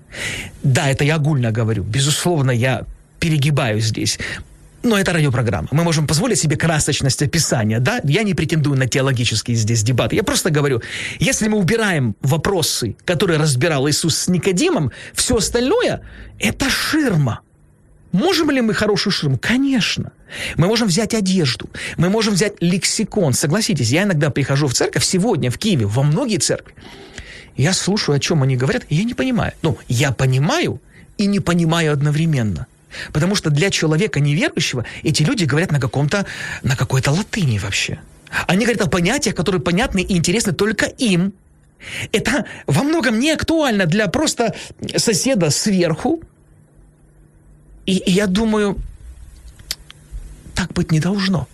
Да, 0.63 0.89
это 0.89 1.03
я 1.03 1.15
огульно 1.15 1.51
говорю. 1.51 1.83
Безусловно, 1.83 2.51
я 2.51 2.83
перегибаю 3.19 3.79
здесь. 3.79 4.19
но 4.85 4.97
это 4.97 5.13
радиопрограмма. 5.13 5.67
Мы 5.71 5.83
можем 5.83 6.07
позволить 6.07 6.39
себе 6.39 6.55
красочность 6.55 7.21
описания, 7.21 7.79
да? 7.79 7.99
Я 8.03 8.23
не 8.23 8.33
претендую 8.33 8.77
на 8.77 8.87
теологические 8.87 9.57
здесь 9.57 9.83
дебаты. 9.83 10.15
Я 10.15 10.23
просто 10.23 10.51
говорю, 10.51 10.81
если 11.19 11.47
мы 11.47 11.57
убираем 11.57 12.15
вопросы, 12.21 12.95
которые 13.03 13.39
разбирал 13.39 13.89
Иисус 13.89 14.15
с 14.15 14.27
Никодимом, 14.27 14.91
все 15.13 15.37
остальное– 15.37 16.01
это 16.39 16.69
ширма. 16.69 17.41
Можем 18.15 18.49
ли 18.49 18.61
мы 18.61 18.73
хорошую 18.73 19.11
ширму? 19.11 19.37
Конечно. 19.37 20.13
Мы 20.55 20.67
можем 20.67 20.87
взять 20.87 21.13
одежду, 21.13 21.69
мы 21.97 22.09
можем 22.09 22.33
взять 22.33 22.53
лексикон. 22.61 23.33
Согласитесь, 23.33 23.89
я 23.89 24.03
иногда 24.03 24.29
прихожу 24.29 24.67
в 24.67 24.73
церковь 24.73 25.03
сегодня 25.03 25.51
в 25.51 25.57
Киеве, 25.57 25.85
во 25.85 26.01
многие 26.01 26.37
церкви. 26.37 26.73
Я 27.57 27.73
слушаю, 27.73 28.15
о 28.15 28.19
чем 28.19 28.41
они 28.41 28.55
говорят, 28.55 28.83
и 28.87 28.95
я 28.95 29.03
не 29.03 29.13
понимаю. 29.13 29.51
Ну, 29.61 29.77
я 29.89 30.13
понимаю 30.13 30.81
и 31.17 31.25
не 31.25 31.41
понимаю 31.41 31.91
одновременно. 31.91 32.67
Потому 33.11 33.35
что 33.35 33.49
для 33.49 33.69
человека 33.69 34.21
неверующего 34.21 34.85
эти 35.03 35.23
люди 35.23 35.43
говорят 35.43 35.71
на 35.73 35.81
каком-то, 35.81 36.25
на 36.63 36.77
какой-то 36.77 37.11
латыни 37.11 37.59
вообще. 37.59 37.99
Они 38.47 38.65
говорят 38.65 38.87
о 38.87 38.89
понятиях, 38.89 39.35
которые 39.35 39.61
понятны 39.61 39.99
и 39.99 40.15
интересны 40.15 40.53
только 40.53 40.85
им. 40.85 41.33
Это 42.13 42.45
во 42.65 42.83
многом 42.83 43.19
не 43.19 43.31
актуально 43.31 43.85
для 43.85 44.07
просто 44.07 44.55
соседа 44.95 45.49
сверху. 45.49 46.21
И, 47.85 47.97
и 47.97 48.11
я 48.11 48.27
думаю, 48.27 48.77
так 50.53 50.73
быть 50.73 50.91
не 50.91 50.99
должно. 50.99 51.47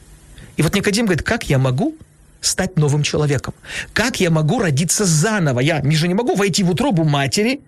И 0.57 0.61
вот 0.61 0.75
Никодим 0.75 1.05
говорит, 1.05 1.23
как 1.23 1.49
я 1.49 1.57
могу 1.57 1.95
стать 2.41 2.77
новым 2.77 3.03
человеком? 3.03 3.53
Как 3.93 4.19
я 4.19 4.29
могу 4.29 4.59
родиться 4.59 5.05
заново? 5.05 5.59
Я 5.59 5.84
же 5.91 6.07
не 6.07 6.13
могу 6.13 6.36
войти 6.36 6.63
в 6.63 6.69
утробу 6.69 7.03
матери, 7.03 7.61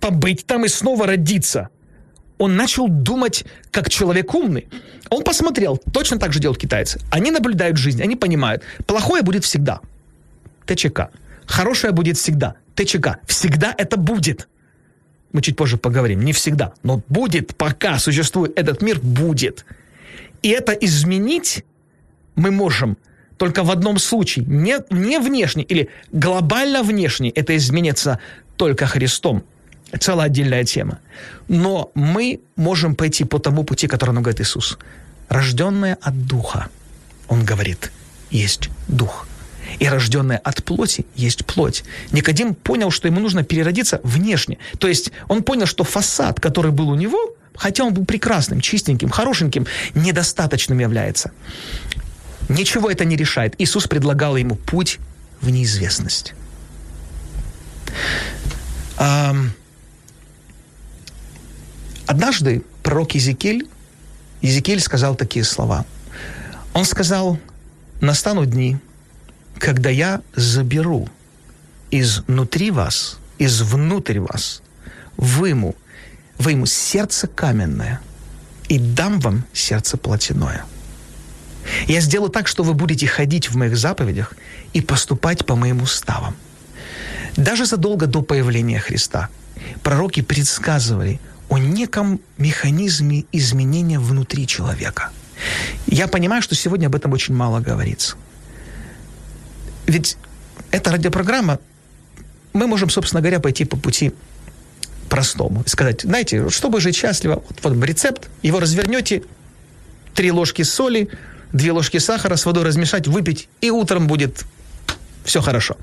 побыть 0.00 0.46
там 0.46 0.64
и 0.64 0.68
снова 0.68 1.06
родиться– 1.06 1.68
он 2.40 2.56
начал 2.56 2.88
думать 2.88 3.44
как 3.70 3.90
человек 3.90 4.34
умный. 4.34 4.66
Он 5.10 5.22
посмотрел, 5.22 5.76
точно 5.76 6.18
так 6.18 6.32
же 6.32 6.40
делают 6.40 6.58
китайцы. 6.58 6.98
Они 7.10 7.30
наблюдают 7.30 7.76
жизнь, 7.76 8.02
они 8.02 8.16
понимают, 8.16 8.62
плохое 8.86 9.22
будет 9.22 9.44
всегда. 9.44 9.80
ТЧК. 10.64 11.10
Хорошее 11.44 11.92
будет 11.92 12.16
всегда. 12.16 12.54
ТЧК. 12.74 13.18
Всегда 13.26 13.74
это 13.76 13.98
будет. 13.98 14.48
Мы 15.32 15.42
чуть 15.42 15.56
позже 15.56 15.76
поговорим. 15.76 16.22
Не 16.22 16.32
всегда. 16.32 16.72
Но 16.82 17.02
будет, 17.08 17.56
пока 17.56 17.98
существует 17.98 18.58
этот 18.58 18.82
мир, 18.82 19.00
будет. 19.00 19.64
И 20.42 20.48
это 20.48 20.72
изменить 20.72 21.64
мы 22.34 22.50
можем 22.50 22.96
только 23.36 23.62
в 23.62 23.70
одном 23.70 23.98
случае. 23.98 24.44
Не, 24.46 24.78
не 24.90 25.18
внешне 25.18 25.62
или 25.62 25.88
глобально 26.12 26.82
внешне. 26.82 27.30
Это 27.30 27.56
изменится 27.56 28.18
только 28.56 28.86
Христом 28.86 29.44
целая 29.98 30.26
отдельная 30.26 30.64
тема. 30.64 30.98
Но 31.48 31.90
мы 31.94 32.40
можем 32.56 32.94
пойти 32.94 33.24
по 33.24 33.38
тому 33.38 33.64
пути, 33.64 33.88
который 33.88 34.12
нам 34.12 34.22
говорит 34.22 34.40
Иисус. 34.40 34.78
Рожденное 35.28 35.96
от 36.00 36.26
Духа, 36.26 36.68
Он 37.28 37.44
говорит, 37.44 37.92
есть 38.30 38.70
Дух. 38.88 39.26
И 39.78 39.88
рожденное 39.88 40.38
от 40.38 40.64
плоти 40.64 41.06
есть 41.14 41.46
плоть. 41.46 41.84
Никодим 42.12 42.54
понял, 42.54 42.90
что 42.90 43.08
ему 43.08 43.20
нужно 43.20 43.44
переродиться 43.44 44.00
внешне. 44.02 44.58
То 44.78 44.88
есть 44.88 45.12
он 45.28 45.42
понял, 45.42 45.66
что 45.66 45.84
фасад, 45.84 46.40
который 46.40 46.72
был 46.72 46.88
у 46.90 46.94
него, 46.94 47.18
хотя 47.54 47.84
он 47.84 47.94
был 47.94 48.04
прекрасным, 48.04 48.60
чистеньким, 48.60 49.10
хорошеньким, 49.10 49.66
недостаточным 49.94 50.78
является. 50.78 51.30
Ничего 52.48 52.90
это 52.90 53.04
не 53.04 53.16
решает. 53.16 53.54
Иисус 53.58 53.86
предлагал 53.86 54.36
ему 54.36 54.56
путь 54.56 54.98
в 55.40 55.50
неизвестность. 55.50 56.34
Однажды 62.06 62.62
пророк 62.82 63.14
Езекиль, 63.14 63.68
Езекиль 64.42 64.80
сказал 64.80 65.14
такие 65.14 65.44
слова. 65.44 65.84
Он 66.72 66.84
сказал, 66.84 67.38
настанут 68.00 68.50
дни, 68.50 68.78
когда 69.60 69.90
я 69.90 70.22
заберу 70.34 71.08
изнутри 71.92 72.70
вас, 72.70 73.18
из 73.38 73.62
внутрь 73.62 74.18
вас, 74.18 74.62
выму, 75.16 75.76
выму 76.38 76.66
сердце 76.66 77.28
каменное 77.28 78.00
и 78.68 78.78
дам 78.78 79.20
вам 79.20 79.44
сердце 79.52 79.96
плотяное. 79.96 80.64
Я 81.86 82.00
сделаю 82.00 82.30
так, 82.30 82.48
что 82.48 82.64
вы 82.64 82.74
будете 82.74 83.06
ходить 83.06 83.50
в 83.50 83.56
моих 83.56 83.76
заповедях 83.76 84.34
и 84.72 84.80
поступать 84.80 85.46
по 85.46 85.54
моим 85.54 85.82
уставам. 85.82 86.34
Даже 87.36 87.66
задолго 87.66 88.06
до 88.06 88.22
появления 88.22 88.80
Христа 88.80 89.28
пророки 89.82 90.22
предсказывали– 90.22 91.20
о 91.50 91.58
неком 91.58 92.20
механизме 92.38 93.24
изменения 93.32 93.98
внутри 93.98 94.46
человека. 94.46 95.10
Я 95.86 96.06
понимаю, 96.06 96.42
что 96.42 96.54
сегодня 96.54 96.86
об 96.86 96.94
этом 96.94 97.12
очень 97.12 97.34
мало 97.34 97.58
говорится 97.58 98.16
Ведь 99.89 100.17
эта 100.71 100.91
радиопрограмма, 100.91 101.59
мы 102.53 102.67
можем, 102.67 102.89
собственно 102.89 103.21
говоря, 103.21 103.39
пойти 103.39 103.65
по 103.65 103.77
пути 103.77 104.11
простому. 105.09 105.63
Сказать, 105.65 106.01
знаете, 106.01 106.49
чтобы 106.49 106.81
жить 106.81 106.95
счастливо, 106.95 107.43
вот, 107.47 107.75
вот 107.77 107.85
рецепт, 107.85 108.29
его 108.43 108.59
развернете, 108.59 109.21
три 110.13 110.31
ложки 110.31 110.63
соли, 110.63 111.09
две 111.53 111.71
ложки 111.71 111.99
сахара 111.99 112.35
с 112.35 112.45
водой 112.45 112.63
размешать, 112.63 113.07
выпить, 113.07 113.47
и 113.61 113.69
утром 113.69 114.07
будет 114.07 114.45
все 115.23 115.41
хорошо. 115.41 115.75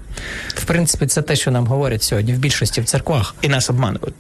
В 0.49 0.65
принципі, 0.65 1.07
це 1.07 1.23
те, 1.23 1.37
що 1.37 1.51
нам 1.51 1.67
говорять 1.67 2.03
сьогодні 2.03 2.33
в 2.33 2.39
більшості 2.39 2.81
в 2.81 2.85
церквах. 2.85 3.35
И 3.45 3.49
нас 3.49 3.71
обманывают. 3.71 4.15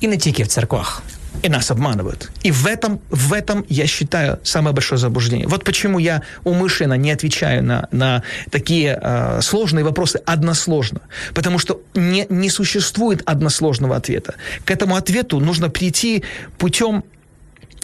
І 0.00 0.08
не 0.08 0.16
тільки 0.16 0.42
в 0.42 0.46
церквах. 0.46 1.02
И 1.43 1.49
нас 1.49 1.71
обманывают. 1.71 2.29
И 2.43 2.51
в 2.51 2.67
этом, 2.67 2.99
в 3.09 3.33
этом, 3.33 3.65
я 3.69 3.87
считаю, 3.87 4.39
самое 4.43 4.73
большое 4.75 4.99
заблуждение. 4.99 5.47
Вот 5.47 5.63
почему 5.63 5.97
я 5.97 6.21
умышленно 6.43 6.93
не 6.93 7.11
отвечаю 7.11 7.63
на, 7.63 7.87
на 7.91 8.21
такие 8.49 8.99
э, 9.01 9.39
сложные 9.41 9.83
вопросы 9.83 10.21
односложно. 10.25 11.01
Потому 11.33 11.57
что 11.57 11.81
не, 11.95 12.27
не 12.29 12.49
существует 12.49 13.23
односложного 13.25 13.95
ответа. 13.95 14.35
К 14.65 14.71
этому 14.71 14.95
ответу 14.95 15.39
нужно 15.39 15.69
прийти 15.69 16.23
путем 16.57 17.03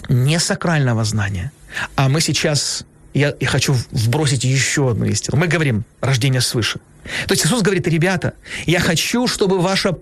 не 0.08 0.38
сакрального 0.38 1.04
знания. 1.04 1.50
А 1.96 2.08
мы 2.08 2.20
сейчас, 2.20 2.84
я, 3.14 3.34
я 3.40 3.48
хочу 3.48 3.74
вбросить 3.90 4.44
еще 4.44 4.90
одну 4.90 5.06
истину. 5.06 5.36
Мы 5.38 5.48
говорим 5.48 5.84
рождение 6.00 6.40
свыше. 6.40 6.80
То 7.26 7.32
есть 7.32 7.46
Иисус 7.46 7.62
говорит, 7.62 7.88
ребята, 7.88 8.34
я 8.66 8.80
хочу, 8.80 9.26
чтобы 9.26 9.58
ваша 9.58 9.96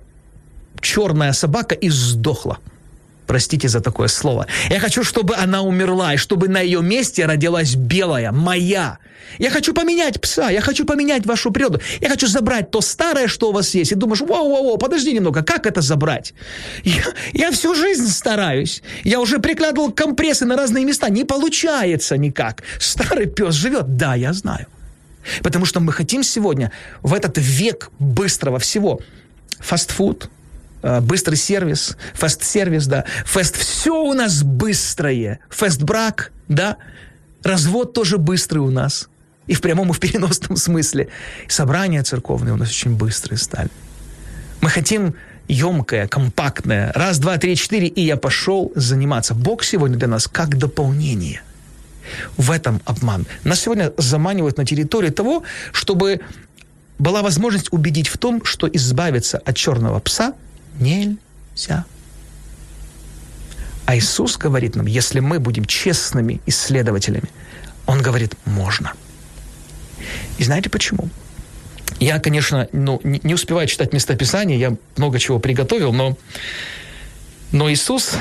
черная 0.81 1.33
собака 1.33 1.75
и 1.75 1.89
сдохла. 1.89 2.59
Простите 3.27 3.69
за 3.69 3.81
такое 3.81 4.09
слово. 4.09 4.47
Я 4.71 4.81
хочу, 4.81 5.03
чтобы 5.03 5.35
она 5.35 5.63
умерла, 5.63 6.15
и 6.15 6.17
чтобы 6.17 6.49
на 6.49 6.61
ее 6.61 6.83
месте 6.83 7.27
родилась 7.27 7.75
белая, 7.75 8.33
моя. 8.33 8.99
Я 9.39 9.51
хочу 9.51 9.75
поменять 9.75 10.21
пса, 10.21 10.51
я 10.51 10.61
хочу 10.61 10.85
поменять 10.85 11.27
вашу 11.27 11.51
природу. 11.51 11.81
Я 12.01 12.09
хочу 12.09 12.27
забрать 12.29 12.71
то 12.71 12.81
старое, 12.81 13.27
что 13.27 13.51
у 13.51 13.53
вас 13.53 13.75
есть. 13.75 13.93
И 13.93 13.95
думаешь, 13.95 14.21
вау-вау-вау, 14.21 14.79
подожди 14.79 15.13
немного, 15.13 15.43
как 15.43 15.67
это 15.67 15.81
забрать? 15.81 16.35
Я, 16.85 17.03
я 17.33 17.51
всю 17.51 17.75
жизнь 17.75 18.09
стараюсь. 18.09 18.83
Я 19.05 19.21
уже 19.21 19.39
прикладывал 19.39 19.93
компрессы 19.93 20.45
на 20.45 20.57
разные 20.57 20.85
места. 20.85 21.09
Не 21.11 21.25
получается 21.25 22.17
никак. 22.17 22.63
Старый 22.79 23.27
пес 23.27 23.55
живет. 23.55 23.97
Да, 23.97 24.15
я 24.15 24.33
знаю. 24.33 24.67
Потому 25.43 25.65
что 25.65 25.81
мы 25.81 25.93
хотим 25.93 26.23
сегодня 26.23 26.71
в 27.03 27.13
этот 27.13 27.37
век 27.37 27.91
быстрого 27.99 28.59
всего 28.61 29.01
фастфуд, 29.59 30.31
быстрый 31.01 31.37
сервис, 31.37 31.97
фест-сервис, 32.15 32.87
да, 32.87 33.05
фест, 33.25 33.57
все 33.57 34.03
у 34.03 34.15
нас 34.15 34.43
быстрое, 34.43 35.41
фест-брак, 35.51 36.33
да, 36.49 36.77
развод 37.43 37.93
тоже 37.93 38.19
быстрый 38.19 38.59
у 38.59 38.71
нас, 38.71 39.09
и 39.47 39.55
в 39.55 39.61
прямом, 39.61 39.91
и 39.91 39.93
в 39.93 40.01
переносном 40.01 40.57
смысле. 40.57 41.09
Собрания 41.49 42.03
церковные 42.03 42.55
у 42.55 42.57
нас 42.57 42.69
очень 42.69 42.97
быстрые 42.97 43.39
стали. 43.39 43.71
Мы 44.61 44.71
хотим 44.71 45.15
емкое, 45.49 46.09
компактное, 46.09 46.93
раз, 46.95 47.19
два, 47.19 47.37
три, 47.39 47.57
четыре, 47.57 47.89
и 47.89 48.01
я 48.03 48.17
пошел 48.17 48.73
заниматься. 48.75 49.35
Бог 49.35 49.65
сегодня 49.65 49.97
для 49.97 50.09
нас 50.09 50.29
как 50.29 50.57
дополнение. 50.57 51.43
В 52.37 52.53
этом 52.53 52.81
обман. 52.85 53.27
Нас 53.43 53.61
сегодня 53.61 53.93
заманивают 53.97 54.59
на 54.59 54.65
территорию 54.65 55.13
того, 55.13 55.43
чтобы 55.73 56.21
была 56.99 57.23
возможность 57.23 57.73
убедить 57.73 58.07
в 58.07 58.17
том, 58.17 58.45
что 58.45 58.69
избавиться 58.69 59.39
от 59.39 59.57
черного 59.57 59.99
пса– 59.99 60.35
Нельзя. 60.79 61.85
А 63.87 63.97
Иисус 63.97 64.37
говорит 64.37 64.75
нам, 64.75 64.87
если 64.87 65.21
мы 65.21 65.39
будем 65.39 65.65
честными 65.65 66.41
исследователями, 66.47 67.29
Он 67.87 68.03
говорит, 68.03 68.35
можно. 68.45 68.93
И 70.39 70.45
знаете 70.45 70.71
почему? 70.71 71.09
Я, 72.01 72.19
конечно, 72.19 72.69
ну, 72.73 73.01
не 73.05 73.33
успеваю 73.33 73.69
читать 73.69 73.93
местописание, 73.93 74.59
я 74.59 74.77
много 74.97 75.19
чего 75.19 75.39
приготовил, 75.39 75.93
но, 75.93 76.19
но 77.53 77.71
Иисус 77.73 78.17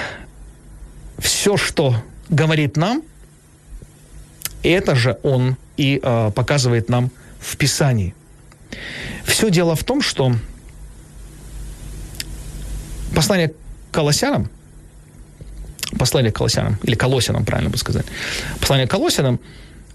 все, 1.17 1.57
что 1.57 2.01
говорит 2.29 2.77
нам, 2.77 3.01
это 4.63 4.95
же 4.95 5.17
Он 5.23 5.57
и 5.77 5.99
э, 6.01 6.31
показывает 6.33 6.89
нам 6.89 7.11
в 7.39 7.57
Писании. 7.57 8.15
Все 9.25 9.49
дело 9.49 9.75
в 9.75 9.83
том, 9.83 10.01
что 10.01 10.35
Послание 13.15 13.49
к 13.49 13.53
Колоссянам, 13.91 14.49
послание 15.97 16.31
к 16.31 16.35
Колосянам, 16.35 16.77
или 16.83 16.95
Колосянам, 16.95 17.45
правильно 17.45 17.69
бы 17.69 17.77
сказать. 17.77 18.05
Послание 18.59 18.87
к 18.87 18.91
Колосянам, 18.91 19.39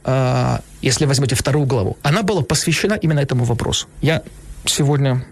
э, 0.04 0.58
если 0.80 1.04
возьмете 1.04 1.34
вторую 1.34 1.66
главу, 1.66 1.98
она 2.02 2.22
была 2.22 2.42
посвящена 2.42 2.94
именно 2.94 3.20
этому 3.20 3.44
вопросу. 3.44 3.86
Я 4.00 4.22
сегодня 4.64 5.24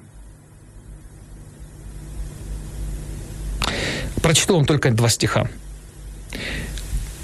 прочту 4.22 4.56
вам 4.56 4.66
только 4.66 4.90
два 4.90 5.08
стиха. 5.08 5.48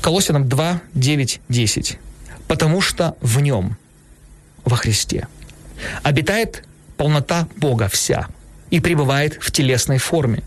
Колосянам 0.01 0.49
2, 0.49 0.81
9, 0.95 1.41
10. 1.49 1.99
«Потому 2.47 2.83
что 2.83 3.17
в 3.21 3.41
нем, 3.41 3.77
во 4.65 4.77
Христе, 4.77 5.29
обитает 6.03 6.63
полнота 6.97 7.49
Бога 7.57 7.89
вся 7.89 8.29
и 8.71 8.81
пребывает 8.81 9.39
в 9.41 9.51
телесной 9.51 9.99
форме. 9.99 10.43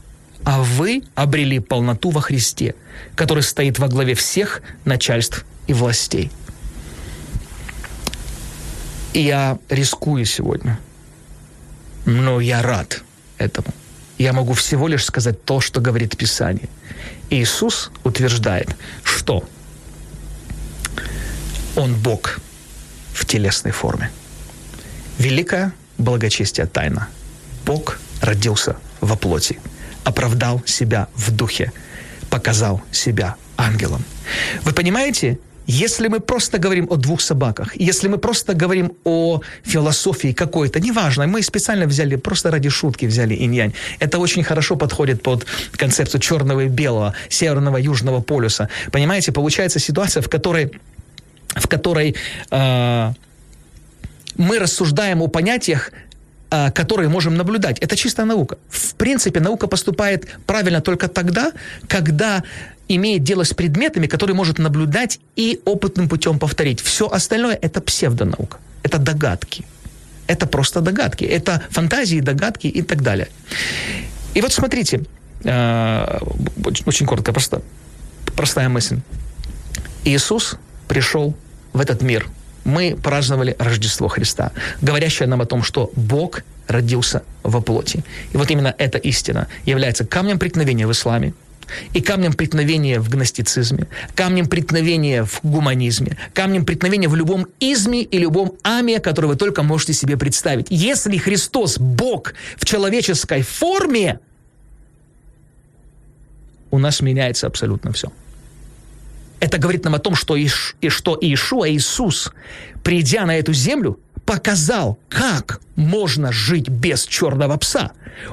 А 0.48 0.62
вы 0.62 1.04
обрели 1.14 1.60
полноту 1.60 2.10
во 2.10 2.22
Христе, 2.22 2.74
который 3.16 3.44
стоит 3.44 3.80
во 3.80 3.90
главе 3.90 4.16
всех 4.16 4.62
начальств 4.86 5.46
и 5.68 5.74
властей». 5.74 6.32
И 9.12 9.20
я 9.20 9.60
рискую 9.68 10.24
сегодня, 10.24 10.80
но 12.06 12.40
я 12.40 12.62
рад 12.62 13.04
этому. 13.38 13.68
Я 14.18 14.32
могу 14.32 14.54
всего 14.54 14.88
лишь 14.88 15.04
сказать 15.04 15.44
то, 15.44 15.60
что 15.60 15.82
говорит 15.82 16.16
Писание. 16.16 16.70
Иисус 17.30 17.92
утверждает, 18.06 18.74
что 19.04 19.44
Он 21.76 21.94
Бог 21.94 22.40
в 23.14 23.26
телесной 23.26 23.74
форме. 23.74 24.12
Великая 25.18 25.74
благочестие 25.98 26.68
тайна. 26.68 27.10
Бог 27.66 28.00
родился 28.22 28.78
во 29.02 29.18
плоти, 29.18 29.60
оправдал 30.08 30.62
себя 30.66 31.08
в 31.16 31.32
духе, 31.32 31.72
показал 32.30 32.82
себя 32.92 33.36
ангелом. 33.58 34.04
Вы 34.64 34.72
понимаете, 34.72 35.38
если 35.68 36.08
мы 36.08 36.22
просто 36.22 36.60
говорим 36.60 36.88
о 36.90 36.96
двух 36.96 37.20
собаках, 37.20 37.76
если 37.76 38.08
мы 38.08 38.18
просто 38.18 38.54
говорим 38.54 38.94
о 39.04 39.42
философии 39.64 40.32
какой-то, 40.32 40.80
неважно, 40.80 41.28
мы 41.28 41.44
специально 41.44 41.86
взяли, 41.86 42.16
просто 42.16 42.52
ради 42.52 42.70
шутки 42.70 43.06
взяли 43.06 43.36
инь-янь. 43.36 43.74
Это 44.00 44.20
очень 44.20 44.44
хорошо 44.44 44.78
подходит 44.78 45.22
под 45.22 45.46
концепцию 45.76 46.22
черного 46.22 46.62
и 46.62 46.68
белого, 46.70 47.14
северного 47.30 47.78
и 47.78 47.84
южного 47.84 48.22
полюса. 48.22 48.70
Понимаете, 48.92 49.32
получается 49.34 49.80
ситуация, 49.80 50.22
в 50.22 50.30
которой, 50.30 50.72
в 51.56 51.68
которой 51.68 52.16
э, 52.52 53.14
мы 54.38 54.60
рассуждаем 54.60 55.22
о 55.22 55.28
понятиях, 55.28 55.92
которые 56.50 57.10
можем 57.10 57.36
наблюдать. 57.36 57.80
Это 57.80 57.96
чистая 57.96 58.26
наука. 58.26 58.58
В 58.70 58.96
принципе, 58.96 59.40
наука 59.40 59.68
поступает 59.68 60.28
правильно 60.46 60.82
только 60.82 61.08
тогда, 61.08 61.52
когда 61.88 62.44
имеет 62.88 63.24
дело 63.24 63.44
с 63.44 63.54
предметами, 63.54 64.08
которые 64.08 64.36
может 64.36 64.60
наблюдать 64.60 65.20
и 65.36 65.60
опытным 65.66 66.08
путем 66.08 66.40
повторить. 66.40 66.82
Все 66.82 67.08
остальное– 67.08 67.58
это 67.62 67.82
псевдонаука, 67.82 68.58
это 68.84 68.98
догадки. 68.98 69.66
Это 70.28 70.46
просто 70.46 70.82
догадки, 70.82 71.24
это 71.24 71.64
фантазии, 71.70 72.20
догадки 72.20 72.68
и 72.68 72.82
так 72.82 73.02
далее. 73.02 73.30
И 74.34 74.42
вот 74.42 74.52
смотрите, 74.52 75.06
э, 75.44 76.20
очень 76.86 77.06
коротко, 77.06 77.32
просто, 77.32 77.62
простая 78.36 78.68
мысль. 78.70 79.00
Иисус 80.04 80.58
пришел 80.88 81.34
в 81.74 81.80
этот 81.80 82.02
мир. 82.02 82.28
Мы 82.68 82.98
праздновали 83.02 83.56
Рождество 83.60 84.10
Христа, 84.10 84.52
говорящее 84.82 85.30
нам 85.30 85.40
о 85.40 85.46
том, 85.46 85.64
что 85.64 85.90
Бог 85.96 86.42
родился 86.68 87.24
во 87.42 87.62
плоти. 87.62 88.04
И 88.34 88.38
вот 88.38 88.52
именно 88.52 88.76
эта 88.78 88.98
истина 88.98 89.48
является 89.66 90.06
камнем 90.06 90.38
преткновения 90.38 90.86
в 90.86 90.92
исламе, 90.92 91.34
и 91.94 92.02
камнем 92.02 92.34
преткновения 92.34 93.00
в 93.00 93.10
гностицизме, 93.10 93.88
камнем 94.16 94.48
преткновения 94.48 95.24
в 95.24 95.40
гуманизме, 95.44 96.18
камнем 96.34 96.66
преткновения 96.66 97.08
в 97.08 97.16
любом 97.16 97.48
изме 97.62 98.04
и 98.04 98.18
любом 98.18 98.54
аме, 98.64 99.00
который 99.00 99.28
вы 99.28 99.36
только 99.38 99.64
можете 99.64 99.94
себе 99.94 100.18
представить. 100.18 100.68
Если 100.70 101.18
Христос 101.18 101.78
Бог 101.78 102.34
в 102.58 102.66
человеческой 102.66 103.44
форме, 103.44 104.20
у 106.72 106.80
нас 106.80 107.00
меняется 107.02 107.48
абсолютно 107.48 107.94
все. 107.94 108.12
Это 109.40 109.58
говорит 109.58 109.84
нам 109.84 109.96
о 109.96 110.00
том, 110.00 110.16
что, 110.16 110.36
Иш, 110.36 110.76
и 110.82 110.90
что 110.90 111.18
Иешуа, 111.20 111.70
Иисус, 111.70 112.32
придя 112.84 113.26
на 113.26 113.38
эту 113.38 113.54
землю, 113.54 114.00
показал, 114.26 114.98
как 115.10 115.62
можно 115.76 116.32
жить 116.32 116.70
без 116.70 117.06
черного 117.06 117.58
пса. 117.58 117.92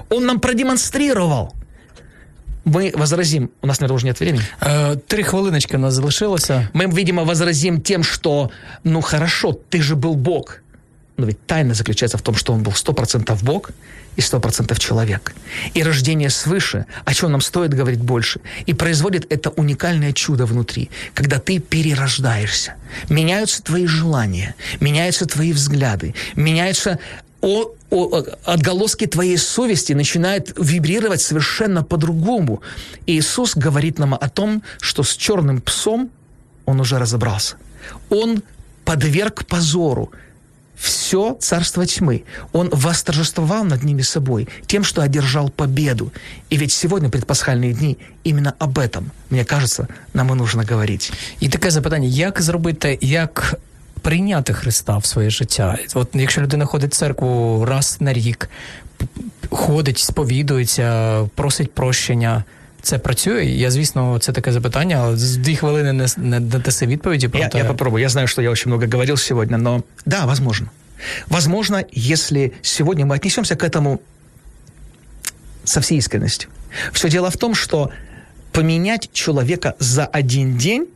Он 0.09 0.27
нам 0.27 0.41
продемонстрировал– 0.41 1.55
мы 2.65 2.93
возразим, 2.95 3.51
у 3.63 3.67
нас, 3.67 3.81
наверное, 3.81 3.97
уже 3.97 4.07
нет 4.07 4.21
времени. 4.21 4.43
Е, 4.63 4.97
Три 4.97 5.23
хвилиночки 5.23 5.77
у 5.77 5.79
нас 5.79 5.95
залишилося. 5.95 6.71
Мы, 6.73 6.87
видимо, 6.87 7.25
возразим 7.25 7.81
тем, 7.81 8.03
что, 8.03 8.51
ну 8.85 9.01
хорошо, 9.01 9.53
ты 9.53 9.83
же 9.83 9.97
был 9.97 10.15
Бог. 10.15 10.61
Но 11.17 11.27
ведь 11.27 11.47
тайна 11.47 11.75
заключается 11.75 12.19
в 12.19 12.23
том, 12.23 12.35
что 12.35 12.53
он 12.53 12.63
был 12.63 12.73
100% 12.73 13.39
Бог 13.45 13.71
и 14.17 14.21
100% 14.21 14.79
человек. 14.79 15.35
И 15.73 15.83
рождение 15.83 16.29
свыше, 16.29 16.87
о 17.05 17.15
чем 17.15 17.31
нам 17.31 17.41
стоит 17.41 17.73
говорить 17.73 18.01
больше, 18.01 18.41
и 18.67 18.75
производит 18.75 19.27
это 19.31 19.51
уникальное 19.51 20.13
чудо 20.13 20.45
внутри, 20.45 20.91
когда 21.15 21.39
ты 21.39 21.61
перерождаешься. 21.61 22.75
Меняются 23.09 23.63
твои 23.63 23.87
желания, 23.87 24.55
меняются 24.81 25.27
твои 25.27 25.53
взгляды, 25.53 26.15
меняются 26.35 26.99
о, 27.41 27.73
о, 27.91 28.25
отголоски 28.45 29.07
твоей 29.07 29.37
совести 29.37 29.93
начинают 29.93 30.53
вибрировать 30.59 31.21
совершенно 31.21 31.85
по-другому. 31.85 32.63
И 33.07 33.19
Иисус 33.19 33.55
говорит 33.55 33.99
нам 33.99 34.15
о 34.15 34.29
том, 34.29 34.63
что 34.81 35.03
с 35.03 35.15
черным 35.15 35.61
псом 35.61 36.11
он 36.65 36.81
уже 36.81 36.99
разобрался. 36.99 37.57
Он 38.09 38.43
подверг 38.85 39.45
позору 39.47 40.11
все 40.84 41.36
царство 41.40 41.86
тьмы. 41.86 42.24
Он 42.54 42.70
восторжествовал 42.72 43.66
над 43.66 43.84
ними 43.84 44.02
собой 44.02 44.48
тем, 44.66 44.84
что 44.84 45.02
одержал 45.02 45.50
победу. 45.50 46.12
И 46.50 46.58
ведь 46.58 46.72
сегодня, 46.72 47.10
предпасхальные 47.10 47.74
дни, 47.74 47.98
именно 48.24 48.56
об 48.60 48.80
этом, 48.80 49.12
мне 49.30 49.44
кажется, 49.44 49.88
нам 50.14 50.32
и 50.32 50.36
нужно 50.36 50.64
говорить. 50.70 51.12
І 51.40 51.50
таке 51.50 51.72
запитання: 51.72 52.08
як 52.08 52.42
зробити, 52.42 52.98
як 53.02 53.60
прийняти 54.02 54.54
Христа 54.54 54.98
в 54.98 55.06
своє 55.06 55.30
життя. 55.30 55.78
От 55.94 56.10
якщо 56.14 56.42
людина 56.42 56.66
ходить 56.66 56.94
в 56.94 56.98
церкву 56.98 57.66
раз 57.66 57.98
на 58.00 58.14
рік, 58.14 58.50
ходить, 59.50 59.98
сповідується, 59.98 61.20
просить 61.36 61.74
прощення. 61.74 62.44
Це 62.84 62.98
працює? 62.98 63.46
Я, 63.46 63.72
звісно, 63.72 64.20
це 64.20 64.32
таке 64.32 64.52
запитання, 64.52 64.98
але 65.02 65.18
з 65.18 65.38
дві 65.38 65.56
хвилини 65.56 65.94
не, 65.94 66.08
не 66.18 66.40
даси 66.40 66.86
відповіді. 66.86 67.30
Я, 67.34 67.50
я 67.54 67.66
попробую. 67.66 68.02
Я 68.02 68.10
знаю, 68.10 68.28
что 68.28 68.42
я 68.42 68.50
очень 68.50 68.72
много 68.72 68.88
говорил 68.88 69.18
сегодня, 69.18 69.58
но 69.58 69.84
да, 70.06 70.26
возможно. 70.26 70.68
Возможно, 71.28 71.84
если 71.92 72.52
сегодня 72.62 73.06
мы 73.06 73.16
отнесемся 73.16 73.56
к 73.56 73.64
этому 73.64 74.00
со 75.64 75.80
всей 75.82 75.98
искренностью. 75.98 76.50
Все 76.94 77.10
дело 77.10 77.30
в 77.30 77.38
том, 77.38 77.56
что 77.56 77.92
поменять 78.52 79.10
человека 79.14 79.76
за 79.80 80.06
один 80.06 80.58
день 80.58 80.88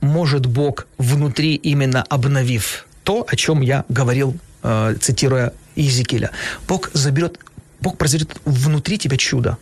может 0.00 0.46
Бог 0.46 0.86
внутри, 0.98 1.54
именно 1.54 2.04
обновив 2.08 2.86
то, 3.04 3.26
о 3.28 3.36
чем 3.36 3.60
я 3.60 3.84
говорил, 3.88 4.36
э, 4.62 4.96
цитируя 5.00 5.52
Иезекииля. 5.76 6.30
Бог 6.68 6.90
заберет, 6.92 7.38
Бог 7.80 7.96
произведет 7.96 8.36
внутри 8.44 8.98
тебя 8.98 9.16
чудо. 9.16 9.56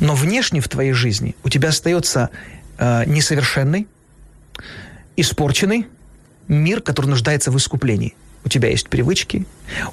Но 0.00 0.14
внешне 0.14 0.60
в 0.60 0.68
твоей 0.68 0.92
жизни 0.92 1.34
у 1.44 1.48
тебя 1.48 1.70
остается 1.70 2.30
э, 2.78 3.04
несовершенный, 3.06 3.86
испорченный 5.16 5.86
мир, 6.48 6.80
который 6.80 7.06
нуждается 7.06 7.50
в 7.50 7.56
искуплении– 7.56 8.14
у 8.46 8.48
тебя 8.48 8.68
есть 8.68 8.88
привычки, 8.88 9.44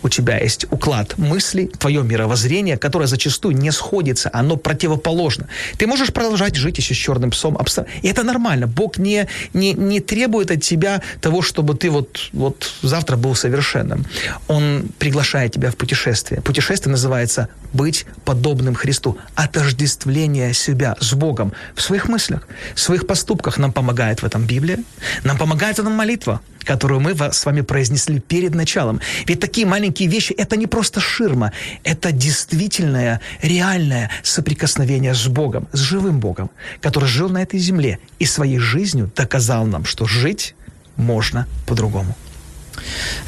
у 0.03 0.09
тебя 0.09 0.37
есть 0.37 0.67
уклад 0.69 1.17
мыслей, 1.17 1.67
твое 1.79 2.03
мировоззрение, 2.03 2.77
которое 2.77 3.07
зачастую 3.07 3.55
не 3.55 3.71
сходится, 3.71 4.29
оно 4.31 4.57
противоположно. 4.57 5.47
Ты 5.77 5.87
можешь 5.87 6.13
продолжать 6.13 6.55
жить 6.55 6.77
еще 6.77 6.93
с 6.93 6.97
черным 6.97 7.31
псом. 7.31 7.57
И 8.03 8.07
это 8.07 8.21
нормально. 8.23 8.67
Бог 8.67 8.99
не, 8.99 9.27
не, 9.53 9.73
не 9.73 9.99
требует 9.99 10.51
от 10.51 10.61
тебя 10.61 11.01
того, 11.19 11.41
чтобы 11.41 11.73
ты 11.73 11.89
вот, 11.89 12.29
вот 12.31 12.71
завтра 12.83 13.17
был 13.17 13.33
совершенным. 13.33 14.05
Он 14.47 14.85
приглашает 14.99 15.53
тебя 15.53 15.71
в 15.71 15.75
путешествие. 15.75 16.41
Путешествие 16.41 16.91
называется 16.91 17.47
«быть 17.73 18.05
подобным 18.23 18.75
Христу». 18.75 19.17
Отождествление 19.33 20.53
себя 20.53 20.95
с 20.99 21.13
Богом 21.13 21.53
в 21.75 21.81
своих 21.81 22.07
мыслях, 22.07 22.47
в 22.75 22.79
своих 22.79 23.07
поступках. 23.07 23.57
Нам 23.57 23.71
помогает 23.73 24.21
в 24.21 24.25
этом 24.25 24.45
Библия, 24.45 24.77
нам 25.23 25.39
помогает 25.39 25.77
в 25.77 25.79
этом 25.79 25.93
молитва 25.93 26.39
которую 26.64 27.00
мы 27.00 27.16
с 27.32 27.46
вами 27.46 27.62
произнесли 27.62 28.20
перед 28.20 28.54
началом. 28.54 29.00
Ведь 29.26 29.40
такие 29.40 29.66
маленькие 29.66 30.08
вещи – 30.08 30.38
это 30.38 30.56
не 30.56 30.66
просто 30.66 31.00
ширма, 31.00 31.52
это 31.82 32.12
действительное, 32.12 33.20
реальное 33.42 34.10
соприкосновение 34.22 35.14
с 35.14 35.26
Богом, 35.26 35.66
с 35.72 35.78
живым 35.78 36.20
Богом, 36.20 36.50
который 36.82 37.08
жил 37.08 37.30
на 37.30 37.42
этой 37.42 37.58
земле 37.58 37.98
и 38.18 38.26
своей 38.26 38.58
жизнью 38.58 39.10
доказал 39.16 39.66
нам, 39.66 39.86
что 39.86 40.06
жить 40.06 40.54
можна 40.96 41.46
по-другому. 41.66 42.14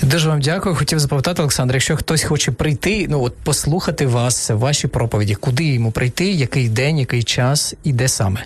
Дуже 0.03 0.29
вам 0.29 0.41
дякую. 0.41 0.75
Хотів 0.75 0.99
запитати, 0.99 1.43
Олександр, 1.43 1.75
якщо 1.75 1.97
хтось 1.97 2.23
хоче 2.23 2.53
прийти, 2.53 3.07
ну 3.11 3.23
от 3.23 3.37
послухати 3.37 4.07
вас, 4.07 4.51
ваші 4.51 4.89
проповіді, 4.89 5.35
куди 5.35 5.65
йому 5.65 5.91
прийти, 5.91 6.31
який 6.31 6.69
день, 6.69 6.99
який 6.99 7.23
час 7.23 7.75
і 7.85 7.93
де 7.93 8.09
саме? 8.09 8.45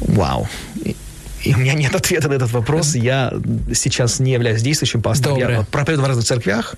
Вау. 0.00 0.48
И 1.45 1.53
у 1.53 1.57
меня 1.57 1.73
нет 1.73 1.95
ответа 1.95 2.27
на 2.27 2.33
этот 2.33 2.51
вопрос. 2.51 2.95
Я 2.95 3.31
сейчас 3.73 4.19
не 4.19 4.31
являюсь 4.31 4.61
действующим 4.61 5.01
пастором. 5.01 5.39
Добре. 5.39 5.55
Я 5.55 5.61
проповедую 5.61 6.05
в 6.05 6.07
разных 6.07 6.25
церквях, 6.25 6.75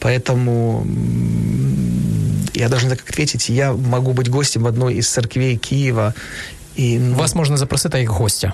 поэтому 0.00 0.86
я 2.54 2.68
даже 2.68 2.84
не 2.84 2.88
знаю, 2.88 2.98
как 2.98 3.10
ответить. 3.10 3.48
Я 3.48 3.72
могу 3.72 4.12
быть 4.12 4.28
гостем 4.28 4.62
в 4.62 4.66
одной 4.66 4.94
из 4.94 5.08
церквей 5.08 5.56
Киева. 5.56 6.14
И, 6.76 6.98
ну, 6.98 7.14
Вас 7.14 7.34
можна 7.34 7.56
запросити 7.56 7.98
як 7.98 8.08
гостя. 8.08 8.52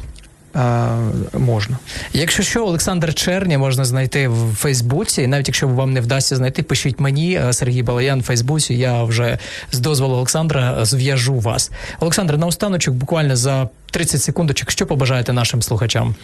а, 0.57 0.97
можно. 1.33 1.77
Якщо 2.13 2.43
що, 2.43 2.65
Олександр 2.65 3.13
Черні 3.13 3.57
можна 3.57 3.85
знайти 3.85 4.27
в 4.27 4.55
Фейсбуці. 4.55 5.27
Навіть 5.27 5.47
якщо 5.47 5.67
вам 5.67 5.93
не 5.93 6.01
вдасться 6.01 6.35
знайти, 6.35 6.63
пишіть 6.63 6.99
мені 6.99 7.35
е, 7.35 7.53
Сергій 7.53 7.83
Балаян 7.83 8.19
в 8.19 8.23
Фейсбуці. 8.23 8.73
Я 8.73 9.03
вже 9.03 9.39
з 9.71 9.79
дозволу 9.79 10.15
Олександра 10.15 10.85
зв'яжу 10.85 11.39
вас. 11.39 11.71
Олександр, 11.99 12.37
наостаночок, 12.37 12.93
буквально 12.95 13.35
за 13.35 13.69
30 13.91 14.23
секундочок, 14.23 14.71
що 14.71 14.85
побажаєте 14.85 15.33
нашим 15.33 15.61
слухачам? 15.61 16.15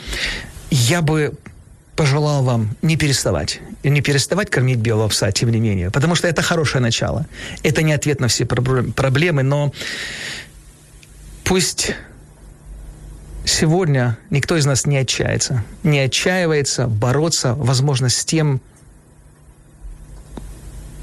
Я 0.71 1.01
бы 1.01 1.31
пожелал 1.95 2.43
вам 2.43 2.69
не 2.81 2.95
переставать. 2.97 3.61
И 3.83 3.89
не 3.89 4.01
переставать 4.01 4.49
кормить 4.49 4.79
белого 4.79 5.09
пса, 5.09 5.31
тем 5.31 5.51
не 5.51 5.59
менее. 5.59 5.89
Потому 5.89 6.15
что 6.15 6.27
это 6.27 6.41
хорошее 6.41 6.81
начало. 6.81 7.25
Это 7.63 7.81
не 7.81 7.93
ответ 7.95 8.21
на 8.21 8.27
все 8.27 8.45
проблем- 8.45 8.93
проблемы, 8.93 9.43
но 9.43 9.71
пусть 11.43 11.95
сегодня 13.44 14.18
никто 14.30 14.56
из 14.56 14.66
нас 14.66 14.86
не 14.86 14.96
отчается. 14.98 15.64
Не 15.82 16.00
отчаивается 16.00 16.86
бороться, 16.86 17.54
возможно, 17.54 18.08
с 18.08 18.24
тем 18.24 18.60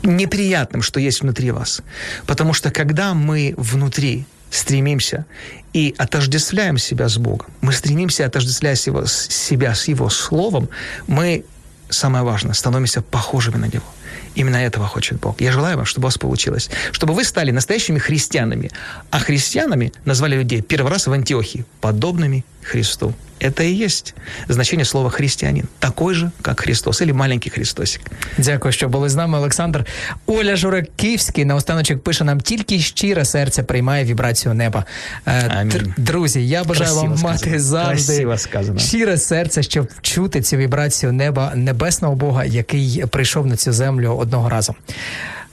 неприятным, 0.03 0.81
что 0.81 0.99
есть 0.99 1.21
внутри 1.21 1.51
вас. 1.51 1.81
Потому 2.25 2.53
что 2.53 2.71
когда 2.71 3.13
мы 3.13 3.53
внутри 3.57 4.25
стремимся 4.49 5.25
и 5.73 5.95
отождествляем 5.97 6.77
себя 6.77 7.07
с 7.07 7.17
Богом, 7.17 7.47
мы 7.61 7.71
стремимся 7.71 8.25
отождествлять 8.25 8.85
его, 8.85 9.05
себя 9.05 9.73
с 9.73 9.87
Его 9.87 10.09
Словом, 10.09 10.69
мы, 11.07 11.45
самое 11.89 12.23
важное, 12.23 12.53
становимся 12.53 13.01
похожими 13.01 13.57
на 13.57 13.65
Него. 13.65 13.85
Именно 14.34 14.56
этого 14.56 14.86
хочет 14.86 15.20
Бог. 15.20 15.34
Я 15.40 15.52
желаю 15.52 15.76
вам, 15.76 15.86
чтобы 15.86 16.04
у 16.04 16.08
вас 16.08 16.18
получилось. 16.18 16.70
Чтобы 16.92 17.14
вы 17.14 17.24
стали 17.24 17.52
настоящими 17.52 17.98
христианами. 17.98 18.70
А 19.10 19.18
христианами 19.18 19.92
назвали 20.04 20.36
людей 20.36 20.60
первый 20.62 20.90
раз 20.90 21.06
в 21.06 21.12
Антиохии, 21.12 21.64
подобными 21.80 22.42
Христу. 22.62 23.14
Это 23.38 23.62
и 23.62 23.84
есть 23.84 24.14
значение 24.48 24.84
слова 24.84 25.10
«христианин». 25.10 25.68
Такой 25.78 26.14
же, 26.14 26.30
как 26.42 26.60
Христос, 26.60 27.02
или 27.02 27.12
маленький 27.12 27.50
Христосик. 27.50 28.00
Дякую, 28.38 28.72
що 28.72 28.88
були 28.88 29.08
з 29.08 29.14
нами, 29.14 29.38
Олександр. 29.38 29.86
Оля 30.26 30.56
Жураківський 30.56 31.44
наостаночок 31.44 32.02
пише 32.02 32.24
нам 32.24 32.40
тільки 32.40 32.78
щире 32.78 33.24
серце 33.24 33.62
приймає 33.62 34.04
вібрацію 34.04 34.54
неба. 34.54 34.84
Е, 35.26 35.48
Амінь. 35.48 35.72
др- 35.72 35.92
Друзі, 35.96 36.48
я 36.48 36.64
бажаю 36.64 36.90
Красиво 36.90 37.06
вам 37.06 37.16
сказано. 37.18 37.32
мати 37.50 37.60
завжди 37.60 38.06
Красиво 38.12 38.38
сказано. 38.38 38.78
щире 38.78 39.16
серце, 39.18 39.62
щоб 39.62 39.88
чути 40.02 40.42
цю 40.42 40.56
вібрацію 40.56 41.12
неба 41.12 41.52
небесного 41.54 42.14
Бога, 42.14 42.44
який 42.44 43.04
прийшов 43.10 43.46
на 43.46 43.56
цю 43.56 43.72
землю 43.72 44.08
одного 44.21 44.49
разу. 44.49 44.75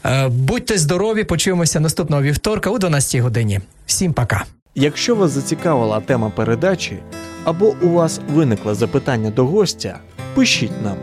Е, 0.07 0.29
Будьте 0.29 0.79
здорові, 0.79 1.25
почуємося 1.25 1.81
наступного 1.81 2.23
вівторка 2.23 2.71
о 2.71 2.79
12 2.79 3.21
годині. 3.21 3.61
Всім 3.87 4.13
пока. 4.13 4.45
Якщо 4.75 5.15
вас 5.15 5.31
зацікавила 5.31 6.01
тема 6.01 6.31
передачі 6.37 6.99
або 7.45 7.75
у 7.83 7.89
вас 7.89 8.21
виникло 8.35 8.75
запитання 8.75 9.31
до 9.31 9.47
гостя, 9.47 9.99
пишіть 10.35 10.83
нам 10.83 10.97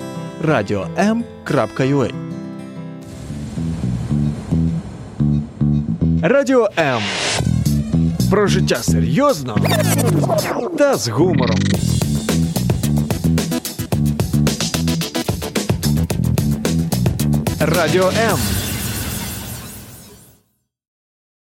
radio.m.ua 0.47 2.11
Радіо 6.21 6.69
М. 6.79 7.01
Про 8.29 8.47
життя 8.47 8.75
серйозно 8.75 9.57
та 10.77 10.95
з 10.95 11.07
гумором. 11.07 11.59
Радіо 17.67 18.11
М. 18.31 18.64